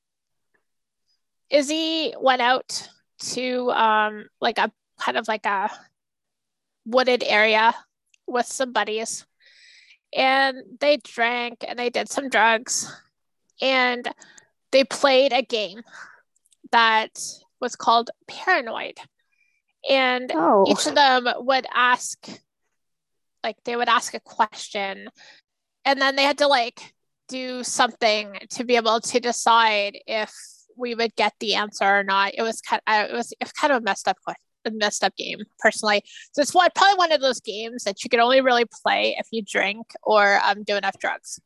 Izzy 1.49 2.13
went 2.19 2.41
out 2.41 2.89
to 3.19 3.71
um, 3.71 4.25
like 4.41 4.57
a 4.57 4.71
kind 4.99 5.17
of 5.17 5.27
like 5.27 5.45
a 5.45 5.69
wooded 6.85 7.23
area 7.23 7.73
with 8.25 8.45
some 8.45 8.73
buddies 8.73 9.25
and 10.13 10.57
they 10.79 10.97
drank 10.97 11.63
and 11.67 11.77
they 11.77 11.89
did 11.89 12.09
some 12.09 12.29
drugs 12.29 12.91
and 13.61 14.07
they 14.71 14.83
played 14.83 15.33
a 15.33 15.41
game 15.41 15.81
that 16.71 17.19
was 17.59 17.75
called 17.75 18.09
paranoid 18.27 18.97
and 19.87 20.31
oh. 20.33 20.65
each 20.67 20.85
of 20.87 20.95
them 20.95 21.27
would 21.39 21.65
ask 21.73 22.27
like 23.43 23.57
they 23.63 23.75
would 23.75 23.89
ask 23.89 24.13
a 24.13 24.19
question 24.19 25.09
and 25.85 26.01
then 26.01 26.15
they 26.15 26.23
had 26.23 26.39
to 26.39 26.47
like 26.47 26.93
do 27.29 27.63
something 27.63 28.37
to 28.49 28.63
be 28.63 28.75
able 28.75 28.99
to 28.99 29.19
decide 29.19 29.97
if 30.05 30.33
we 30.75 30.95
would 30.95 31.15
get 31.15 31.33
the 31.39 31.55
answer 31.55 31.85
or 31.85 32.03
not. 32.03 32.33
It 32.35 32.41
was 32.41 32.61
kind 32.61 32.81
of, 32.87 33.09
it 33.09 33.13
was, 33.13 33.33
kind 33.59 33.73
of 33.73 33.81
a 33.81 33.85
messed 33.85 34.07
up 34.07 34.17
question 34.23 34.41
a 34.65 34.71
messed 34.71 35.03
up 35.03 35.15
game 35.15 35.39
personally. 35.59 36.03
So 36.33 36.41
it's 36.41 36.53
one, 36.53 36.69
probably 36.75 36.97
one 36.97 37.11
of 37.11 37.21
those 37.21 37.39
games 37.39 37.85
that 37.85 38.03
you 38.03 38.09
can 38.09 38.19
only 38.19 38.41
really 38.41 38.65
play 38.83 39.15
if 39.17 39.27
you 39.31 39.41
drink 39.41 39.87
or 40.03 40.39
um, 40.43 40.63
do 40.63 40.75
enough 40.75 40.99
drugs. 40.99 41.39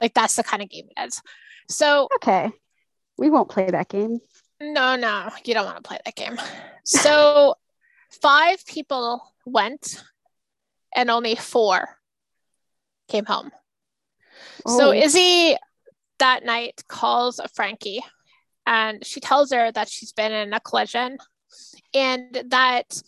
Like 0.00 0.14
that's 0.14 0.36
the 0.36 0.44
kind 0.44 0.62
of 0.62 0.70
game 0.70 0.86
it 0.96 1.06
is. 1.08 1.20
So 1.68 2.08
okay. 2.16 2.50
We 3.18 3.30
won't 3.30 3.48
play 3.48 3.68
that 3.68 3.88
game. 3.88 4.18
No 4.60 4.94
no 4.94 5.30
you 5.44 5.54
don't 5.54 5.64
want 5.64 5.76
to 5.76 5.82
play 5.82 5.98
that 6.04 6.14
game. 6.14 6.38
So 6.84 7.54
five 8.20 8.64
people 8.66 9.22
went 9.46 10.02
and 10.94 11.10
only 11.10 11.34
four 11.34 11.98
came 13.08 13.24
home. 13.24 13.50
Oh. 14.66 14.78
So 14.78 14.92
Izzy 14.92 15.56
that 16.18 16.44
night 16.44 16.82
calls 16.88 17.40
Frankie 17.54 18.02
and 18.66 19.04
she 19.04 19.20
tells 19.20 19.52
her 19.52 19.72
that 19.72 19.88
she's 19.88 20.12
been 20.12 20.32
in 20.32 20.52
a 20.52 20.60
collision 20.60 21.18
and 21.94 22.44
that 22.48 23.02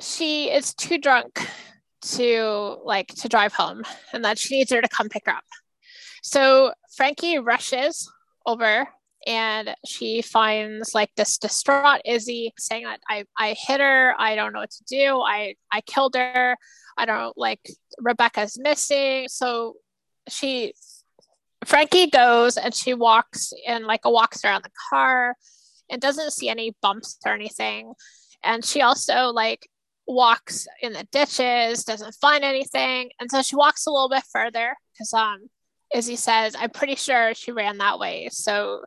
she 0.00 0.50
is 0.50 0.74
too 0.74 0.98
drunk 0.98 1.48
to 2.02 2.78
like 2.84 3.08
to 3.08 3.28
drive 3.28 3.52
home 3.52 3.82
and 4.12 4.24
that 4.24 4.38
she 4.38 4.56
needs 4.56 4.72
her 4.72 4.82
to 4.82 4.88
come 4.88 5.08
pick 5.08 5.26
her 5.26 5.32
up. 5.32 5.44
So 6.22 6.72
Frankie 6.96 7.38
rushes 7.38 8.10
over 8.46 8.88
and 9.26 9.74
she 9.86 10.22
finds 10.22 10.94
like 10.94 11.10
this 11.16 11.38
distraught 11.38 12.02
Izzy 12.04 12.52
saying 12.58 12.84
that 12.84 13.00
I, 13.08 13.24
I 13.38 13.54
hit 13.58 13.80
her, 13.80 14.14
I 14.18 14.34
don't 14.34 14.52
know 14.52 14.60
what 14.60 14.70
to 14.70 14.84
do, 14.84 15.20
I, 15.20 15.54
I 15.72 15.80
killed 15.82 16.14
her, 16.14 16.56
I 16.96 17.06
don't 17.06 17.36
like 17.36 17.60
Rebecca's 17.98 18.58
missing. 18.58 19.28
So 19.28 19.74
she 20.28 20.74
Frankie 21.64 22.10
goes 22.10 22.56
and 22.56 22.74
she 22.74 22.94
walks 22.94 23.52
and 23.66 23.86
like 23.86 24.04
walks 24.04 24.44
around 24.44 24.64
the 24.64 24.70
car 24.90 25.34
and 25.90 26.00
doesn't 26.00 26.32
see 26.32 26.48
any 26.48 26.74
bumps 26.82 27.18
or 27.24 27.32
anything. 27.32 27.94
And 28.42 28.64
she 28.64 28.82
also 28.82 29.28
like 29.28 29.66
walks 30.06 30.66
in 30.82 30.92
the 30.92 31.06
ditches, 31.10 31.84
doesn't 31.84 32.14
find 32.20 32.44
anything. 32.44 33.10
And 33.18 33.30
so 33.30 33.42
she 33.42 33.56
walks 33.56 33.86
a 33.86 33.90
little 33.90 34.08
bit 34.08 34.24
further 34.32 34.76
because 34.92 35.12
um 35.14 35.48
Izzy 35.94 36.16
says, 36.16 36.56
I'm 36.58 36.70
pretty 36.70 36.96
sure 36.96 37.34
she 37.34 37.52
ran 37.52 37.78
that 37.78 37.98
way. 37.98 38.28
So 38.30 38.82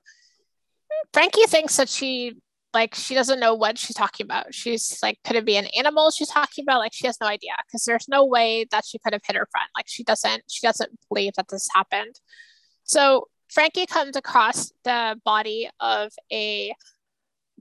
Frankie 1.13 1.45
thinks 1.45 1.77
that 1.77 1.89
she 1.89 2.35
like 2.73 2.93
she 2.95 3.15
doesn't 3.15 3.39
know 3.39 3.55
what 3.55 3.77
she's 3.77 3.95
talking 3.95 4.25
about. 4.25 4.53
She's 4.53 4.99
like, 5.01 5.17
could 5.23 5.35
it 5.35 5.45
be 5.45 5.57
an 5.57 5.67
animal 5.77 6.11
she's 6.11 6.29
talking 6.29 6.63
about? 6.63 6.79
Like 6.79 6.93
she 6.93 7.07
has 7.07 7.19
no 7.19 7.27
idea 7.27 7.53
because 7.65 7.83
there's 7.85 8.07
no 8.07 8.25
way 8.25 8.65
that 8.71 8.85
she 8.85 8.99
could 8.99 9.13
have 9.13 9.21
hit 9.25 9.35
her 9.35 9.47
friend. 9.51 9.67
Like 9.75 9.87
she 9.87 10.03
doesn't 10.03 10.43
she 10.47 10.65
doesn't 10.65 10.91
believe 11.09 11.33
that 11.37 11.47
this 11.47 11.67
happened. 11.73 12.19
So 12.83 13.27
Frankie 13.49 13.85
comes 13.85 14.15
across 14.15 14.71
the 14.83 15.19
body 15.23 15.69
of 15.79 16.11
a 16.31 16.73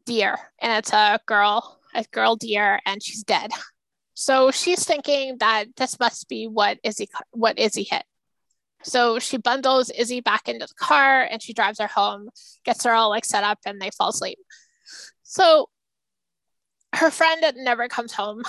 deer, 0.05 0.37
and 0.61 0.73
it's 0.79 0.93
a 0.93 1.21
girl, 1.27 1.81
a 1.95 2.05
girl 2.13 2.37
deer, 2.37 2.81
and 2.87 3.03
she's 3.03 3.23
dead. 3.23 3.51
So 4.15 4.51
she's 4.51 4.85
thinking 4.85 5.37
that 5.41 5.77
this 5.77 6.01
must 6.01 6.29
be 6.29 6.47
what 6.47 6.79
Izzy 6.83 7.09
what 7.33 7.59
Izzy 7.59 7.87
hit. 7.89 8.05
So 8.87 9.19
she 9.19 9.37
bundles 9.37 9.91
Izzy 9.91 10.21
back 10.21 10.49
into 10.49 10.65
the 10.65 10.75
car 10.75 11.23
and 11.23 11.43
she 11.43 11.53
drives 11.53 11.81
her 11.81 11.89
home, 11.89 12.31
gets 12.65 12.85
her 12.85 12.93
all 12.93 13.11
like 13.11 13.25
set 13.25 13.43
up, 13.43 13.59
and 13.67 13.81
they 13.81 13.91
fall 13.91 14.11
asleep. 14.11 14.39
So 15.25 15.69
her 16.95 17.11
friend 17.11 17.45
never 17.57 17.89
comes 17.89 18.13
home, 18.13 18.43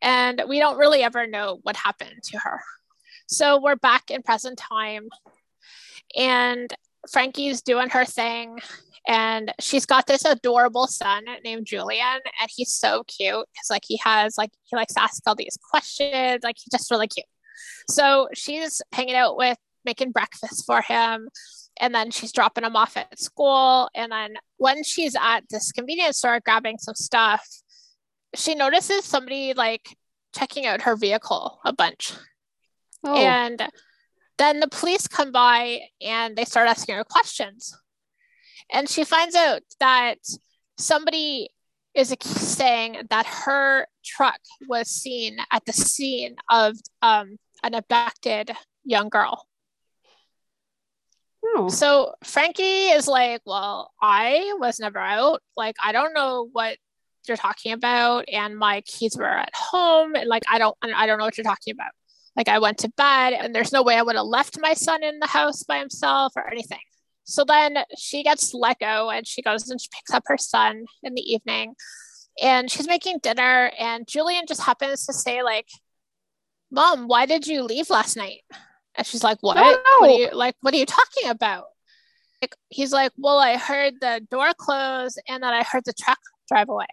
and 0.00 0.42
we 0.48 0.60
don't 0.60 0.78
really 0.78 1.02
ever 1.02 1.26
know 1.26 1.58
what 1.64 1.76
happened 1.76 2.22
to 2.22 2.38
her. 2.38 2.60
So 3.26 3.60
we're 3.60 3.76
back 3.76 4.10
in 4.10 4.22
present 4.22 4.56
time, 4.56 5.08
and 6.16 6.72
Frankie's 7.10 7.60
doing 7.60 7.90
her 7.90 8.04
thing, 8.04 8.60
and 9.08 9.52
she's 9.58 9.84
got 9.84 10.06
this 10.06 10.24
adorable 10.24 10.86
son 10.86 11.24
named 11.44 11.66
Julian, 11.66 12.20
and 12.40 12.50
he's 12.54 12.72
so 12.72 13.02
cute 13.08 13.46
because 13.52 13.68
like 13.68 13.82
he 13.84 13.98
has 14.04 14.38
like 14.38 14.50
he 14.62 14.76
likes 14.76 14.94
to 14.94 15.02
ask 15.02 15.20
all 15.26 15.34
these 15.34 15.58
questions, 15.70 16.44
like 16.44 16.56
he's 16.56 16.70
just 16.70 16.90
really 16.90 17.08
cute. 17.08 17.26
So 17.90 18.28
she's 18.32 18.80
hanging 18.92 19.16
out 19.16 19.36
with 19.36 19.58
making 19.84 20.12
breakfast 20.12 20.64
for 20.66 20.80
him 20.82 21.28
and 21.80 21.94
then 21.94 22.10
she's 22.10 22.32
dropping 22.32 22.64
him 22.64 22.76
off 22.76 22.96
at 22.96 23.18
school 23.18 23.88
and 23.94 24.12
then 24.12 24.34
when 24.58 24.82
she's 24.84 25.16
at 25.20 25.42
this 25.50 25.72
convenience 25.72 26.18
store 26.18 26.40
grabbing 26.44 26.78
some 26.78 26.94
stuff 26.94 27.46
she 28.34 28.54
notices 28.54 29.04
somebody 29.04 29.54
like 29.54 29.96
checking 30.34 30.66
out 30.66 30.82
her 30.82 30.96
vehicle 30.96 31.60
a 31.64 31.72
bunch. 31.72 32.14
Oh. 33.04 33.16
and 33.16 33.60
then 34.38 34.60
the 34.60 34.68
police 34.68 35.08
come 35.08 35.32
by 35.32 35.80
and 36.00 36.36
they 36.36 36.44
start 36.44 36.68
asking 36.68 36.94
her 36.94 37.04
questions. 37.04 37.76
And 38.72 38.88
she 38.88 39.02
finds 39.02 39.34
out 39.34 39.62
that 39.80 40.18
somebody 40.78 41.48
is 41.94 42.14
saying 42.20 42.98
that 43.10 43.26
her 43.26 43.86
truck 44.04 44.38
was 44.68 44.88
seen 44.88 45.38
at 45.52 45.64
the 45.66 45.72
scene 45.72 46.36
of 46.48 46.76
um, 47.02 47.38
an 47.64 47.74
abducted 47.74 48.52
young 48.84 49.08
girl 49.08 49.46
Oh. 51.54 51.68
So 51.68 52.14
Frankie 52.24 52.88
is 52.88 53.06
like, 53.08 53.42
Well, 53.44 53.92
I 54.00 54.54
was 54.58 54.80
never 54.80 54.98
out. 54.98 55.42
Like, 55.56 55.76
I 55.82 55.92
don't 55.92 56.14
know 56.14 56.48
what 56.52 56.78
you're 57.28 57.36
talking 57.36 57.72
about. 57.72 58.24
And 58.32 58.56
my 58.56 58.80
keys 58.82 59.16
were 59.16 59.26
at 59.26 59.54
home. 59.54 60.14
And 60.14 60.28
like, 60.28 60.42
I 60.50 60.58
don't, 60.58 60.76
I 60.82 61.06
don't 61.06 61.18
know 61.18 61.24
what 61.24 61.36
you're 61.36 61.44
talking 61.44 61.72
about. 61.72 61.90
Like, 62.36 62.48
I 62.48 62.58
went 62.58 62.78
to 62.78 62.92
bed 62.96 63.34
and 63.34 63.54
there's 63.54 63.72
no 63.72 63.82
way 63.82 63.96
I 63.96 64.02
would 64.02 64.16
have 64.16 64.24
left 64.24 64.58
my 64.58 64.72
son 64.74 65.02
in 65.02 65.18
the 65.18 65.26
house 65.26 65.62
by 65.62 65.78
himself 65.78 66.32
or 66.36 66.50
anything. 66.50 66.80
So 67.24 67.44
then 67.44 67.78
she 67.96 68.22
gets 68.22 68.52
let 68.54 68.80
go 68.80 69.10
and 69.10 69.26
she 69.26 69.42
goes 69.42 69.68
and 69.70 69.80
she 69.80 69.88
picks 69.94 70.12
up 70.12 70.24
her 70.26 70.38
son 70.38 70.86
in 71.02 71.14
the 71.14 71.22
evening 71.22 71.74
and 72.40 72.70
she's 72.70 72.88
making 72.88 73.18
dinner. 73.22 73.70
And 73.78 74.06
Julian 74.08 74.46
just 74.46 74.62
happens 74.62 75.06
to 75.06 75.12
say, 75.12 75.42
like, 75.42 75.68
Mom, 76.70 77.06
why 77.06 77.26
did 77.26 77.46
you 77.46 77.62
leave 77.62 77.90
last 77.90 78.16
night? 78.16 78.40
And 78.94 79.06
she's 79.06 79.24
like, 79.24 79.38
What? 79.40 79.56
Oh, 79.58 79.62
no. 79.62 80.06
What 80.06 80.10
are 80.10 80.18
you 80.18 80.30
like, 80.32 80.56
what 80.60 80.74
are 80.74 80.78
you 80.78 80.86
talking 80.86 81.28
about? 81.28 81.64
Like, 82.40 82.54
he's 82.68 82.92
like, 82.92 83.12
Well, 83.16 83.38
I 83.38 83.56
heard 83.56 83.94
the 84.00 84.26
door 84.30 84.52
close 84.56 85.16
and 85.28 85.42
then 85.42 85.52
I 85.52 85.62
heard 85.62 85.84
the 85.84 85.92
truck 85.92 86.18
drive 86.48 86.68
away. 86.68 86.86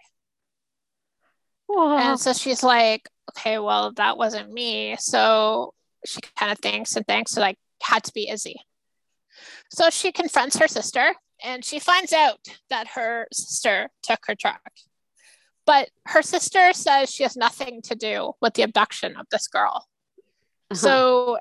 And 1.68 2.18
so 2.18 2.32
she's 2.32 2.62
like, 2.62 3.08
Okay, 3.30 3.58
well, 3.58 3.92
that 3.92 4.18
wasn't 4.18 4.52
me. 4.52 4.96
So 4.98 5.74
she 6.04 6.20
kind 6.36 6.50
of 6.50 6.58
thinks 6.58 6.96
and 6.96 7.06
thinks 7.06 7.36
like 7.36 7.58
had 7.82 8.04
to 8.04 8.12
be 8.12 8.28
Izzy. 8.28 8.60
So 9.70 9.90
she 9.90 10.12
confronts 10.12 10.58
her 10.58 10.68
sister 10.68 11.14
and 11.42 11.64
she 11.64 11.78
finds 11.78 12.12
out 12.12 12.38
that 12.68 12.88
her 12.94 13.28
sister 13.32 13.90
took 14.02 14.20
her 14.26 14.34
truck. 14.34 14.60
But 15.66 15.90
her 16.06 16.22
sister 16.22 16.72
says 16.72 17.10
she 17.10 17.22
has 17.22 17.36
nothing 17.36 17.82
to 17.82 17.94
do 17.94 18.32
with 18.40 18.54
the 18.54 18.62
abduction 18.62 19.16
of 19.16 19.26
this 19.30 19.46
girl. 19.46 19.86
Uh-huh. 20.70 20.74
So 20.74 21.38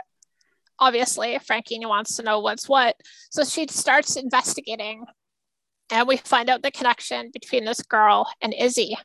obviously 0.79 1.37
Frankie 1.39 1.79
wants 1.85 2.15
to 2.15 2.23
know 2.23 2.39
what's 2.39 2.67
what. 2.69 2.95
So 3.29 3.43
she 3.43 3.67
starts 3.67 4.15
investigating 4.15 5.05
and 5.91 6.07
we 6.07 6.17
find 6.17 6.49
out 6.49 6.61
the 6.63 6.71
connection 6.71 7.31
between 7.33 7.65
this 7.65 7.81
girl 7.81 8.27
and 8.41 8.53
Izzy. 8.53 8.95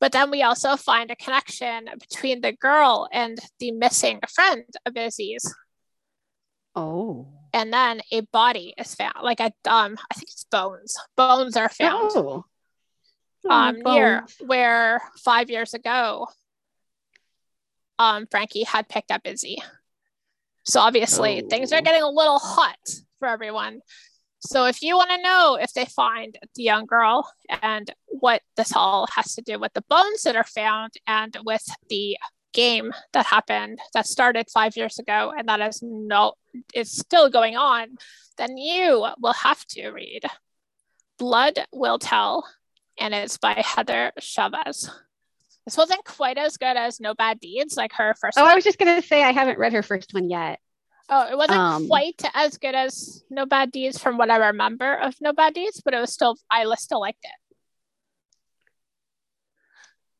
But 0.00 0.12
then 0.12 0.30
we 0.30 0.42
also 0.42 0.76
find 0.76 1.10
a 1.10 1.16
connection 1.16 1.88
between 1.98 2.40
the 2.40 2.52
girl 2.52 3.08
and 3.12 3.38
the 3.58 3.70
missing 3.72 4.18
friend 4.34 4.64
of 4.86 4.96
Izzy's. 4.96 5.54
Oh. 6.74 7.28
And 7.52 7.72
then 7.72 8.00
a 8.12 8.20
body 8.32 8.72
is 8.78 8.94
found, 8.94 9.16
like 9.22 9.40
a 9.40 9.52
um, 9.68 9.98
I 10.10 10.14
think 10.14 10.30
it's 10.30 10.44
bones. 10.50 10.96
Bones 11.16 11.56
are 11.56 11.68
found 11.68 12.12
Oh. 12.14 12.44
um 13.48 13.76
Oh, 13.84 13.92
near 13.92 14.24
where 14.46 15.02
five 15.18 15.50
years 15.50 15.74
ago 15.74 16.28
um 17.98 18.26
Frankie 18.30 18.64
had 18.64 18.88
picked 18.88 19.10
up 19.10 19.22
Izzy. 19.24 19.58
So 20.70 20.80
obviously 20.80 21.42
things 21.50 21.72
are 21.72 21.78
Oh. 21.78 21.82
getting 21.82 22.02
a 22.02 22.08
little 22.08 22.38
hot 22.38 22.78
for 23.18 23.26
everyone. 23.28 23.80
So 24.40 24.64
if 24.66 24.82
you 24.82 24.96
want 24.96 25.10
to 25.10 25.20
know 25.20 25.58
if 25.60 25.72
they 25.74 25.84
find 25.84 26.38
the 26.54 26.62
young 26.62 26.86
girl 26.86 27.30
and 27.60 27.92
what 28.06 28.40
this 28.56 28.72
all 28.74 29.06
has 29.14 29.34
to 29.34 29.42
do 29.42 29.58
with 29.58 29.72
the 29.74 29.82
bones 29.82 30.22
that 30.22 30.36
are 30.36 30.44
found 30.44 30.92
and 31.06 31.36
with 31.44 31.66
the 31.88 32.16
game 32.52 32.92
that 33.12 33.26
happened 33.26 33.78
that 33.94 34.06
started 34.06 34.46
five 34.52 34.76
years 34.76 34.98
ago 34.98 35.32
and 35.36 35.48
that 35.48 35.60
is 35.60 35.82
no 35.82 36.34
is 36.72 36.90
still 36.90 37.28
going 37.28 37.56
on, 37.56 37.96
then 38.38 38.56
you 38.56 39.06
will 39.20 39.34
have 39.34 39.64
to 39.66 39.90
read 39.90 40.22
Blood 41.18 41.66
Will 41.72 41.98
Tell, 41.98 42.48
and 42.98 43.12
it's 43.12 43.36
by 43.36 43.54
Heather 43.54 44.12
Chavez. 44.20 44.90
This 45.64 45.76
wasn't 45.76 46.04
quite 46.04 46.38
as 46.38 46.56
good 46.56 46.76
as 46.76 47.00
No 47.00 47.14
Bad 47.14 47.38
Deeds, 47.40 47.76
like 47.76 47.92
her 47.94 48.14
first 48.20 48.38
Oh, 48.38 48.42
one. 48.42 48.50
I 48.50 48.54
was 48.54 48.64
just 48.64 48.78
gonna 48.78 49.02
say 49.02 49.22
I 49.22 49.32
haven't 49.32 49.58
read 49.58 49.72
her 49.72 49.82
first 49.82 50.12
one 50.14 50.30
yet. 50.30 50.58
Oh, 51.08 51.28
it 51.30 51.36
wasn't 51.36 51.58
Um, 51.58 51.88
quite 51.88 52.22
as 52.34 52.56
good 52.58 52.74
as 52.74 53.24
No 53.30 53.44
Bad 53.46 53.72
Deeds 53.72 53.98
from 53.98 54.16
what 54.16 54.30
I 54.30 54.48
remember 54.48 54.94
of 54.94 55.20
No 55.20 55.32
Bad 55.32 55.54
Deeds, 55.54 55.80
but 55.84 55.92
it 55.94 56.00
was 56.00 56.12
still 56.12 56.36
I 56.50 56.64
still 56.76 57.00
liked 57.00 57.24
it. 57.24 57.30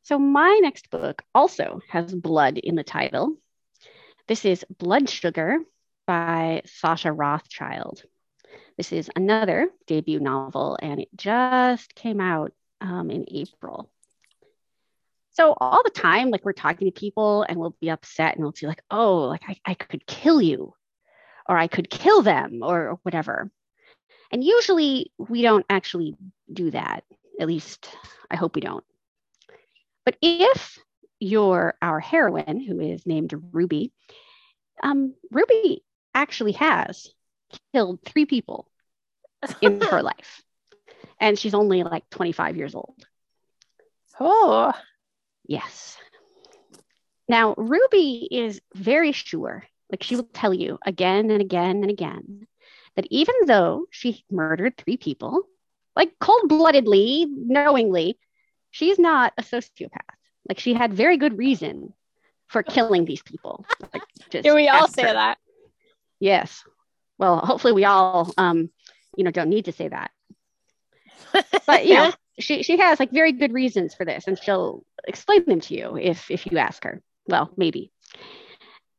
So 0.03 0.19
my 0.19 0.59
next 0.61 0.89
book 0.89 1.23
also 1.33 1.79
has 1.89 2.13
blood 2.13 2.57
in 2.57 2.75
the 2.75 2.83
title. 2.83 3.37
This 4.27 4.45
is 4.45 4.65
Blood 4.77 5.09
Sugar 5.09 5.59
by 6.05 6.61
Sasha 6.65 7.11
Rothschild. 7.11 8.03
This 8.77 8.91
is 8.91 9.09
another 9.15 9.69
debut 9.87 10.19
novel, 10.19 10.77
and 10.81 10.99
it 10.99 11.09
just 11.15 11.95
came 11.95 12.19
out 12.19 12.51
um, 12.81 13.09
in 13.11 13.25
April. 13.29 13.89
So 15.33 15.55
all 15.59 15.81
the 15.83 15.89
time, 15.89 16.29
like 16.29 16.43
we're 16.43 16.53
talking 16.53 16.91
to 16.91 16.99
people 16.99 17.43
and 17.43 17.57
we'll 17.57 17.75
be 17.79 17.89
upset 17.89 18.35
and 18.35 18.43
we'll 18.43 18.53
be 18.59 18.67
like, 18.67 18.83
oh, 18.91 19.19
like 19.23 19.43
I, 19.47 19.57
I 19.65 19.73
could 19.73 20.05
kill 20.05 20.41
you, 20.41 20.73
or 21.47 21.57
I 21.57 21.67
could 21.67 21.89
kill 21.89 22.21
them, 22.21 22.59
or 22.61 22.99
whatever. 23.03 23.49
And 24.31 24.43
usually 24.43 25.11
we 25.17 25.41
don't 25.41 25.65
actually 25.69 26.15
do 26.51 26.71
that. 26.71 27.03
At 27.39 27.47
least 27.47 27.89
I 28.29 28.35
hope 28.35 28.55
we 28.55 28.61
don't. 28.61 28.83
But 30.05 30.17
if 30.21 30.79
you're 31.19 31.75
our 31.81 31.99
heroine, 31.99 32.59
who 32.59 32.79
is 32.79 33.05
named 33.05 33.33
Ruby, 33.51 33.93
um, 34.83 35.13
Ruby 35.31 35.83
actually 36.13 36.53
has 36.53 37.07
killed 37.73 37.99
three 38.05 38.25
people 38.25 38.67
in 39.61 39.81
her 39.81 40.01
life. 40.03 40.41
And 41.19 41.37
she's 41.37 41.53
only 41.53 41.83
like 41.83 42.09
25 42.09 42.57
years 42.57 42.75
old. 42.75 42.95
Oh, 44.19 44.73
Yes. 45.45 45.97
Now, 47.27 47.53
Ruby 47.57 48.27
is 48.29 48.61
very 48.75 49.11
sure, 49.11 49.63
like 49.89 50.03
she 50.03 50.15
will 50.15 50.29
tell 50.33 50.53
you 50.53 50.79
again 50.85 51.31
and 51.31 51.41
again 51.41 51.81
and 51.81 51.89
again, 51.89 52.47
that 52.95 53.07
even 53.09 53.35
though 53.45 53.85
she 53.89 54.25
murdered 54.29 54.77
three 54.77 54.97
people, 54.97 55.43
like 55.95 56.13
cold 56.19 56.49
bloodedly, 56.49 57.25
knowingly, 57.29 58.17
she's 58.69 58.99
not 58.99 59.33
a 59.37 59.43
sociopath. 59.43 59.89
Like 60.47 60.59
she 60.59 60.73
had 60.73 60.93
very 60.93 61.17
good 61.17 61.37
reason 61.37 61.93
for 62.47 62.63
killing 62.63 63.05
these 63.05 63.21
people. 63.21 63.65
Like, 63.93 64.03
just 64.29 64.43
do 64.43 64.55
we 64.55 64.67
all 64.67 64.87
say 64.87 65.03
her. 65.03 65.13
that? 65.13 65.37
Yes. 66.19 66.63
Well, 67.17 67.37
hopefully 67.37 67.73
we 67.73 67.85
all, 67.85 68.33
um, 68.37 68.69
you 69.15 69.23
know, 69.23 69.31
don't 69.31 69.49
need 69.49 69.65
to 69.65 69.71
say 69.71 69.87
that. 69.87 70.11
But 71.65 71.85
you 71.85 71.93
know, 71.93 72.11
she 72.41 72.63
she 72.63 72.77
has 72.77 72.99
like 72.99 73.11
very 73.11 73.31
good 73.31 73.53
reasons 73.53 73.93
for 73.93 74.05
this, 74.05 74.27
and 74.27 74.37
she'll 74.37 74.83
explain 75.07 75.45
them 75.45 75.61
to 75.61 75.75
you 75.75 75.97
if 75.97 76.29
if 76.29 76.45
you 76.45 76.57
ask 76.57 76.83
her. 76.83 77.01
Well, 77.27 77.51
maybe. 77.55 77.91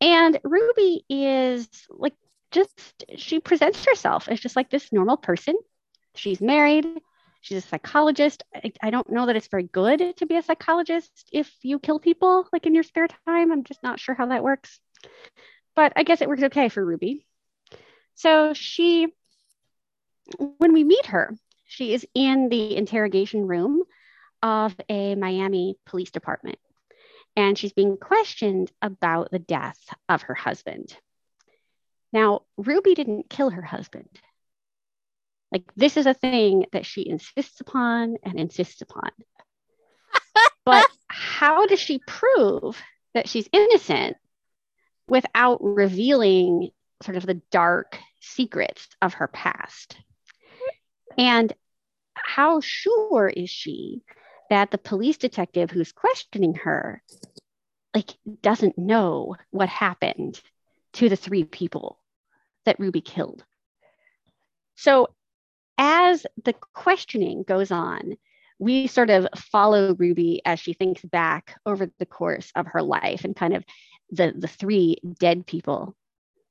And 0.01 0.39
Ruby 0.43 1.05
is 1.09 1.69
like 1.91 2.15
just 2.51 3.05
she 3.17 3.41
presents 3.41 3.85
herself 3.85 4.29
as 4.29 4.41
just 4.41 4.57
like 4.57 4.71
this 4.71 4.93
normal 4.93 5.17
person. 5.17 5.57
She's 6.15 6.41
married. 6.41 6.87
She's 7.41 7.59
a 7.59 7.69
psychologist. 7.69 8.45
I, 8.55 8.73
I 8.81 8.91
don't 8.91 9.11
know 9.11 9.27
that 9.27 9.37
it's 9.37 9.49
very 9.49 9.65
good 9.65 10.17
to 10.19 10.27
be 10.27 10.37
a 10.37 10.43
psychologist 10.43 11.29
if 11.33 11.53
you 11.63 11.79
kill 11.79 11.99
people 11.99 12.47
like 12.53 12.67
in 12.67 12.75
your 12.75 12.85
spare 12.85 13.09
time. 13.27 13.51
I'm 13.51 13.65
just 13.65 13.83
not 13.83 13.99
sure 13.99 14.15
how 14.15 14.27
that 14.27 14.45
works. 14.45 14.79
But 15.75 15.93
I 15.97 16.05
guess 16.05 16.21
it 16.21 16.29
works 16.29 16.43
okay 16.45 16.69
for 16.69 16.85
Ruby. 16.85 17.27
So 18.15 18.53
she, 18.55 19.09
when 20.59 20.73
we 20.73 20.85
meet 20.85 21.07
her, 21.07 21.35
she 21.73 21.95
is 21.95 22.07
in 22.15 22.51
the 22.51 22.77
interrogation 22.77 23.47
room 23.47 23.83
of 24.43 24.75
a 24.91 25.15
Miami 25.15 25.79
police 25.87 26.11
department. 26.11 26.59
And 27.35 27.57
she's 27.57 27.73
being 27.73 27.97
questioned 27.97 28.71
about 28.83 29.31
the 29.31 29.39
death 29.39 29.79
of 30.07 30.23
her 30.23 30.35
husband. 30.35 30.95
Now, 32.13 32.43
Ruby 32.59 32.95
didn't 32.95 33.31
kill 33.31 33.49
her 33.49 33.63
husband. 33.63 34.11
Like, 35.51 35.65
this 35.75 35.97
is 35.97 36.05
a 36.05 36.13
thing 36.13 36.67
that 36.73 36.85
she 36.85 37.09
insists 37.09 37.59
upon 37.63 38.17
and 38.23 38.39
insists 38.39 38.83
upon. 38.83 39.11
but 40.67 40.87
how 41.07 41.65
does 41.65 41.81
she 41.81 42.01
prove 42.07 42.79
that 43.15 43.31
she's 43.31 43.49
innocent 43.51 44.19
without 45.09 45.61
revealing 45.63 46.69
sort 47.03 47.17
of 47.17 47.25
the 47.25 47.41
dark 47.51 47.99
secrets 48.21 48.87
of 49.01 49.15
her 49.15 49.29
past? 49.29 49.97
And 51.17 51.53
how 52.25 52.61
sure 52.61 53.29
is 53.29 53.51
she 53.51 54.03
that 54.51 54.71
the 54.71 54.79
police 54.79 55.17
detective 55.17 55.71
who's 55.71 55.93
questioning 55.93 56.55
her 56.55 57.03
like 57.95 58.11
doesn't 58.41 58.79
know 58.79 59.37
what 59.51 59.69
happened 59.69 60.41
to 60.95 61.09
the 61.09 61.17
three 61.17 61.45
people 61.45 61.99
that 62.65 62.79
Ruby 62.79 63.01
killed? 63.01 63.45
So 64.77 65.09
as 65.79 66.27
the 66.45 66.55
questioning 66.75 67.43
goes 67.43 67.71
on, 67.71 68.17
we 68.59 68.87
sort 68.87 69.11
of 69.11 69.27
follow 69.37 69.95
Ruby 69.95 70.41
as 70.45 70.61
she 70.61 70.73
thinks 70.73 71.03
back 71.03 71.59
over 71.67 71.91
the 71.99 72.07
course 72.07 72.53
of 72.55 72.67
her 72.69 72.83
life 72.83 73.25
and 73.25 73.35
kind 73.35 73.55
of 73.55 73.65
the, 74.11 74.33
the 74.37 74.49
three 74.49 74.99
dead 75.19 75.47
people 75.47 75.97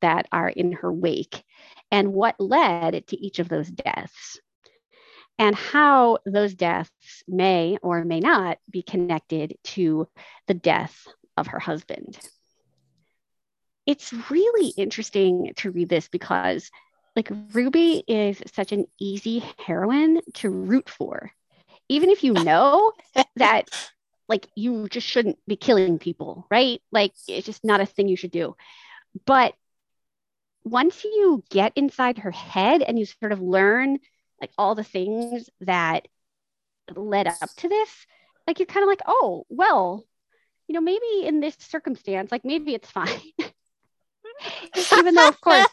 that 0.02 0.28
are 0.32 0.50
in 0.50 0.74
her 0.74 0.92
wake 0.92 1.44
and 1.92 2.12
what 2.14 2.40
led 2.40 3.08
to 3.08 3.18
each 3.18 3.40
of 3.40 3.48
those 3.48 3.70
deaths 3.70 4.40
and 5.42 5.56
how 5.56 6.20
those 6.24 6.54
deaths 6.54 7.24
may 7.28 7.76
or 7.82 8.06
may 8.06 8.20
not 8.20 8.60
be 8.70 8.84
connected 8.84 9.58
to 9.64 10.08
the 10.46 10.54
death 10.54 11.08
of 11.36 11.48
her 11.48 11.58
husband. 11.58 12.20
It's 13.88 14.14
really 14.30 14.72
interesting 14.78 15.54
to 15.58 15.72
read 15.72 15.90
this 15.90 16.08
because 16.08 16.70
like 17.16 17.32
Ruby 17.54 18.04
is 18.08 18.40
such 18.54 18.72
an 18.72 18.86
easy 19.00 19.44
heroine 19.58 20.22
to 20.36 20.52
root 20.52 20.88
for. 20.88 21.32
Even 21.90 22.12
if 22.12 22.24
you 22.24 22.34
know 22.34 22.94
that 23.38 23.68
like 24.30 24.48
you 24.56 24.88
just 24.90 25.08
shouldn't 25.08 25.40
be 25.48 25.56
killing 25.56 25.98
people, 25.98 26.46
right? 26.52 26.84
Like 26.92 27.14
it's 27.28 27.48
just 27.48 27.66
not 27.66 27.82
a 27.82 27.88
thing 27.88 28.08
you 28.08 28.16
should 28.16 28.30
do. 28.30 28.56
But 29.26 29.56
once 30.64 31.04
you 31.04 31.44
get 31.50 31.74
inside 31.76 32.20
her 32.20 32.30
head 32.30 32.84
and 32.84 33.00
you 33.00 33.06
sort 33.08 33.32
of 33.32 33.42
learn 33.42 33.98
like 34.42 34.52
all 34.58 34.76
the 34.76 34.84
things 34.84 35.50
that 35.62 36.08
led 36.96 37.28
up 37.28 37.50
to 37.58 37.70
this, 37.70 37.90
like 38.48 38.60
you're 38.60 38.66
kind 38.66 38.84
of 38.84 38.90
like, 38.90 39.02
oh, 39.06 39.46
well, 39.50 40.06
you 40.68 40.74
know, 40.74 40.82
maybe 40.82 41.26
in 41.26 41.40
this 41.40 41.56
circumstance, 41.60 42.32
like 42.32 42.44
maybe 42.44 42.74
it's 42.74 42.90
fine. 42.90 43.20
Even 44.98 45.16
though, 45.16 45.28
of 45.28 45.40
course, 45.40 45.68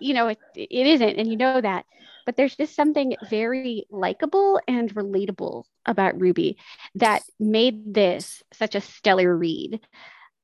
you 0.00 0.14
know, 0.14 0.28
it, 0.28 0.38
it 0.54 0.86
isn't, 0.86 1.16
and 1.18 1.28
you 1.28 1.36
know 1.36 1.60
that. 1.60 1.84
But 2.24 2.36
there's 2.36 2.56
just 2.56 2.74
something 2.74 3.16
very 3.30 3.86
likable 3.90 4.60
and 4.66 4.92
relatable 4.94 5.64
about 5.84 6.20
Ruby 6.20 6.58
that 6.96 7.22
made 7.38 7.94
this 7.94 8.42
such 8.52 8.74
a 8.74 8.80
stellar 8.80 9.36
read. 9.36 9.80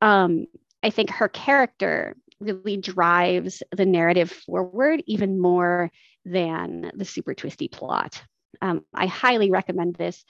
Um, 0.00 0.46
I 0.82 0.90
think 0.90 1.10
her 1.10 1.28
character 1.28 2.16
really 2.42 2.76
drives 2.76 3.62
the 3.70 3.86
narrative 3.86 4.30
forward 4.30 5.02
even 5.06 5.40
more 5.40 5.90
than 6.24 6.90
the 6.94 7.04
super 7.04 7.34
twisty 7.34 7.68
plot. 7.68 8.22
Um, 8.60 8.84
I 8.94 9.06
highly 9.06 9.50
recommend 9.50 9.96
this. 9.96 10.24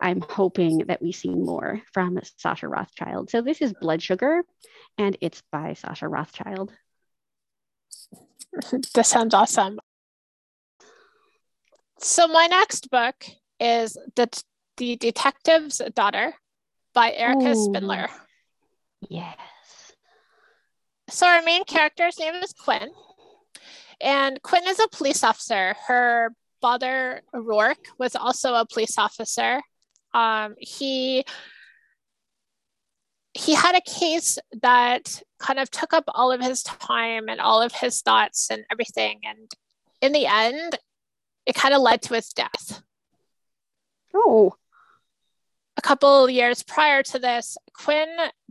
I'm 0.00 0.20
hoping 0.20 0.78
that 0.86 1.02
we 1.02 1.12
see 1.12 1.30
more 1.30 1.82
from 1.92 2.18
Sasha 2.36 2.68
Rothschild. 2.68 3.30
So 3.30 3.42
this 3.42 3.60
is 3.60 3.74
Blood 3.80 4.02
Sugar, 4.02 4.42
and 4.96 5.16
it's 5.20 5.42
by 5.50 5.74
Sasha 5.74 6.08
Rothschild. 6.08 6.72
this 8.94 9.08
sounds 9.08 9.34
awesome. 9.34 9.80
So 12.00 12.28
my 12.28 12.46
next 12.46 12.90
book 12.90 13.24
is 13.58 13.96
the 14.14 14.28
the 14.76 14.94
Detective's 14.94 15.82
Daughter 15.94 16.32
by 16.94 17.12
Erica 17.12 17.50
Ooh. 17.50 17.64
Spindler. 17.64 18.08
Yes. 19.08 19.36
So 21.08 21.26
our 21.26 21.42
main 21.42 21.64
character's 21.64 22.18
name 22.18 22.34
is 22.34 22.52
Quinn, 22.52 22.90
and 24.00 24.40
Quinn 24.42 24.66
is 24.66 24.78
a 24.78 24.88
police 24.88 25.24
officer. 25.24 25.74
Her 25.86 26.34
father 26.60 27.22
Rourke 27.32 27.86
was 27.98 28.14
also 28.14 28.54
a 28.54 28.66
police 28.66 28.98
officer. 28.98 29.60
Um, 30.12 30.54
he 30.58 31.24
he 33.34 33.54
had 33.54 33.76
a 33.76 33.80
case 33.80 34.38
that 34.60 35.22
kind 35.38 35.58
of 35.58 35.70
took 35.70 35.92
up 35.94 36.04
all 36.08 36.32
of 36.32 36.42
his 36.42 36.62
time 36.62 37.28
and 37.28 37.40
all 37.40 37.62
of 37.62 37.72
his 37.72 38.02
thoughts 38.02 38.50
and 38.50 38.64
everything. 38.70 39.20
And 39.24 39.50
in 40.02 40.12
the 40.12 40.26
end, 40.26 40.78
it 41.46 41.54
kind 41.54 41.72
of 41.72 41.80
led 41.80 42.02
to 42.02 42.14
his 42.14 42.28
death. 42.30 42.82
Oh. 44.12 44.56
A 45.76 45.80
couple 45.80 46.24
of 46.24 46.30
years 46.30 46.64
prior 46.64 47.02
to 47.04 47.18
this, 47.18 47.56
Quinn 47.72 48.08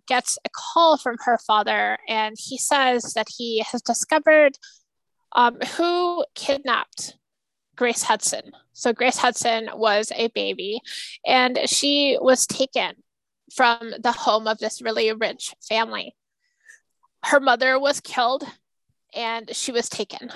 gets 0.07 0.37
a 0.45 0.49
call 0.49 0.97
from 0.97 1.17
her 1.25 1.37
father, 1.45 1.97
and 2.07 2.35
he 2.37 2.57
says 2.57 3.13
that 3.13 3.27
he 3.37 3.63
has 3.71 3.81
discovered 3.81 4.57
um, 5.33 5.57
who 5.75 6.25
kidnapped 6.35 7.15
Grace 7.75 8.03
Hudson. 8.03 8.51
So, 8.73 8.93
Grace 8.93 9.17
Hudson 9.17 9.69
was 9.73 10.11
a 10.15 10.27
baby, 10.29 10.81
and 11.25 11.59
she 11.65 12.17
was 12.19 12.47
taken 12.47 12.95
from 13.53 13.93
the 13.99 14.11
home 14.11 14.47
of 14.47 14.57
this 14.59 14.81
really 14.81 15.11
rich 15.13 15.53
family. 15.67 16.15
Her 17.23 17.39
mother 17.39 17.79
was 17.79 18.01
killed, 18.01 18.43
and 19.13 19.55
she 19.55 19.71
was 19.71 19.89
taken. 19.89 20.31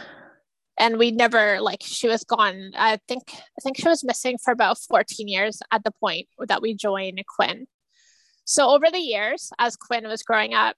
And 0.78 0.98
we 0.98 1.12
never 1.12 1.62
like 1.62 1.82
she 1.84 2.08
was 2.08 2.24
gone. 2.24 2.72
I 2.76 2.98
think 3.08 3.24
I 3.34 3.62
think 3.62 3.78
she 3.78 3.88
was 3.88 4.04
missing 4.04 4.38
for 4.44 4.52
about 4.52 4.80
14 4.80 5.28
years 5.28 5.62
at 5.72 5.84
the 5.84 5.92
point 5.92 6.28
that 6.48 6.62
we 6.62 6.74
joined 6.74 7.22
Quinn. 7.36 7.68
So 8.52 8.70
over 8.70 8.92
the 8.92 9.00
years, 9.00 9.50
as 9.60 9.78
Quinn 9.78 10.06
was 10.10 10.24
growing 10.24 10.54
up, 10.54 10.76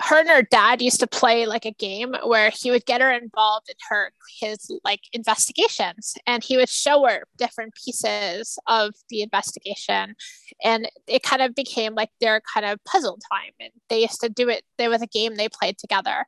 her 0.00 0.20
and 0.20 0.28
her 0.28 0.42
dad 0.42 0.82
used 0.82 1.00
to 1.00 1.06
play 1.06 1.46
like 1.46 1.64
a 1.64 1.72
game 1.72 2.14
where 2.22 2.50
he 2.50 2.70
would 2.70 2.84
get 2.84 3.00
her 3.00 3.10
involved 3.10 3.70
in 3.70 3.76
her 3.88 4.12
his 4.38 4.70
like 4.84 5.00
investigations. 5.14 6.16
And 6.26 6.44
he 6.44 6.58
would 6.58 6.68
show 6.68 7.06
her 7.06 7.24
different 7.38 7.74
pieces 7.74 8.58
of 8.66 8.92
the 9.08 9.22
investigation. 9.22 10.16
And 10.62 10.90
it 11.06 11.22
kind 11.22 11.40
of 11.40 11.54
became 11.54 11.94
like 11.94 12.10
their 12.20 12.42
kind 12.52 12.66
of 12.66 12.78
puzzle 12.84 13.18
time. 13.32 13.52
And 13.58 13.72
they 13.88 14.02
used 14.02 14.20
to 14.20 14.28
do 14.28 14.50
it 14.50 14.62
there 14.76 14.90
was 14.90 15.00
a 15.00 15.06
game 15.06 15.36
they 15.36 15.48
played 15.48 15.78
together. 15.78 16.26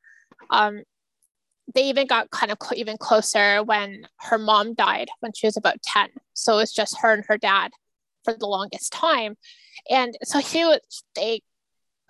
Um, 0.49 0.85
they 1.75 1.91
even 1.91 2.07
got 2.07 2.31
kind 2.31 2.51
of 2.51 2.57
cl- 2.61 2.81
even 2.81 2.97
closer 2.97 3.63
when 3.63 4.07
her 4.21 4.39
mom 4.39 4.73
died 4.73 5.11
when 5.21 5.33
she 5.35 5.47
was 5.47 5.57
about 5.57 5.81
10 5.83 6.09
so 6.35 6.55
it 6.55 6.57
was 6.57 6.73
just 6.73 6.99
her 7.01 7.13
and 7.13 7.25
her 7.29 7.39
dad 7.39 7.71
for 8.25 8.35
the 8.37 8.47
longest 8.47 8.93
time 8.93 9.37
and 9.89 10.17
so 10.25 10.39
he 10.39 10.65
was 10.65 10.81
they 11.15 11.43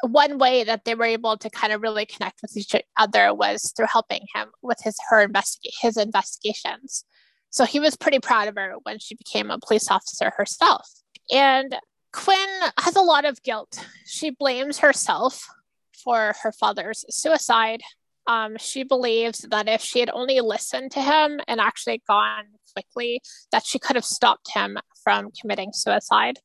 one 0.02 0.38
way 0.38 0.64
that 0.64 0.84
they 0.84 0.94
were 0.94 1.04
able 1.04 1.36
to 1.36 1.50
kind 1.50 1.72
of 1.72 1.82
really 1.82 2.06
connect 2.06 2.40
with 2.42 2.56
each 2.56 2.74
other 2.96 3.34
was 3.34 3.72
through 3.76 3.86
helping 3.86 4.22
him 4.34 4.48
with 4.62 4.78
his 4.82 4.96
her 5.10 5.22
investigate 5.22 5.74
his 5.80 5.96
investigations. 5.96 7.04
So 7.50 7.64
he 7.64 7.80
was 7.80 7.96
pretty 7.96 8.20
proud 8.20 8.48
of 8.48 8.56
her 8.56 8.74
when 8.84 8.98
she 8.98 9.14
became 9.14 9.50
a 9.50 9.58
police 9.58 9.90
officer 9.90 10.32
herself. 10.36 10.88
And 11.32 11.76
Quinn 12.12 12.48
has 12.78 12.96
a 12.96 13.02
lot 13.02 13.24
of 13.24 13.42
guilt. 13.42 13.84
She 14.06 14.30
blames 14.30 14.78
herself 14.78 15.46
for 15.92 16.34
her 16.42 16.52
father's 16.52 17.04
suicide. 17.10 17.82
Um, 18.26 18.56
she 18.58 18.84
believes 18.84 19.40
that 19.50 19.68
if 19.68 19.80
she 19.82 20.00
had 20.00 20.10
only 20.10 20.40
listened 20.40 20.92
to 20.92 21.02
him 21.02 21.40
and 21.48 21.60
actually 21.60 22.02
gone 22.06 22.44
quickly, 22.72 23.20
that 23.52 23.66
she 23.66 23.78
could 23.78 23.96
have 23.96 24.04
stopped 24.04 24.52
him 24.52 24.78
from 25.02 25.30
committing 25.38 25.72
suicide. 25.72 26.38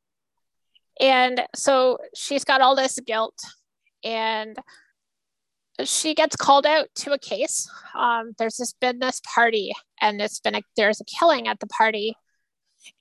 And 1.00 1.44
so 1.56 1.98
she's 2.16 2.44
got 2.44 2.62
all 2.62 2.76
this 2.76 3.00
guilt 3.06 3.38
and 4.04 4.58
she 5.84 6.16
gets 6.16 6.36
called 6.36 6.66
out 6.66 6.88
to 6.96 7.12
a 7.12 7.20
case. 7.20 7.70
Um, 7.94 8.34
there's 8.38 8.58
this 8.58 8.74
been 8.74 9.00
this 9.00 9.22
party 9.34 9.74
and 10.00 10.22
it's 10.22 10.40
been 10.40 10.56
a, 10.56 10.62
there's 10.78 11.02
a 11.02 11.06
killing 11.06 11.48
at 11.48 11.60
the 11.60 11.68
party 11.68 12.16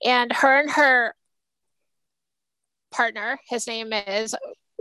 and 0.03 0.31
her 0.31 0.59
and 0.59 0.71
her 0.71 1.13
partner, 2.91 3.39
his 3.49 3.67
name 3.67 3.93
is 3.93 4.35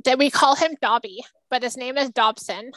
that 0.04 0.18
we 0.18 0.30
call 0.30 0.54
him 0.54 0.76
Dobby, 0.80 1.24
but 1.50 1.62
his 1.62 1.76
name 1.76 1.96
is 1.98 2.10
Dobson. 2.10 2.72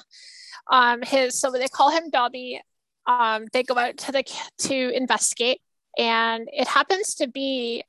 Um, 0.71 1.01
his 1.01 1.39
so 1.39 1.51
they 1.51 1.67
call 1.67 1.91
him 1.91 2.09
Dobby. 2.09 2.61
Um, 3.05 3.45
they 3.53 3.63
go 3.63 3.77
out 3.77 3.97
to 3.97 4.11
the 4.11 4.23
to 4.59 4.95
investigate, 4.95 5.61
and 5.97 6.49
it 6.51 6.67
happens 6.67 7.15
to 7.15 7.27
be 7.27 7.83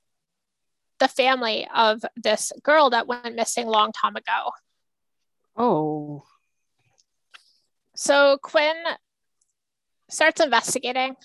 the 0.98 1.08
family 1.08 1.66
of 1.74 2.04
this 2.16 2.52
girl 2.62 2.90
that 2.90 3.06
went 3.06 3.36
missing 3.36 3.66
long 3.66 3.92
time 3.92 4.16
ago. 4.16 4.52
Oh. 5.56 6.24
So 7.94 8.38
Quinn 8.42 8.76
starts 10.08 10.40
investigating, 10.40 11.16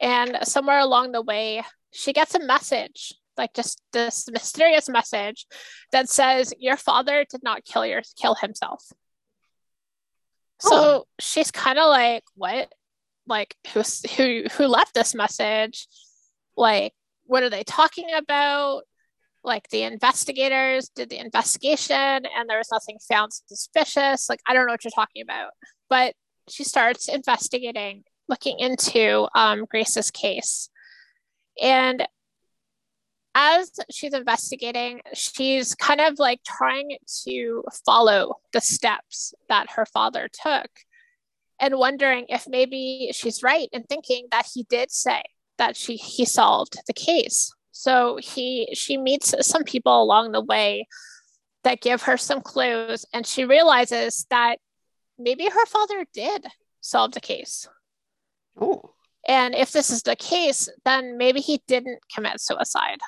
and 0.00 0.38
somewhere 0.42 0.80
along 0.80 1.12
the 1.12 1.22
way, 1.22 1.62
she 1.92 2.12
gets 2.12 2.34
a 2.34 2.44
message, 2.44 3.14
like 3.36 3.54
just 3.54 3.80
this 3.92 4.28
mysterious 4.30 4.88
message 4.88 5.46
that 5.92 6.08
says, 6.08 6.52
Your 6.58 6.76
father 6.76 7.24
did 7.28 7.42
not 7.42 7.64
kill 7.64 7.86
your 7.86 8.02
kill 8.20 8.34
himself. 8.34 8.84
So 10.58 10.70
oh. 10.72 11.04
she's 11.20 11.50
kind 11.50 11.78
of 11.78 11.88
like, 11.88 12.24
What? 12.34 12.72
Like 13.26 13.54
who 13.72 13.82
who 14.16 14.44
who 14.52 14.66
left 14.66 14.94
this 14.94 15.14
message? 15.14 15.86
Like, 16.56 16.92
what 17.24 17.44
are 17.44 17.50
they 17.50 17.62
talking 17.62 18.12
about? 18.12 18.82
Like 19.42 19.68
the 19.70 19.82
investigators 19.82 20.90
did 20.94 21.10
the 21.10 21.18
investigation 21.18 21.96
and 21.96 22.48
there 22.48 22.58
was 22.58 22.70
nothing 22.70 22.98
found 23.08 23.32
suspicious. 23.32 24.28
Like 24.28 24.40
i 24.46 24.54
don't 24.54 24.66
know 24.66 24.72
what 24.72 24.84
you're 24.84 24.90
talking 24.90 25.22
about. 25.22 25.52
But 25.88 26.14
she 26.48 26.64
starts 26.64 27.08
investigating 27.08 28.04
looking 28.28 28.58
into 28.60 29.28
um, 29.34 29.66
grace's 29.68 30.10
case. 30.10 30.68
And 31.60 32.06
as 33.34 33.70
she's 33.90 34.12
investigating 34.12 35.00
she's 35.14 35.74
kind 35.76 36.00
of 36.00 36.18
like 36.18 36.40
trying 36.44 36.96
to 37.24 37.62
follow 37.86 38.34
the 38.52 38.60
steps 38.60 39.32
that 39.48 39.70
her 39.70 39.86
father 39.86 40.28
took 40.32 40.68
and 41.60 41.76
wondering 41.76 42.26
if 42.28 42.48
maybe 42.48 43.10
she's 43.12 43.42
right 43.42 43.68
in 43.72 43.84
thinking 43.84 44.26
that 44.32 44.46
he 44.52 44.64
did 44.64 44.90
say 44.90 45.22
that 45.58 45.76
she 45.76 45.96
he 45.96 46.24
solved 46.24 46.80
the 46.86 46.92
case 46.92 47.52
so 47.72 48.18
he 48.22 48.68
she 48.74 48.96
meets 48.96 49.34
some 49.46 49.64
people 49.64 50.02
along 50.02 50.32
the 50.32 50.40
way 50.40 50.86
that 51.64 51.80
give 51.80 52.02
her 52.02 52.16
some 52.16 52.40
clues 52.40 53.04
and 53.12 53.26
she 53.26 53.44
realizes 53.44 54.26
that 54.30 54.58
maybe 55.18 55.44
her 55.44 55.66
father 55.66 56.06
did 56.12 56.46
solve 56.80 57.12
the 57.12 57.20
case. 57.20 57.68
Oh. 58.60 58.94
And 59.28 59.54
if 59.54 59.70
this 59.70 59.90
is 59.90 60.02
the 60.02 60.16
case, 60.16 60.68
then 60.84 61.18
maybe 61.18 61.40
he 61.40 61.60
didn't 61.68 62.00
commit 62.12 62.40
suicide. 62.40 62.98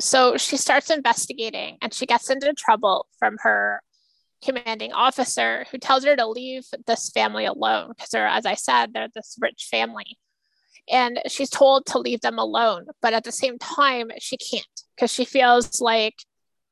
So 0.00 0.36
she 0.36 0.56
starts 0.56 0.90
investigating 0.90 1.78
and 1.82 1.92
she 1.92 2.06
gets 2.06 2.30
into 2.30 2.52
trouble 2.54 3.06
from 3.18 3.36
her 3.40 3.82
commanding 4.42 4.92
officer 4.92 5.66
who 5.70 5.78
tells 5.78 6.04
her 6.04 6.16
to 6.16 6.26
leave 6.26 6.64
this 6.86 7.10
family 7.10 7.44
alone 7.44 7.88
because 7.90 8.10
they're, 8.10 8.26
as 8.26 8.46
I 8.46 8.54
said, 8.54 8.92
they're 8.92 9.08
this 9.14 9.36
rich 9.40 9.68
family 9.70 10.18
and 10.90 11.20
she's 11.28 11.50
told 11.50 11.84
to 11.86 11.98
leave 11.98 12.20
them 12.20 12.38
alone 12.38 12.86
but 13.02 13.12
at 13.12 13.24
the 13.24 13.32
same 13.32 13.58
time 13.58 14.08
she 14.18 14.36
can't 14.36 14.66
because 14.94 15.12
she 15.12 15.24
feels 15.24 15.80
like 15.80 16.14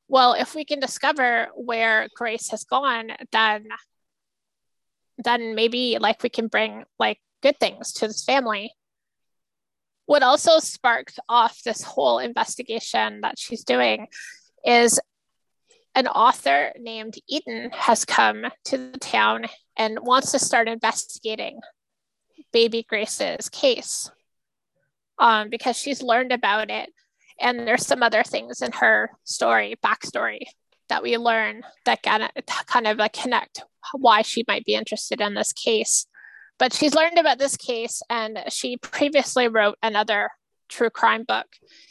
well 0.07 0.33
if 0.33 0.55
we 0.55 0.63
can 0.63 0.79
discover 0.79 1.47
where 1.55 2.07
grace 2.15 2.49
has 2.49 2.63
gone 2.63 3.11
then 3.31 3.67
then 5.17 5.55
maybe 5.55 5.97
like 5.99 6.21
we 6.23 6.29
can 6.29 6.47
bring 6.47 6.83
like 6.99 7.19
good 7.41 7.59
things 7.59 7.93
to 7.93 8.07
this 8.07 8.23
family. 8.23 8.73
What 10.05 10.23
also 10.23 10.59
sparked 10.59 11.19
off 11.27 11.61
this 11.63 11.81
whole 11.81 12.19
investigation 12.19 13.21
that 13.21 13.39
she's 13.39 13.63
doing 13.63 14.07
is 14.65 14.99
an 15.95 16.07
author 16.07 16.73
named 16.79 17.15
Eden 17.29 17.71
has 17.73 18.05
come 18.05 18.45
to 18.65 18.77
the 18.77 18.99
town 18.99 19.45
and 19.77 19.97
wants 20.01 20.31
to 20.31 20.39
start 20.39 20.67
investigating 20.67 21.59
baby 22.55 22.85
Grace's 22.87 23.49
case 23.49 24.09
um, 25.19 25.49
because 25.49 25.77
she's 25.77 26.01
learned 26.01 26.31
about 26.31 26.71
it. 26.71 26.89
And 27.37 27.67
there's 27.67 27.85
some 27.85 28.01
other 28.01 28.23
things 28.23 28.61
in 28.61 28.71
her 28.71 29.11
story, 29.25 29.75
backstory, 29.83 30.43
that 30.87 31.03
we 31.03 31.17
learn 31.17 31.63
that 31.83 32.01
kind 32.01 32.23
of, 32.87 32.97
like 32.97 33.11
connect 33.11 33.61
why 33.93 34.21
she 34.21 34.45
might 34.47 34.63
be 34.63 34.73
interested 34.73 35.19
in 35.19 35.33
this 35.33 35.51
case. 35.51 36.07
But 36.57 36.71
she's 36.71 36.95
learned 36.95 37.17
about 37.17 37.39
this 37.39 37.57
case, 37.57 38.01
and 38.09 38.41
she 38.47 38.77
previously 38.77 39.49
wrote 39.49 39.77
another 39.83 40.29
true 40.69 40.89
crime 40.89 41.25
book. 41.27 41.47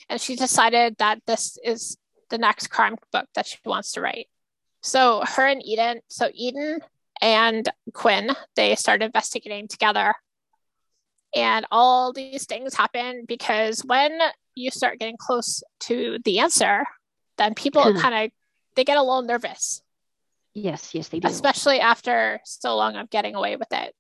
And 0.09 0.19
she 0.19 0.35
decided 0.35 0.97
that 0.97 1.21
this 1.27 1.59
is 1.63 1.99
the 2.31 2.39
next 2.39 2.69
crime 2.69 2.97
book 3.13 3.27
that 3.35 3.47
she 3.47 3.59
wants 3.67 3.93
to 3.93 4.01
write. 4.01 4.29
So 4.81 5.23
her 5.27 5.47
and 5.47 5.63
Eden, 5.63 6.01
so 6.09 6.31
Eden 6.33 6.79
and 7.21 7.69
Quinn, 7.93 8.31
they 8.57 8.75
started 8.77 9.05
investigating 9.05 9.69
together 9.69 10.15
And 11.35 11.67
all 11.71 12.13
these 12.13 12.47
things 12.47 12.75
happen 12.75 13.25
because 13.27 13.81
when 13.85 14.19
you 14.55 14.71
start 14.71 14.99
getting 14.99 15.17
close 15.19 15.63
to 15.81 16.19
the 16.25 16.39
answer, 16.39 16.85
then 17.39 17.55
people 17.55 17.83
mm-hmm. 17.83 17.99
kind 17.99 18.27
of 18.27 18.31
they 18.77 18.85
get 18.85 18.97
a 18.97 19.03
little 19.03 19.23
nervous. 19.23 19.83
Yes, 20.55 20.95
yes, 20.95 21.09
they 21.09 21.19
do. 21.19 21.29
Especially 21.29 21.81
after 21.81 22.41
so 22.45 22.77
long 22.77 22.97
of 22.97 23.11
getting 23.11 23.35
away 23.35 23.57
with 23.57 23.73
it. 23.73 23.95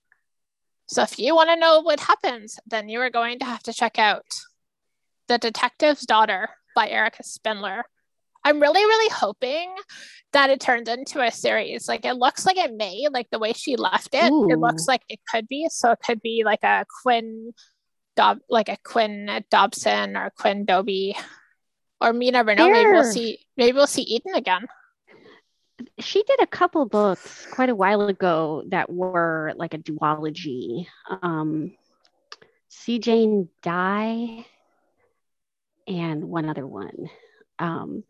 So 0.86 1.02
if 1.02 1.18
you 1.18 1.34
want 1.34 1.50
to 1.50 1.56
know 1.56 1.80
what 1.80 1.98
happens, 1.98 2.58
then 2.66 2.88
you 2.88 3.00
are 3.00 3.10
going 3.10 3.38
to 3.40 3.44
have 3.44 3.62
to 3.64 3.72
check 3.72 3.98
out 3.98 4.26
The 5.28 5.38
Detective's 5.38 6.06
Daughter 6.06 6.48
by 6.76 6.88
Erica 6.88 7.24
Spindler. 7.24 7.84
I'm 8.44 8.60
really, 8.60 8.84
really 8.84 9.10
hoping 9.10 9.74
that 10.32 10.50
it 10.50 10.60
turns 10.60 10.88
into 10.88 11.20
a 11.20 11.30
series. 11.30 11.88
Like 11.88 12.04
it 12.04 12.14
looks 12.14 12.44
like 12.44 12.56
it 12.56 12.74
may, 12.74 13.06
like 13.10 13.28
the 13.30 13.38
way 13.38 13.52
she 13.52 13.76
left 13.76 14.14
it, 14.14 14.30
Ooh. 14.30 14.50
it 14.50 14.58
looks 14.58 14.86
like 14.86 15.02
it 15.08 15.20
could 15.30 15.48
be. 15.48 15.68
So 15.70 15.92
it 15.92 15.98
could 16.04 16.20
be 16.20 16.42
like 16.44 16.62
a 16.62 16.84
Quinn 17.02 17.52
Dob 18.16 18.38
like 18.48 18.68
a 18.68 18.76
Quinn 18.84 19.44
Dobson 19.50 20.16
or 20.16 20.30
Quinn 20.38 20.64
Dobby. 20.64 21.16
Or 22.00 22.12
me 22.12 22.30
never 22.30 22.54
know. 22.54 22.70
Maybe 22.70 22.90
we'll 22.90 23.04
see 23.04 23.38
maybe 23.56 23.72
we'll 23.72 23.86
see 23.86 24.02
Eden 24.02 24.34
again 24.34 24.66
she 25.98 26.22
did 26.22 26.40
a 26.40 26.46
couple 26.46 26.86
books 26.86 27.46
quite 27.50 27.68
a 27.68 27.74
while 27.74 28.02
ago 28.02 28.62
that 28.68 28.90
were 28.90 29.52
like 29.56 29.74
a 29.74 29.78
duology. 29.78 30.86
Um, 31.22 31.72
See 32.68 32.98
Jane 32.98 33.48
Die 33.62 34.44
and 35.86 36.24
one 36.24 36.48
other 36.48 36.66
one. 36.66 37.08
Um, 37.58 38.04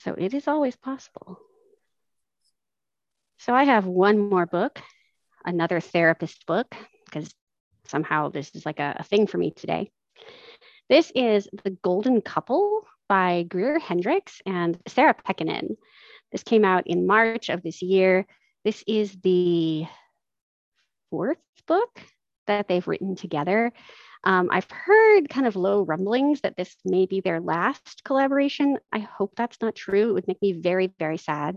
so 0.00 0.14
it 0.16 0.34
is 0.34 0.48
always 0.48 0.76
possible. 0.76 1.38
So 3.38 3.54
I 3.54 3.64
have 3.64 3.86
one 3.86 4.18
more 4.18 4.46
book, 4.46 4.80
another 5.44 5.80
therapist 5.80 6.46
book, 6.46 6.74
because 7.04 7.32
somehow 7.86 8.28
this 8.28 8.50
is 8.54 8.66
like 8.66 8.80
a, 8.80 8.96
a 8.98 9.02
thing 9.02 9.26
for 9.26 9.38
me 9.38 9.50
today. 9.50 9.90
This 10.88 11.12
is 11.14 11.48
The 11.64 11.70
Golden 11.82 12.20
Couple 12.20 12.86
by 13.08 13.44
Greer 13.44 13.78
Hendricks 13.78 14.40
and 14.44 14.78
Sarah 14.88 15.14
Pekkanen. 15.14 15.76
This 16.32 16.42
came 16.42 16.64
out 16.64 16.86
in 16.86 17.06
March 17.06 17.48
of 17.48 17.62
this 17.62 17.82
year. 17.82 18.26
This 18.64 18.84
is 18.86 19.16
the 19.22 19.86
fourth 21.10 21.38
book 21.66 22.00
that 22.46 22.68
they've 22.68 22.86
written 22.86 23.16
together. 23.16 23.72
Um, 24.24 24.48
I've 24.50 24.70
heard 24.70 25.28
kind 25.30 25.46
of 25.46 25.56
low 25.56 25.82
rumblings 25.82 26.42
that 26.42 26.56
this 26.56 26.76
may 26.84 27.06
be 27.06 27.20
their 27.20 27.40
last 27.40 28.04
collaboration. 28.04 28.78
I 28.92 28.98
hope 28.98 29.32
that's 29.36 29.60
not 29.62 29.74
true. 29.74 30.10
It 30.10 30.12
would 30.12 30.28
make 30.28 30.42
me 30.42 30.52
very, 30.52 30.92
very 30.98 31.16
sad 31.16 31.56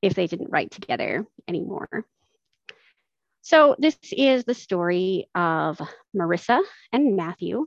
if 0.00 0.14
they 0.14 0.26
didn't 0.26 0.50
write 0.50 0.70
together 0.70 1.26
anymore. 1.46 2.06
So, 3.42 3.74
this 3.78 3.98
is 4.12 4.44
the 4.44 4.54
story 4.54 5.28
of 5.34 5.80
Marissa 6.16 6.60
and 6.92 7.16
Matthew. 7.16 7.66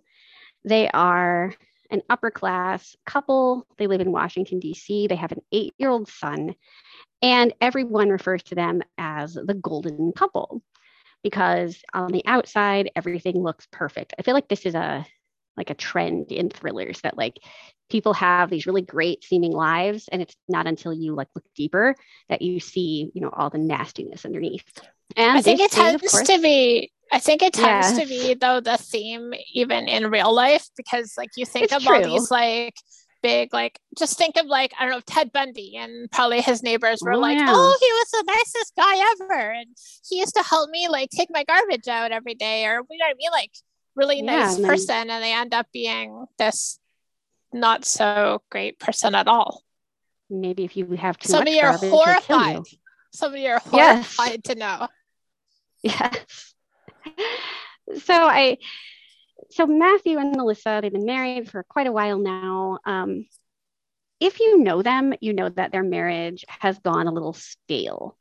They 0.63 0.87
are 0.89 1.53
an 1.89 2.01
upper 2.09 2.31
class 2.31 2.95
couple. 3.05 3.67
They 3.77 3.87
live 3.87 4.01
in 4.01 4.11
Washington, 4.11 4.59
D.C. 4.59 5.07
They 5.07 5.15
have 5.15 5.31
an 5.31 5.41
eight 5.51 5.73
year 5.77 5.89
old 5.89 6.07
son, 6.07 6.55
and 7.21 7.53
everyone 7.61 8.09
refers 8.09 8.43
to 8.43 8.55
them 8.55 8.81
as 8.97 9.33
the 9.33 9.53
golden 9.53 10.11
couple 10.13 10.63
because 11.23 11.81
on 11.93 12.11
the 12.11 12.23
outside, 12.25 12.91
everything 12.95 13.41
looks 13.41 13.67
perfect. 13.71 14.13
I 14.19 14.21
feel 14.21 14.33
like 14.33 14.47
this 14.47 14.65
is 14.65 14.75
a 14.75 15.05
like 15.55 15.69
a 15.69 15.75
trend 15.75 16.31
in 16.31 16.49
thrillers 16.49 16.99
that 17.01 17.17
like 17.17 17.37
people 17.89 18.13
have 18.13 18.49
these 18.49 18.65
really 18.65 18.81
great 18.81 19.23
seeming 19.23 19.51
lives 19.51 20.09
and 20.11 20.21
it's 20.21 20.35
not 20.49 20.65
until 20.65 20.91
you 20.91 21.13
like 21.13 21.27
look 21.35 21.45
deeper 21.55 21.95
that 22.27 22.41
you 22.41 22.59
see 22.59 23.11
you 23.13 23.21
know 23.21 23.29
all 23.31 23.51
the 23.51 23.59
nastiness 23.59 24.25
underneath 24.25 24.65
and 25.15 25.37
i 25.37 25.41
think 25.41 25.59
it 25.59 25.71
tends 25.71 26.01
course, 26.11 26.27
to 26.27 26.41
be 26.41 26.91
I 27.11 27.19
think 27.19 27.43
it 27.43 27.53
tends 27.53 27.91
yeah. 27.91 28.03
to 28.03 28.09
be 28.09 28.33
though 28.33 28.59
the 28.59 28.75
theme 28.75 29.33
even 29.53 29.87
in 29.87 30.09
real 30.09 30.33
life 30.33 30.67
because 30.75 31.13
like 31.15 31.29
you 31.37 31.45
think 31.45 31.65
it's 31.65 31.73
of 31.73 31.83
true. 31.83 31.97
all 31.97 32.01
these 32.01 32.31
like 32.31 32.73
big 33.23 33.53
like 33.53 33.79
just 33.97 34.17
think 34.17 34.37
of 34.37 34.45
like 34.45 34.73
I 34.79 34.85
don't 34.85 34.93
know 34.93 35.01
Ted 35.05 35.31
Bundy 35.31 35.75
and 35.77 36.11
probably 36.11 36.41
his 36.41 36.61
neighbors 36.61 37.01
were 37.01 37.13
oh, 37.13 37.19
like 37.19 37.37
yeah. 37.37 37.47
oh 37.49 37.77
he 37.79 37.91
was 37.91 38.11
the 38.11 38.23
nicest 38.27 38.75
guy 38.75 39.11
ever 39.11 39.51
and 39.51 39.67
he 40.07 40.19
used 40.19 40.35
to 40.35 40.43
help 40.43 40.69
me 40.69 40.87
like 40.89 41.09
take 41.09 41.29
my 41.31 41.43
garbage 41.43 41.87
out 41.87 42.11
every 42.11 42.35
day 42.35 42.65
or 42.65 42.81
you 42.89 42.97
know 42.97 43.05
what 43.05 43.11
I 43.11 43.17
mean 43.17 43.31
like 43.31 43.51
really 43.95 44.17
yeah, 44.17 44.23
nice 44.23 44.57
and 44.57 44.65
person 44.65 45.09
and 45.09 45.23
they 45.23 45.33
end 45.33 45.53
up 45.53 45.67
being 45.73 46.25
this 46.37 46.79
not 47.51 47.85
so 47.85 48.41
great 48.51 48.79
person 48.79 49.15
at 49.15 49.27
all. 49.27 49.63
Maybe 50.29 50.63
if 50.63 50.75
you 50.75 50.85
have 50.91 51.17
too 51.17 51.29
somebody 51.29 51.61
much 51.61 51.83
are 51.83 51.89
horrified. 51.89 52.55
You. 52.55 52.77
Somebody 53.11 53.47
are 53.47 53.59
horrified 53.59 54.41
yes. 54.45 54.55
to 54.55 54.55
know. 54.55 54.87
Yes 55.83 56.53
so 57.97 58.13
I, 58.13 58.57
so 59.51 59.65
Matthew 59.67 60.17
and 60.17 60.35
Melissa, 60.35 60.79
they've 60.81 60.91
been 60.91 61.05
married 61.05 61.49
for 61.49 61.63
quite 61.63 61.87
a 61.87 61.91
while 61.91 62.19
now. 62.19 62.79
Um, 62.85 63.25
if 64.19 64.39
you 64.39 64.59
know 64.59 64.81
them, 64.81 65.13
you 65.21 65.33
know 65.33 65.49
that 65.49 65.71
their 65.71 65.83
marriage 65.83 66.45
has 66.47 66.79
gone 66.79 67.07
a 67.07 67.11
little 67.11 67.33
stale. 67.33 68.17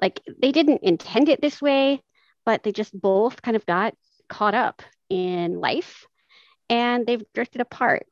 Like 0.00 0.20
they 0.40 0.52
didn't 0.52 0.82
intend 0.82 1.28
it 1.28 1.40
this 1.40 1.60
way, 1.60 2.02
but 2.44 2.62
they 2.62 2.72
just 2.72 2.98
both 2.98 3.42
kind 3.42 3.56
of 3.56 3.66
got 3.66 3.94
caught 4.28 4.54
up 4.54 4.82
in 5.10 5.60
life 5.60 6.06
and 6.70 7.06
they've 7.06 7.24
drifted 7.34 7.60
apart. 7.60 8.06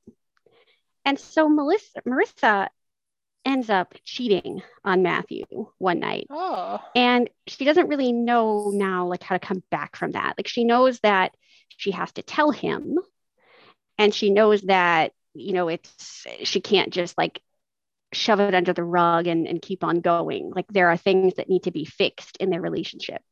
And 1.04 1.18
so 1.18 1.48
Melissa, 1.48 2.02
Marissa 2.06 2.68
ends 3.44 3.70
up 3.70 3.94
cheating 4.04 4.62
on 4.84 5.02
Matthew 5.02 5.44
one 5.78 6.00
night. 6.00 6.26
Oh. 6.28 6.78
And 6.94 7.30
she 7.46 7.64
doesn't 7.64 7.88
really 7.88 8.12
know 8.12 8.70
now 8.74 9.06
like 9.06 9.22
how 9.22 9.34
to 9.36 9.44
come 9.44 9.62
back 9.70 9.96
from 9.96 10.12
that. 10.12 10.34
Like 10.36 10.46
she 10.46 10.64
knows 10.64 11.00
that 11.00 11.32
she 11.76 11.92
has 11.92 12.12
to 12.12 12.22
tell 12.22 12.50
him 12.50 12.98
and 13.98 14.14
she 14.14 14.30
knows 14.30 14.62
that, 14.62 15.12
you 15.34 15.52
know, 15.52 15.68
it's 15.68 16.26
she 16.44 16.60
can't 16.60 16.92
just 16.92 17.16
like 17.18 17.42
shove 18.12 18.40
it 18.40 18.54
under 18.54 18.72
the 18.72 18.82
rug 18.82 19.26
and, 19.26 19.46
and 19.46 19.62
keep 19.62 19.84
on 19.84 20.00
going. 20.00 20.52
Like 20.54 20.66
there 20.68 20.88
are 20.88 20.96
things 20.96 21.34
that 21.34 21.48
need 21.48 21.64
to 21.64 21.70
be 21.70 21.84
fixed 21.84 22.36
in 22.38 22.50
their 22.50 22.60
relationship. 22.60 23.22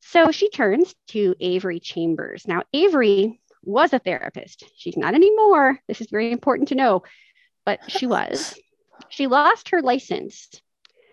So 0.00 0.30
she 0.30 0.50
turns 0.50 0.94
to 1.08 1.34
Avery 1.40 1.80
Chambers. 1.80 2.46
Now, 2.46 2.62
Avery 2.72 3.40
was 3.62 3.92
a 3.92 3.98
therapist. 3.98 4.64
She's 4.76 4.96
not 4.96 5.14
anymore. 5.14 5.80
This 5.88 6.00
is 6.00 6.08
very 6.10 6.30
important 6.30 6.68
to 6.68 6.74
know, 6.74 7.02
but 7.64 7.80
she 7.90 8.06
was. 8.06 8.54
She 9.08 9.26
lost 9.26 9.70
her 9.70 9.82
license 9.82 10.48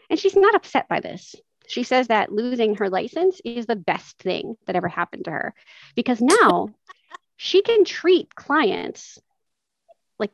and 0.09 0.17
she's 0.17 0.35
not 0.35 0.53
upset 0.53 0.87
by 0.87 0.99
this. 0.99 1.35
She 1.71 1.83
says 1.83 2.09
that 2.09 2.33
losing 2.33 2.75
her 2.75 2.89
license 2.89 3.39
is 3.45 3.65
the 3.65 3.77
best 3.77 4.19
thing 4.19 4.55
that 4.67 4.75
ever 4.75 4.89
happened 4.89 5.25
to 5.25 5.31
her 5.31 5.53
because 5.95 6.21
now 6.21 6.69
she 7.37 7.61
can 7.61 7.85
treat 7.85 8.35
clients 8.35 9.17
like 10.19 10.31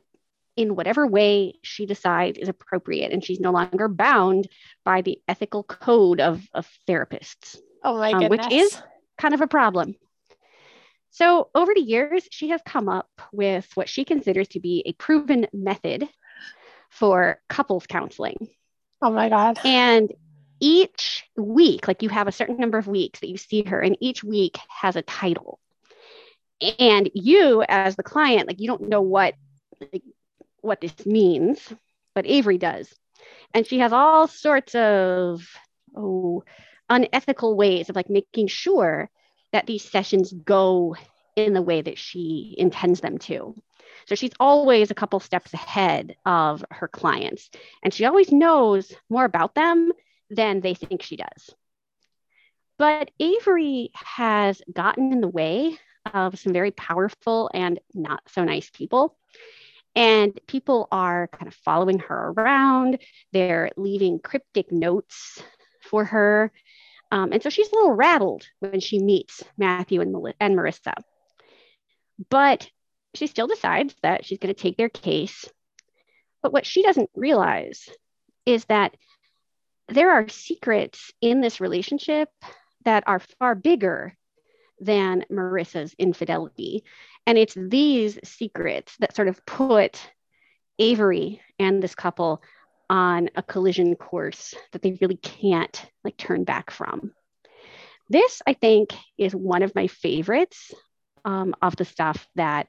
in 0.56 0.74
whatever 0.74 1.06
way 1.06 1.54
she 1.62 1.86
decides 1.86 2.38
is 2.38 2.48
appropriate 2.48 3.12
and 3.12 3.24
she's 3.24 3.38
no 3.38 3.52
longer 3.52 3.86
bound 3.86 4.48
by 4.84 5.00
the 5.00 5.20
ethical 5.28 5.62
code 5.62 6.20
of, 6.20 6.42
of 6.52 6.68
therapists. 6.88 7.56
Oh 7.84 7.96
my 7.98 8.10
um, 8.10 8.28
Which 8.28 8.50
is 8.50 8.76
kind 9.16 9.32
of 9.32 9.40
a 9.40 9.46
problem. 9.46 9.94
So, 11.10 11.50
over 11.54 11.72
the 11.72 11.80
years, 11.80 12.24
she 12.30 12.48
has 12.48 12.60
come 12.66 12.88
up 12.88 13.08
with 13.32 13.66
what 13.74 13.88
she 13.88 14.04
considers 14.04 14.48
to 14.48 14.60
be 14.60 14.82
a 14.84 14.92
proven 14.92 15.46
method 15.52 16.08
for 16.90 17.40
couples 17.48 17.86
counseling. 17.86 18.48
Oh 19.00 19.10
my 19.10 19.28
God. 19.28 19.58
And 19.64 20.12
each 20.60 21.24
week, 21.36 21.88
like 21.88 22.02
you 22.02 22.08
have 22.08 22.28
a 22.28 22.32
certain 22.32 22.56
number 22.56 22.78
of 22.78 22.88
weeks 22.88 23.20
that 23.20 23.28
you 23.28 23.36
see 23.36 23.62
her, 23.64 23.80
and 23.80 23.96
each 24.00 24.24
week 24.24 24.58
has 24.68 24.96
a 24.96 25.02
title. 25.02 25.58
And 26.78 27.10
you, 27.14 27.62
as 27.68 27.96
the 27.96 28.02
client, 28.02 28.48
like 28.48 28.60
you 28.60 28.66
don't 28.66 28.88
know 28.88 29.02
what 29.02 29.34
like, 29.92 30.02
what 30.60 30.80
this 30.80 31.06
means, 31.06 31.60
but 32.14 32.26
Avery 32.26 32.58
does. 32.58 32.92
And 33.54 33.66
she 33.66 33.78
has 33.78 33.92
all 33.92 34.26
sorts 34.28 34.74
of 34.74 35.46
oh 35.96 36.44
unethical 36.90 37.56
ways 37.56 37.88
of 37.88 37.96
like 37.96 38.10
making 38.10 38.48
sure 38.48 39.10
that 39.52 39.66
these 39.66 39.84
sessions 39.84 40.32
go 40.32 40.96
in 41.36 41.54
the 41.54 41.62
way 41.62 41.80
that 41.80 41.98
she 41.98 42.54
intends 42.58 43.00
them 43.00 43.18
to. 43.18 43.54
So 44.06 44.14
she's 44.14 44.32
always 44.40 44.90
a 44.90 44.94
couple 44.94 45.20
steps 45.20 45.52
ahead 45.52 46.16
of 46.24 46.64
her 46.70 46.88
clients, 46.88 47.50
and 47.82 47.92
she 47.92 48.04
always 48.04 48.32
knows 48.32 48.92
more 49.08 49.24
about 49.24 49.54
them 49.54 49.92
than 50.30 50.60
they 50.60 50.74
think 50.74 51.02
she 51.02 51.16
does. 51.16 51.54
But 52.78 53.10
Avery 53.18 53.90
has 53.94 54.62
gotten 54.72 55.12
in 55.12 55.20
the 55.20 55.28
way 55.28 55.76
of 56.14 56.38
some 56.38 56.52
very 56.52 56.70
powerful 56.70 57.50
and 57.52 57.80
not 57.94 58.22
so 58.28 58.44
nice 58.44 58.70
people. 58.70 59.16
And 59.96 60.38
people 60.46 60.86
are 60.92 61.28
kind 61.28 61.48
of 61.48 61.54
following 61.54 61.98
her 62.00 62.32
around. 62.36 62.98
They're 63.32 63.70
leaving 63.76 64.20
cryptic 64.20 64.70
notes 64.70 65.42
for 65.82 66.04
her. 66.04 66.52
Um, 67.10 67.32
and 67.32 67.42
so 67.42 67.50
she's 67.50 67.72
a 67.72 67.74
little 67.74 67.94
rattled 67.94 68.46
when 68.60 68.80
she 68.80 69.00
meets 69.00 69.42
Matthew 69.56 70.00
and, 70.00 70.14
and 70.38 70.56
Marissa. 70.56 70.94
But 72.30 72.70
she 73.14 73.26
still 73.26 73.46
decides 73.46 73.94
that 74.02 74.24
she's 74.24 74.38
going 74.38 74.54
to 74.54 74.60
take 74.60 74.76
their 74.76 74.88
case. 74.88 75.48
But 76.42 76.52
what 76.52 76.66
she 76.66 76.82
doesn't 76.82 77.10
realize 77.14 77.88
is 78.46 78.64
that 78.66 78.94
there 79.88 80.12
are 80.12 80.28
secrets 80.28 81.12
in 81.20 81.40
this 81.40 81.60
relationship 81.60 82.28
that 82.84 83.04
are 83.06 83.20
far 83.38 83.54
bigger 83.54 84.16
than 84.80 85.24
Marissa's 85.30 85.94
infidelity. 85.98 86.84
And 87.26 87.36
it's 87.36 87.54
these 87.56 88.18
secrets 88.24 88.94
that 89.00 89.16
sort 89.16 89.28
of 89.28 89.44
put 89.44 90.00
Avery 90.78 91.40
and 91.58 91.82
this 91.82 91.94
couple 91.94 92.42
on 92.88 93.28
a 93.34 93.42
collision 93.42 93.96
course 93.96 94.54
that 94.72 94.82
they 94.82 94.96
really 95.00 95.16
can't 95.16 95.84
like 96.04 96.16
turn 96.16 96.44
back 96.44 96.70
from. 96.70 97.12
This, 98.08 98.40
I 98.46 98.54
think, 98.54 98.94
is 99.18 99.34
one 99.34 99.62
of 99.62 99.74
my 99.74 99.86
favorites 99.88 100.72
um, 101.24 101.54
of 101.60 101.76
the 101.76 101.84
stuff 101.84 102.26
that 102.36 102.68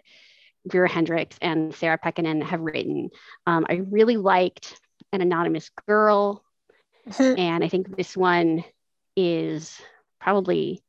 Greer 0.67 0.87
Hendricks 0.87 1.37
and 1.41 1.73
Sarah 1.73 1.97
Pekkanen 1.97 2.43
have 2.43 2.59
written. 2.59 3.09
Um, 3.47 3.65
I 3.69 3.75
really 3.75 4.17
liked 4.17 4.77
An 5.13 5.21
Anonymous 5.21 5.69
Girl, 5.87 6.43
mm-hmm. 7.09 7.37
and 7.39 7.63
I 7.63 7.69
think 7.69 7.95
this 7.95 8.15
one 8.15 8.63
is 9.15 9.79
probably 10.19 10.83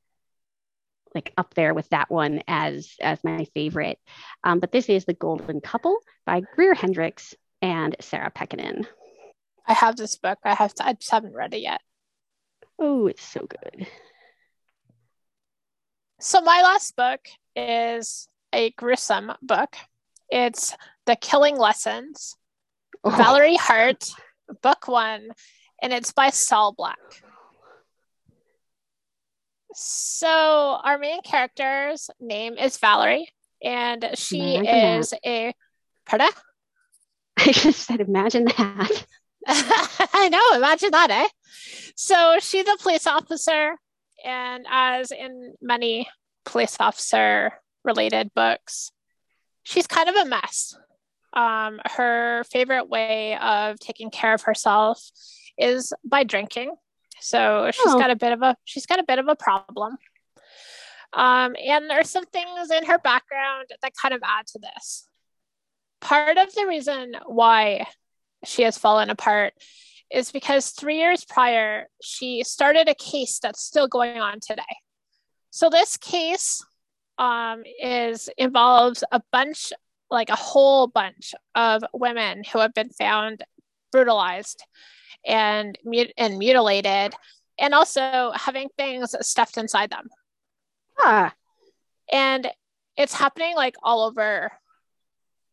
like 1.14 1.32
up 1.36 1.54
there 1.54 1.74
with 1.74 1.88
that 1.90 2.10
one 2.10 2.42
as 2.46 2.94
as 3.00 3.22
my 3.24 3.44
favorite. 3.54 3.98
Um, 4.44 4.60
but 4.60 4.72
this 4.72 4.88
is 4.88 5.04
The 5.04 5.14
Golden 5.14 5.60
Couple 5.60 5.98
by 6.24 6.42
Greer 6.54 6.74
Hendricks 6.74 7.34
and 7.62 7.96
Sarah 8.00 8.30
Pekkanen. 8.30 8.86
I 9.66 9.74
have 9.74 9.96
this 9.96 10.16
book. 10.16 10.38
I 10.44 10.54
have 10.54 10.74
to, 10.74 10.86
I 10.86 10.94
just 10.94 11.10
haven't 11.10 11.34
read 11.34 11.54
it 11.54 11.60
yet. 11.60 11.80
Oh, 12.78 13.06
it's 13.06 13.22
so 13.22 13.46
good. 13.46 13.86
So 16.18 16.40
my 16.40 16.62
last 16.62 16.96
book 16.96 17.20
is 17.54 18.28
a 18.52 18.70
gruesome 18.72 19.32
book. 19.42 19.76
It's 20.30 20.76
The 21.06 21.16
Killing 21.16 21.56
Lessons, 21.56 22.36
oh. 23.04 23.10
Valerie 23.10 23.56
Hart, 23.56 24.10
book 24.62 24.88
one, 24.88 25.30
and 25.82 25.92
it's 25.92 26.12
by 26.12 26.30
Saul 26.30 26.72
Black. 26.72 26.98
So 29.72 30.28
our 30.28 30.98
main 30.98 31.22
character's 31.22 32.10
name 32.20 32.54
is 32.58 32.78
Valerie, 32.78 33.28
and 33.62 34.10
she 34.14 34.56
is 34.56 35.10
that. 35.10 35.20
a 35.24 35.54
pardon? 36.06 36.30
I 37.38 37.52
just 37.52 37.86
said, 37.86 38.00
imagine 38.00 38.44
that. 38.44 39.06
I 39.46 40.28
know, 40.28 40.56
imagine 40.56 40.90
that, 40.90 41.10
eh? 41.10 41.28
So 41.96 42.36
she's 42.40 42.68
a 42.68 42.76
police 42.82 43.06
officer, 43.06 43.76
and 44.24 44.66
as 44.68 45.12
in 45.12 45.54
many 45.62 46.08
police 46.44 46.76
officer 46.78 47.52
related 47.84 48.32
books, 48.34 48.90
she's 49.62 49.86
kind 49.86 50.08
of 50.08 50.16
a 50.16 50.24
mess. 50.24 50.76
Um, 51.32 51.80
her 51.86 52.44
favorite 52.50 52.88
way 52.88 53.36
of 53.36 53.78
taking 53.78 54.10
care 54.10 54.34
of 54.34 54.42
herself 54.42 55.00
is 55.60 55.92
by 56.04 56.24
drinking. 56.24 56.74
So 57.20 57.70
she's 57.72 57.92
oh. 57.92 57.98
got 57.98 58.10
a 58.10 58.16
bit 58.16 58.32
of 58.32 58.42
a 58.42 58.56
she's 58.64 58.86
got 58.86 58.98
a 58.98 59.04
bit 59.04 59.18
of 59.18 59.28
a 59.28 59.36
problem. 59.36 59.96
Um, 61.12 61.56
and 61.62 61.90
there's 61.90 62.08
some 62.08 62.24
things 62.26 62.70
in 62.70 62.86
her 62.86 62.98
background 62.98 63.66
that 63.82 63.92
kind 64.00 64.14
of 64.14 64.20
add 64.24 64.46
to 64.48 64.60
this. 64.60 65.08
Part 66.00 66.38
of 66.38 66.54
the 66.54 66.66
reason 66.66 67.14
why 67.26 67.86
she 68.44 68.62
has 68.62 68.78
fallen 68.78 69.10
apart 69.10 69.54
is 70.10 70.32
because 70.32 70.70
three 70.70 70.98
years 70.98 71.24
prior, 71.24 71.88
she 72.02 72.42
started 72.44 72.88
a 72.88 72.94
case 72.94 73.38
that's 73.40 73.62
still 73.62 73.86
going 73.86 74.18
on 74.18 74.38
today. 74.40 74.62
So 75.50 75.68
this 75.68 75.96
case 75.96 76.64
um, 77.18 77.62
is 77.82 78.30
involves 78.38 79.04
a 79.12 79.20
bunch, 79.32 79.72
like 80.10 80.30
a 80.30 80.36
whole 80.36 80.86
bunch 80.86 81.34
of 81.54 81.84
women 81.92 82.44
who 82.50 82.60
have 82.60 82.74
been 82.74 82.90
found 82.90 83.44
brutalized 83.92 84.64
and 85.26 85.78
mut- 85.84 86.12
and 86.16 86.38
mutilated, 86.38 87.14
and 87.58 87.74
also 87.74 88.32
having 88.34 88.68
things 88.76 89.14
stuffed 89.20 89.56
inside 89.58 89.90
them. 89.90 90.08
Ah. 90.98 91.32
And 92.12 92.50
it's 92.96 93.14
happening 93.14 93.54
like 93.54 93.76
all 93.82 94.02
over, 94.02 94.52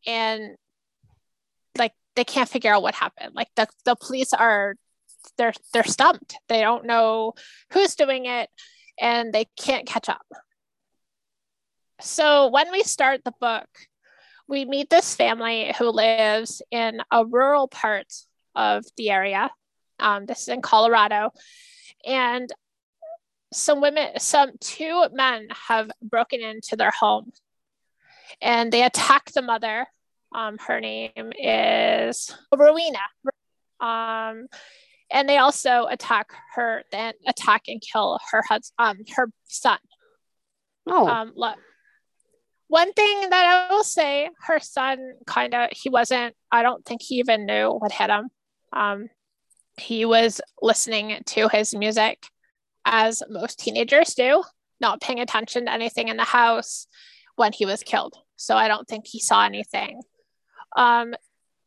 and 0.06 0.56
like 1.78 1.94
they 2.16 2.24
can't 2.24 2.50
figure 2.50 2.74
out 2.74 2.82
what 2.82 2.96
happened. 2.96 3.36
Like 3.36 3.50
the 3.56 3.68
the 3.86 3.96
police 3.96 4.34
are 4.34 4.76
they're 5.38 5.54
they're 5.74 5.84
stumped. 5.84 6.36
They 6.50 6.62
don't 6.62 6.86
know 6.86 7.34
who's 7.74 7.96
doing 7.96 8.26
it, 8.26 8.50
and 9.00 9.34
they 9.34 9.46
can't 9.60 9.86
catch 9.86 10.10
up. 10.10 10.26
So 12.00 12.48
when 12.48 12.72
we 12.72 12.84
start 12.84 13.22
the 13.24 13.34
book, 13.40 13.68
we 14.48 14.66
meet 14.66 14.90
this 14.90 15.16
family 15.16 15.74
who 15.78 15.90
lives 15.90 16.62
in 16.72 17.02
a 17.12 17.26
rural 17.26 17.68
part 17.68 18.08
of 18.58 18.84
the 18.98 19.12
area. 19.12 19.50
Um, 20.00 20.26
this 20.26 20.42
is 20.42 20.48
in 20.50 20.62
Colorado. 20.62 21.32
And 22.06 22.52
some 23.54 23.80
women, 23.80 24.20
some 24.20 24.52
two 24.60 25.06
men 25.14 25.48
have 25.68 25.90
broken 26.02 26.42
into 26.42 26.76
their 26.76 26.92
home 26.92 27.32
and 28.42 28.72
they 28.72 28.84
attack 28.84 29.32
the 29.32 29.42
mother. 29.42 29.88
Um, 30.36 30.58
her 30.68 30.80
name 30.80 31.32
is 31.40 32.36
Rowena. 32.56 33.00
Um, 33.80 34.48
and 35.10 35.30
they 35.30 35.38
also 35.38 35.86
attack 35.90 36.32
her, 36.56 36.84
then 36.92 37.14
attack 37.28 37.64
and 37.68 37.82
kill 37.82 38.20
her 38.32 38.44
husband, 38.48 38.74
um, 38.78 38.98
her 39.16 39.30
son. 39.46 39.80
Oh. 40.86 41.08
Um, 41.08 41.34
one 42.68 42.92
thing 42.92 43.30
that 43.30 43.68
I 43.70 43.74
will 43.74 43.84
say, 43.84 44.30
her 44.46 44.60
son 44.60 45.14
kind 45.26 45.54
of, 45.54 45.70
he 45.72 45.90
wasn't, 45.90 46.36
I 46.52 46.64
don't 46.64 46.84
think 46.84 47.02
he 47.02 47.16
even 47.16 47.46
knew 47.46 47.70
what 47.70 47.94
hit 47.94 48.10
him. 48.10 48.30
Um, 48.74 49.10
he 49.78 50.06
was 50.06 50.42
listening 50.62 51.22
to 51.26 51.48
his 51.50 51.74
music 51.74 52.26
as 52.86 53.22
most 53.30 53.60
teenagers 53.60 54.14
do, 54.16 54.44
not 54.80 55.02
paying 55.02 55.20
attention 55.20 55.66
to 55.66 55.72
anything 55.72 56.08
in 56.08 56.18
the 56.18 56.24
house 56.24 56.88
when 57.36 57.54
he 57.54 57.66
was 57.66 57.84
killed. 57.84 58.16
So 58.36 58.56
I 58.56 58.68
don't 58.68 58.88
think 58.88 59.06
he 59.08 59.20
saw 59.20 59.46
anything. 59.46 60.02
Um, 60.76 61.14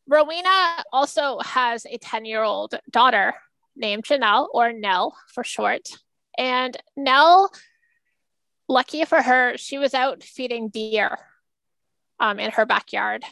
Rowena 0.07 0.83
also 0.91 1.39
has 1.39 1.85
a 1.85 1.97
10 1.97 2.25
year 2.25 2.43
old 2.43 2.75
daughter 2.89 3.33
named 3.75 4.03
Janelle, 4.03 4.47
or 4.53 4.73
Nell 4.73 5.15
for 5.33 5.43
short. 5.43 5.87
And 6.37 6.75
Nell, 6.97 7.51
lucky 8.67 9.05
for 9.05 9.21
her, 9.21 9.57
she 9.57 9.77
was 9.77 9.93
out 9.93 10.23
feeding 10.23 10.69
deer 10.69 11.17
um, 12.19 12.39
in 12.39 12.51
her 12.51 12.65
backyard. 12.65 13.23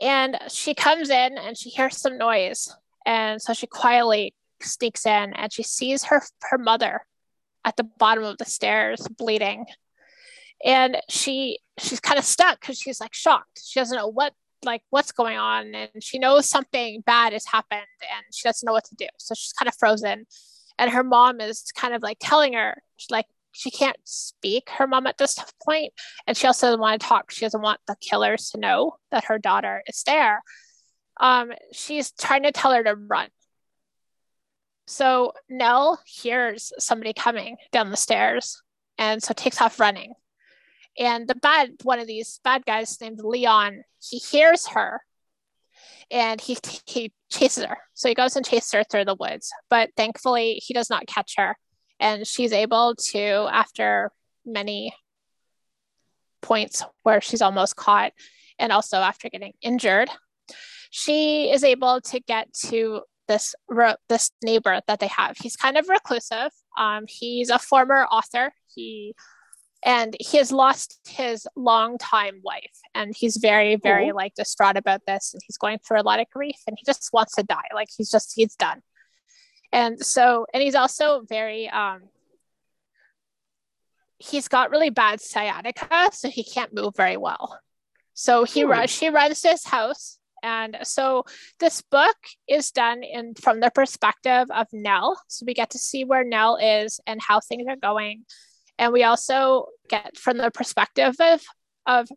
And 0.00 0.38
she 0.48 0.74
comes 0.74 1.10
in 1.10 1.38
and 1.38 1.56
she 1.56 1.70
hears 1.70 1.96
some 1.96 2.18
noise 2.18 2.74
and 3.06 3.40
so 3.40 3.54
she 3.54 3.66
quietly 3.68 4.34
sneaks 4.60 5.06
in 5.06 5.32
and 5.34 5.52
she 5.52 5.62
sees 5.62 6.04
her 6.04 6.22
her 6.50 6.58
mother 6.58 7.06
at 7.64 7.76
the 7.76 7.84
bottom 7.84 8.24
of 8.24 8.36
the 8.38 8.44
stairs 8.44 9.06
bleeding. 9.16 9.66
And 10.64 10.98
she 11.08 11.60
she's 11.78 12.00
kind 12.00 12.18
of 12.18 12.24
stuck 12.24 12.60
because 12.60 12.78
she's 12.78 13.00
like 13.00 13.14
shocked. 13.14 13.60
She 13.64 13.78
doesn't 13.78 13.96
know 13.96 14.08
what 14.08 14.34
like 14.64 14.82
what's 14.90 15.12
going 15.12 15.36
on 15.36 15.74
and 15.74 15.90
she 16.00 16.18
knows 16.18 16.48
something 16.48 17.02
bad 17.06 17.32
has 17.32 17.46
happened 17.46 17.80
and 18.02 18.24
she 18.34 18.48
doesn't 18.48 18.66
know 18.66 18.72
what 18.72 18.84
to 18.86 18.96
do. 18.96 19.06
So 19.18 19.34
she's 19.34 19.52
kind 19.52 19.68
of 19.68 19.76
frozen. 19.78 20.26
And 20.78 20.90
her 20.90 21.04
mom 21.04 21.40
is 21.40 21.64
kind 21.74 21.94
of 21.94 22.02
like 22.02 22.18
telling 22.20 22.52
her, 22.52 22.82
like 23.10 23.26
she 23.56 23.70
can't 23.70 23.96
speak 24.04 24.68
her 24.70 24.86
mom 24.86 25.06
at 25.06 25.18
this 25.18 25.38
point 25.64 25.92
and 26.26 26.36
she 26.36 26.46
also 26.46 26.66
doesn't 26.66 26.80
want 26.80 27.00
to 27.00 27.06
talk 27.06 27.30
she 27.30 27.44
doesn't 27.44 27.62
want 27.62 27.80
the 27.86 27.96
killers 28.00 28.50
to 28.50 28.58
know 28.58 28.96
that 29.10 29.24
her 29.24 29.38
daughter 29.38 29.82
is 29.88 30.02
there 30.04 30.42
um, 31.18 31.52
she's 31.72 32.12
trying 32.12 32.42
to 32.42 32.52
tell 32.52 32.72
her 32.72 32.84
to 32.84 32.94
run. 32.94 33.28
So 34.86 35.32
Nell 35.48 36.00
hears 36.06 36.72
somebody 36.78 37.12
coming 37.12 37.56
down 37.72 37.90
the 37.90 37.96
stairs 37.96 38.62
and 38.98 39.22
so 39.22 39.34
takes 39.34 39.60
off 39.60 39.80
running. 39.80 40.14
And 40.98 41.26
the 41.28 41.34
bad 41.34 41.72
one 41.82 41.98
of 41.98 42.06
these 42.06 42.40
bad 42.44 42.64
guys 42.64 43.00
named 43.00 43.20
Leon, 43.22 43.82
he 44.00 44.18
hears 44.18 44.68
her 44.68 45.02
and 46.10 46.40
he 46.40 46.56
he 46.86 47.12
chases 47.30 47.64
her. 47.64 47.78
So 47.94 48.08
he 48.08 48.14
goes 48.14 48.36
and 48.36 48.46
chases 48.46 48.72
her 48.72 48.84
through 48.84 49.06
the 49.06 49.16
woods, 49.16 49.50
but 49.68 49.90
thankfully 49.96 50.60
he 50.64 50.72
does 50.72 50.88
not 50.88 51.06
catch 51.06 51.34
her 51.36 51.56
and 52.00 52.26
she's 52.26 52.52
able 52.52 52.94
to 52.96 53.48
after 53.50 54.10
many 54.44 54.94
points 56.42 56.84
where 57.02 57.20
she's 57.20 57.42
almost 57.42 57.76
caught 57.76 58.12
and 58.58 58.72
also 58.72 58.98
after 58.98 59.28
getting 59.28 59.52
injured 59.62 60.08
she 60.90 61.50
is 61.50 61.64
able 61.64 62.00
to 62.00 62.20
get 62.20 62.52
to 62.52 63.02
this 63.28 63.54
this 64.08 64.30
neighbor 64.42 64.80
that 64.86 65.00
they 65.00 65.08
have. 65.08 65.36
He's 65.36 65.56
kind 65.56 65.76
of 65.76 65.88
reclusive. 65.88 66.50
Um, 66.78 67.04
he's 67.08 67.50
a 67.50 67.58
former 67.58 68.04
author. 68.04 68.52
He 68.74 69.14
and 69.84 70.16
he 70.18 70.38
has 70.38 70.50
lost 70.50 70.98
his 71.06 71.46
longtime 71.54 72.40
wife, 72.42 72.80
and 72.94 73.14
he's 73.16 73.36
very 73.36 73.76
very 73.76 74.12
like 74.12 74.34
distraught 74.34 74.76
about 74.76 75.02
this, 75.06 75.34
and 75.34 75.42
he's 75.46 75.58
going 75.58 75.78
through 75.78 76.00
a 76.00 76.02
lot 76.02 76.20
of 76.20 76.30
grief, 76.30 76.56
and 76.66 76.76
he 76.78 76.84
just 76.84 77.10
wants 77.12 77.34
to 77.34 77.42
die. 77.42 77.68
Like 77.74 77.88
he's 77.96 78.10
just 78.10 78.32
he's 78.34 78.54
done. 78.54 78.82
And 79.72 80.04
so, 80.04 80.46
and 80.52 80.62
he's 80.62 80.74
also 80.74 81.22
very 81.28 81.68
um, 81.68 82.02
he's 84.18 84.48
got 84.48 84.70
really 84.70 84.90
bad 84.90 85.20
sciatica, 85.20 86.10
so 86.12 86.28
he 86.28 86.44
can't 86.44 86.74
move 86.74 86.94
very 86.96 87.16
well. 87.16 87.58
So 88.14 88.44
he 88.44 88.62
hmm. 88.62 88.70
runs. 88.70 88.98
he 88.98 89.08
runs 89.08 89.40
to 89.42 89.48
his 89.48 89.64
house 89.64 90.18
and 90.46 90.78
so 90.84 91.24
this 91.58 91.82
book 91.82 92.16
is 92.46 92.70
done 92.70 93.02
in 93.02 93.34
from 93.34 93.58
the 93.58 93.70
perspective 93.70 94.46
of 94.54 94.68
Nell. 94.72 95.20
So 95.26 95.44
we 95.44 95.54
get 95.54 95.70
to 95.70 95.78
see 95.78 96.04
where 96.04 96.22
Nell 96.22 96.56
is 96.56 97.00
and 97.04 97.20
how 97.20 97.40
things 97.40 97.66
are 97.68 97.76
going. 97.76 98.24
And 98.78 98.92
we 98.92 99.02
also 99.02 99.66
get 99.88 100.16
from 100.16 100.38
the 100.38 100.52
perspective 100.52 101.16
of, 101.20 101.40
of 101.86 102.08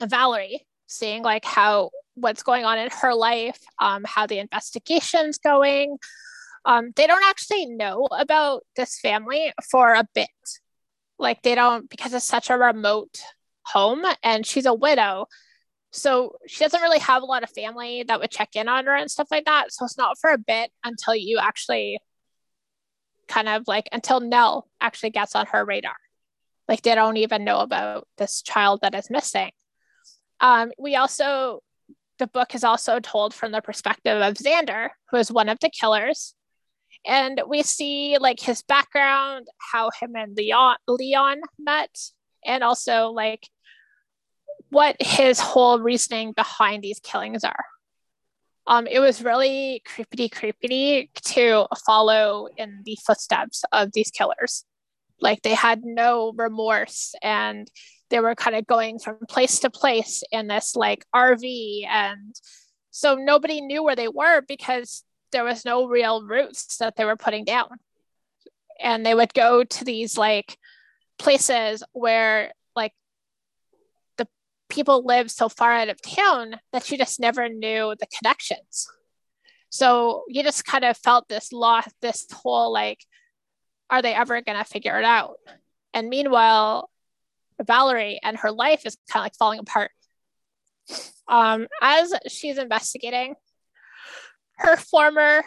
Valerie, 0.00 0.66
seeing 0.86 1.22
like 1.22 1.44
how 1.44 1.90
what's 2.14 2.44
going 2.44 2.64
on 2.64 2.78
in 2.78 2.88
her 3.02 3.14
life, 3.14 3.58
um, 3.80 4.04
how 4.06 4.26
the 4.26 4.38
investigation's 4.38 5.38
going. 5.38 5.98
Um, 6.66 6.90
they 6.96 7.06
don't 7.06 7.24
actually 7.24 7.66
know 7.66 8.06
about 8.10 8.64
this 8.74 8.98
family 8.98 9.52
for 9.70 9.94
a 9.94 10.06
bit. 10.14 10.28
Like 11.18 11.42
they 11.42 11.54
don't 11.54 11.88
because 11.88 12.12
it's 12.12 12.26
such 12.26 12.50
a 12.50 12.58
remote 12.58 13.20
home 13.64 14.04
and 14.22 14.44
she's 14.44 14.66
a 14.66 14.74
widow. 14.74 15.26
So 15.92 16.36
she 16.46 16.64
doesn't 16.64 16.82
really 16.82 16.98
have 16.98 17.22
a 17.22 17.26
lot 17.26 17.44
of 17.44 17.50
family 17.50 18.02
that 18.02 18.20
would 18.20 18.30
check 18.30 18.50
in 18.54 18.68
on 18.68 18.84
her 18.86 18.94
and 18.94 19.10
stuff 19.10 19.28
like 19.30 19.46
that. 19.46 19.72
So 19.72 19.84
it's 19.84 19.96
not 19.96 20.18
for 20.20 20.30
a 20.30 20.38
bit 20.38 20.70
until 20.84 21.14
you 21.14 21.38
actually 21.38 21.98
kind 23.28 23.48
of 23.48 23.62
like 23.66 23.88
until 23.92 24.20
Nell 24.20 24.68
actually 24.80 25.10
gets 25.10 25.34
on 25.34 25.46
her 25.46 25.64
radar. 25.64 25.96
Like 26.68 26.82
they 26.82 26.94
don't 26.94 27.16
even 27.16 27.44
know 27.44 27.60
about 27.60 28.08
this 28.18 28.42
child 28.42 28.80
that 28.82 28.94
is 28.94 29.08
missing. 29.08 29.50
Um, 30.40 30.72
we 30.78 30.96
also, 30.96 31.60
the 32.18 32.26
book 32.26 32.54
is 32.54 32.64
also 32.64 32.98
told 32.98 33.32
from 33.34 33.52
the 33.52 33.62
perspective 33.62 34.20
of 34.20 34.34
Xander, 34.34 34.88
who 35.10 35.16
is 35.16 35.30
one 35.30 35.48
of 35.48 35.58
the 35.60 35.70
killers. 35.70 36.34
And 37.06 37.40
we 37.48 37.62
see 37.62 38.18
like 38.18 38.40
his 38.40 38.62
background, 38.62 39.46
how 39.72 39.90
him 39.98 40.16
and 40.16 40.36
Leon, 40.36 40.76
Leon 40.88 41.40
met, 41.58 41.96
and 42.44 42.64
also 42.64 43.08
like 43.08 43.48
what 44.70 44.96
his 45.00 45.38
whole 45.38 45.78
reasoning 45.78 46.32
behind 46.32 46.82
these 46.82 47.00
killings 47.00 47.44
are. 47.44 47.64
Um, 48.66 48.86
it 48.88 48.98
was 48.98 49.22
really 49.22 49.82
creepy, 49.86 50.28
creepy 50.28 51.10
to 51.22 51.66
follow 51.86 52.48
in 52.56 52.82
the 52.84 52.98
footsteps 53.06 53.62
of 53.70 53.92
these 53.92 54.10
killers. 54.10 54.64
Like 55.20 55.42
they 55.42 55.54
had 55.54 55.84
no 55.84 56.32
remorse 56.36 57.14
and 57.22 57.70
they 58.10 58.20
were 58.20 58.34
kind 58.34 58.56
of 58.56 58.66
going 58.66 58.98
from 58.98 59.18
place 59.28 59.60
to 59.60 59.70
place 59.70 60.22
in 60.32 60.48
this 60.48 60.74
like 60.74 61.04
RV. 61.14 61.86
And 61.86 62.34
so 62.90 63.14
nobody 63.14 63.60
knew 63.60 63.82
where 63.84 63.96
they 63.96 64.08
were 64.08 64.42
because 64.46 65.04
there 65.36 65.44
was 65.44 65.66
no 65.66 65.86
real 65.86 66.24
roots 66.26 66.78
that 66.78 66.96
they 66.96 67.04
were 67.04 67.14
putting 67.14 67.44
down. 67.44 67.68
And 68.80 69.04
they 69.04 69.14
would 69.14 69.34
go 69.34 69.64
to 69.64 69.84
these 69.84 70.16
like 70.16 70.56
places 71.18 71.82
where 71.92 72.54
like 72.74 72.94
the 74.16 74.26
people 74.70 75.04
live 75.04 75.30
so 75.30 75.50
far 75.50 75.72
out 75.72 75.90
of 75.90 76.00
town 76.00 76.56
that 76.72 76.90
you 76.90 76.96
just 76.96 77.20
never 77.20 77.50
knew 77.50 77.94
the 78.00 78.06
connections. 78.18 78.86
So 79.68 80.24
you 80.26 80.42
just 80.42 80.64
kind 80.64 80.86
of 80.86 80.96
felt 80.96 81.28
this 81.28 81.52
loss, 81.52 81.86
this 82.00 82.26
whole 82.32 82.72
like, 82.72 83.04
are 83.90 84.00
they 84.00 84.14
ever 84.14 84.40
going 84.40 84.56
to 84.56 84.64
figure 84.64 84.98
it 84.98 85.04
out? 85.04 85.36
And 85.92 86.08
meanwhile, 86.08 86.88
Valerie 87.62 88.20
and 88.22 88.38
her 88.38 88.52
life 88.52 88.86
is 88.86 88.96
kind 89.10 89.20
of 89.20 89.24
like 89.26 89.36
falling 89.36 89.58
apart. 89.58 89.90
Um, 91.28 91.66
as 91.82 92.14
she's 92.26 92.56
investigating, 92.56 93.34
her 94.56 94.76
former, 94.76 95.44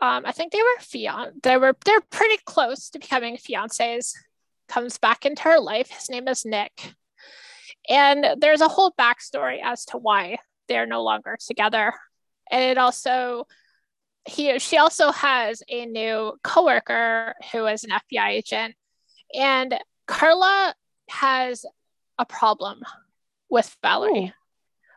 um, 0.00 0.24
I 0.24 0.32
think 0.32 0.52
they 0.52 0.62
were 0.62 0.80
fian, 0.80 1.32
they 1.42 1.56
were 1.56 1.76
they're 1.84 2.00
pretty 2.00 2.40
close 2.44 2.90
to 2.90 2.98
becoming 2.98 3.36
fiancés. 3.36 4.12
Comes 4.68 4.98
back 4.98 5.24
into 5.24 5.42
her 5.44 5.58
life. 5.58 5.90
His 5.90 6.10
name 6.10 6.28
is 6.28 6.44
Nick, 6.44 6.94
and 7.88 8.26
there's 8.38 8.60
a 8.60 8.68
whole 8.68 8.92
backstory 8.98 9.60
as 9.62 9.86
to 9.86 9.96
why 9.96 10.38
they're 10.68 10.86
no 10.86 11.02
longer 11.02 11.36
together. 11.40 11.94
And 12.50 12.62
it 12.62 12.78
also, 12.78 13.46
he, 14.26 14.58
she 14.58 14.76
also 14.76 15.10
has 15.10 15.62
a 15.68 15.86
new 15.86 16.34
coworker 16.42 17.34
who 17.52 17.66
is 17.66 17.84
an 17.84 17.90
FBI 17.90 18.28
agent. 18.28 18.74
And 19.34 19.78
Carla 20.06 20.74
has 21.10 21.64
a 22.18 22.26
problem 22.26 22.82
with 23.48 23.74
Valerie. 23.82 24.32
Oh. 24.34 24.38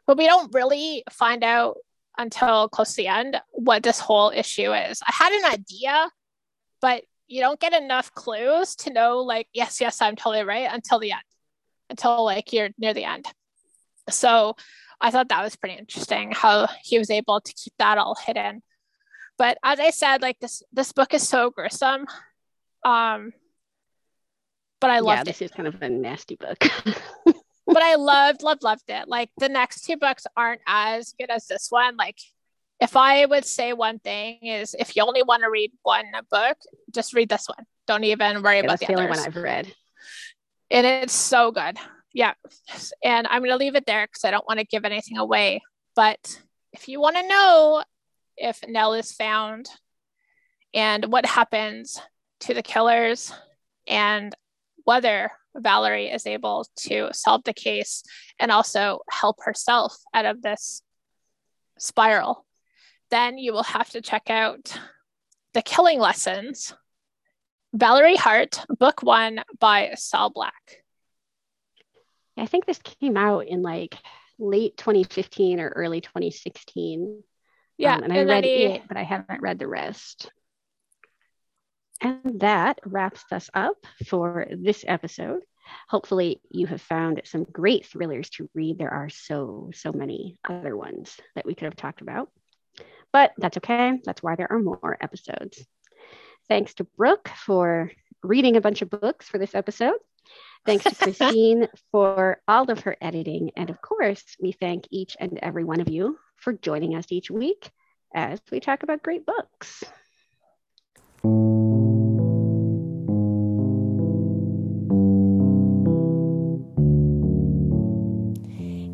But 0.07 0.17
we 0.17 0.25
don't 0.25 0.53
really 0.53 1.03
find 1.11 1.43
out 1.43 1.77
until 2.18 2.70
close 2.70 2.91
to 2.91 2.97
the 2.97 3.07
end 3.07 3.39
what 3.51 3.84
this 3.84 3.99
whole 3.99 4.32
issue 4.32 4.74
is. 4.74 5.01
I 5.05 5.12
had 5.14 5.34
an 5.34 5.59
idea, 5.59 6.09
but 6.82 7.03
you 7.28 7.41
don't 7.41 7.59
get 7.59 7.74
enough 7.74 8.14
clues 8.14 8.76
to 8.78 8.91
know, 8.91 9.20
like, 9.20 9.47
yes, 9.53 9.80
yes, 9.80 10.01
I'm 10.01 10.16
totally 10.16 10.43
right 10.43 10.68
until 10.72 10.99
the 10.99 11.12
end 11.12 11.22
until 11.91 12.26
like 12.26 12.51
you're 12.53 12.70
near 12.80 12.93
the 12.93 13.03
end. 13.03 13.28
So 14.09 14.55
I 14.99 15.12
thought 15.12 15.30
that 15.30 15.43
was 15.43 15.55
pretty 15.55 15.78
interesting 15.78 16.32
how 16.32 16.68
he 16.84 16.97
was 16.97 17.12
able 17.12 17.41
to 17.41 17.53
keep 17.53 17.74
that 17.78 17.99
all 17.99 18.16
hidden. 18.16 18.64
But 19.38 19.57
as 19.64 19.80
I 19.80 19.91
said, 19.91 20.22
like 20.22 20.39
this 20.39 20.64
this 20.72 20.91
book 20.93 21.14
is 21.14 21.28
so 21.28 21.51
gruesome. 21.51 22.07
Um 22.84 23.34
but 24.80 24.89
I 24.89 24.99
loved 24.99 25.20
yeah, 25.20 25.24
this 25.26 25.41
it. 25.41 25.45
is 25.45 25.51
kind 25.51 25.68
of 25.68 25.80
a 25.82 25.89
nasty 25.89 26.36
book. 26.36 26.57
but 27.68 27.82
I 27.82 27.95
loved, 27.95 28.43
loved, 28.43 28.64
loved 28.64 28.89
it. 28.89 29.07
Like 29.07 29.30
the 29.38 29.49
next 29.49 29.86
two 29.86 29.97
books 29.97 30.26
aren't 30.36 30.62
as 30.68 31.14
good 31.20 31.30
as 31.30 31.47
this 31.47 31.68
one. 31.70 31.95
Like 31.97 32.18
if 32.80 32.95
I 32.95 33.26
would 33.26 33.45
say 33.45 33.74
one 33.74 33.99
thing 33.99 34.39
is 34.41 34.76
if 34.78 34.95
you 34.95 35.03
only 35.03 35.24
want 35.24 35.43
to 35.43 35.49
read 35.49 35.72
one 35.84 36.05
book, 36.30 36.57
just 36.93 37.14
read 37.14 37.30
this 37.30 37.47
one. 37.47 37.66
Don't 37.88 38.03
even 38.03 38.41
worry 38.41 38.57
yeah, 38.57 38.64
about 38.64 38.80
the, 38.80 38.88
the 38.88 38.95
only 38.95 39.09
one 39.09 39.20
I've 39.20 39.36
read 39.36 39.74
and 40.72 40.88
it's 40.88 41.14
so 41.14 41.51
good. 41.51 41.78
Yeah. 42.14 42.34
And 43.03 43.28
I'm 43.28 43.41
going 43.41 43.51
to 43.51 43.57
leave 43.57 43.76
it 43.76 43.86
there 43.86 44.07
because 44.07 44.24
I 44.24 44.32
don't 44.32 44.47
want 44.47 44.59
to 44.59 44.66
give 44.66 44.86
anything 44.86 45.18
away. 45.18 45.62
But 45.95 46.41
if 46.74 46.88
you 46.88 46.99
want 46.99 47.18
to 47.18 47.28
know 47.28 47.84
if 48.38 48.59
Nell 48.68 48.93
is 48.93 49.12
found 49.12 49.68
and 50.74 51.05
what 51.05 51.26
happens 51.26 52.01
to 52.41 52.53
the 52.53 52.64
killers 52.64 53.34
and 53.88 54.34
whether 54.86 55.32
Valerie 55.56 56.10
is 56.10 56.26
able 56.26 56.66
to 56.78 57.10
solve 57.14 57.43
the 57.43 57.54
case 57.54 58.04
and 58.39 58.52
also 58.52 59.02
help 59.10 59.38
herself 59.43 59.95
out 60.14 60.26
of 60.26 60.41
this 60.41 60.82
spiral, 61.78 62.45
then 63.10 63.38
you 63.38 63.54
will 63.54 63.64
have 63.64 63.89
to 63.89 64.02
check 64.02 64.30
out 64.30 64.78
The 65.54 65.62
Killing 65.62 65.99
Lessons 65.99 66.74
Valerie 67.74 68.18
Hart, 68.18 68.66
book 68.80 69.02
one 69.02 69.43
by 69.60 69.93
Saul 69.95 70.30
Black. 70.30 70.84
I 72.38 72.45
think 72.45 72.66
this 72.66 72.80
came 72.80 73.15
out 73.15 73.48
in 73.48 73.61
like 73.61 73.98
late 74.38 74.76
2015 74.76 75.60
or 75.61 75.69
early 75.69 76.02
2016. 76.02 77.23
Yeah. 77.78 77.95
Um, 77.95 78.03
and, 78.03 78.11
and 78.11 78.30
I 78.30 78.34
read 78.34 78.44
he... 78.44 78.64
it, 78.65 78.82
but 78.88 78.98
I 78.98 79.03
haven't 79.03 79.41
read 79.41 79.57
the 79.57 79.68
rest. 79.68 80.32
And 82.02 82.40
that 82.41 82.80
wraps 82.84 83.23
us 83.32 83.49
up 83.53 83.78
for 84.07 84.48
this 84.52 84.84
episode. 84.88 85.41
Hopefully, 85.88 86.41
you 86.49 86.65
have 86.65 86.82
found 86.82 87.22
some 87.26 87.44
great 87.44 87.86
thrillers 87.86 88.30
to 88.32 88.49
read. 88.56 88.78
There 88.78 88.94
are 88.94 89.10
so, 89.10 89.69
so 89.73 89.91
many 89.94 90.38
other 90.49 90.76
ones 90.76 91.15
that 91.36 91.45
we 91.45 91.53
could 91.53 91.65
have 91.65 91.76
talked 91.76 92.02
about, 92.02 92.30
but 93.14 93.32
that's 93.38 93.57
okay. 93.57 93.99
That's 94.03 94.23
why 94.23 94.36
there 94.36 94.52
are 94.52 94.60
more 94.60 94.98
episodes. 94.99 95.64
Thanks 96.49 96.73
to 96.76 96.84
Brooke 96.84 97.30
for 97.45 97.91
reading 98.23 98.57
a 98.57 98.61
bunch 98.61 98.82
of 98.82 98.90
books 98.90 99.28
for 99.28 99.38
this 99.38 99.56
episode. 99.56 99.98
Thanks 100.65 100.84
to 100.86 100.95
Christine 100.95 101.68
for 101.91 102.41
all 102.48 102.69
of 102.69 102.82
her 102.82 102.98
editing. 102.99 103.52
And 103.56 103.69
of 103.69 103.82
course, 103.82 104.23
we 104.41 104.52
thank 104.52 104.88
each 104.90 105.15
and 105.19 105.40
every 105.41 105.64
one 105.64 105.82
of 105.82 105.90
you 105.90 106.18
for 106.38 106.53
joining 106.53 106.95
us 106.95 107.11
each 107.11 107.32
week 107.32 107.72
as 108.14 108.41
we 108.52 108.60
talk 108.60 108.84
about 108.84 109.03
great 109.03 109.26
books. 109.26 109.84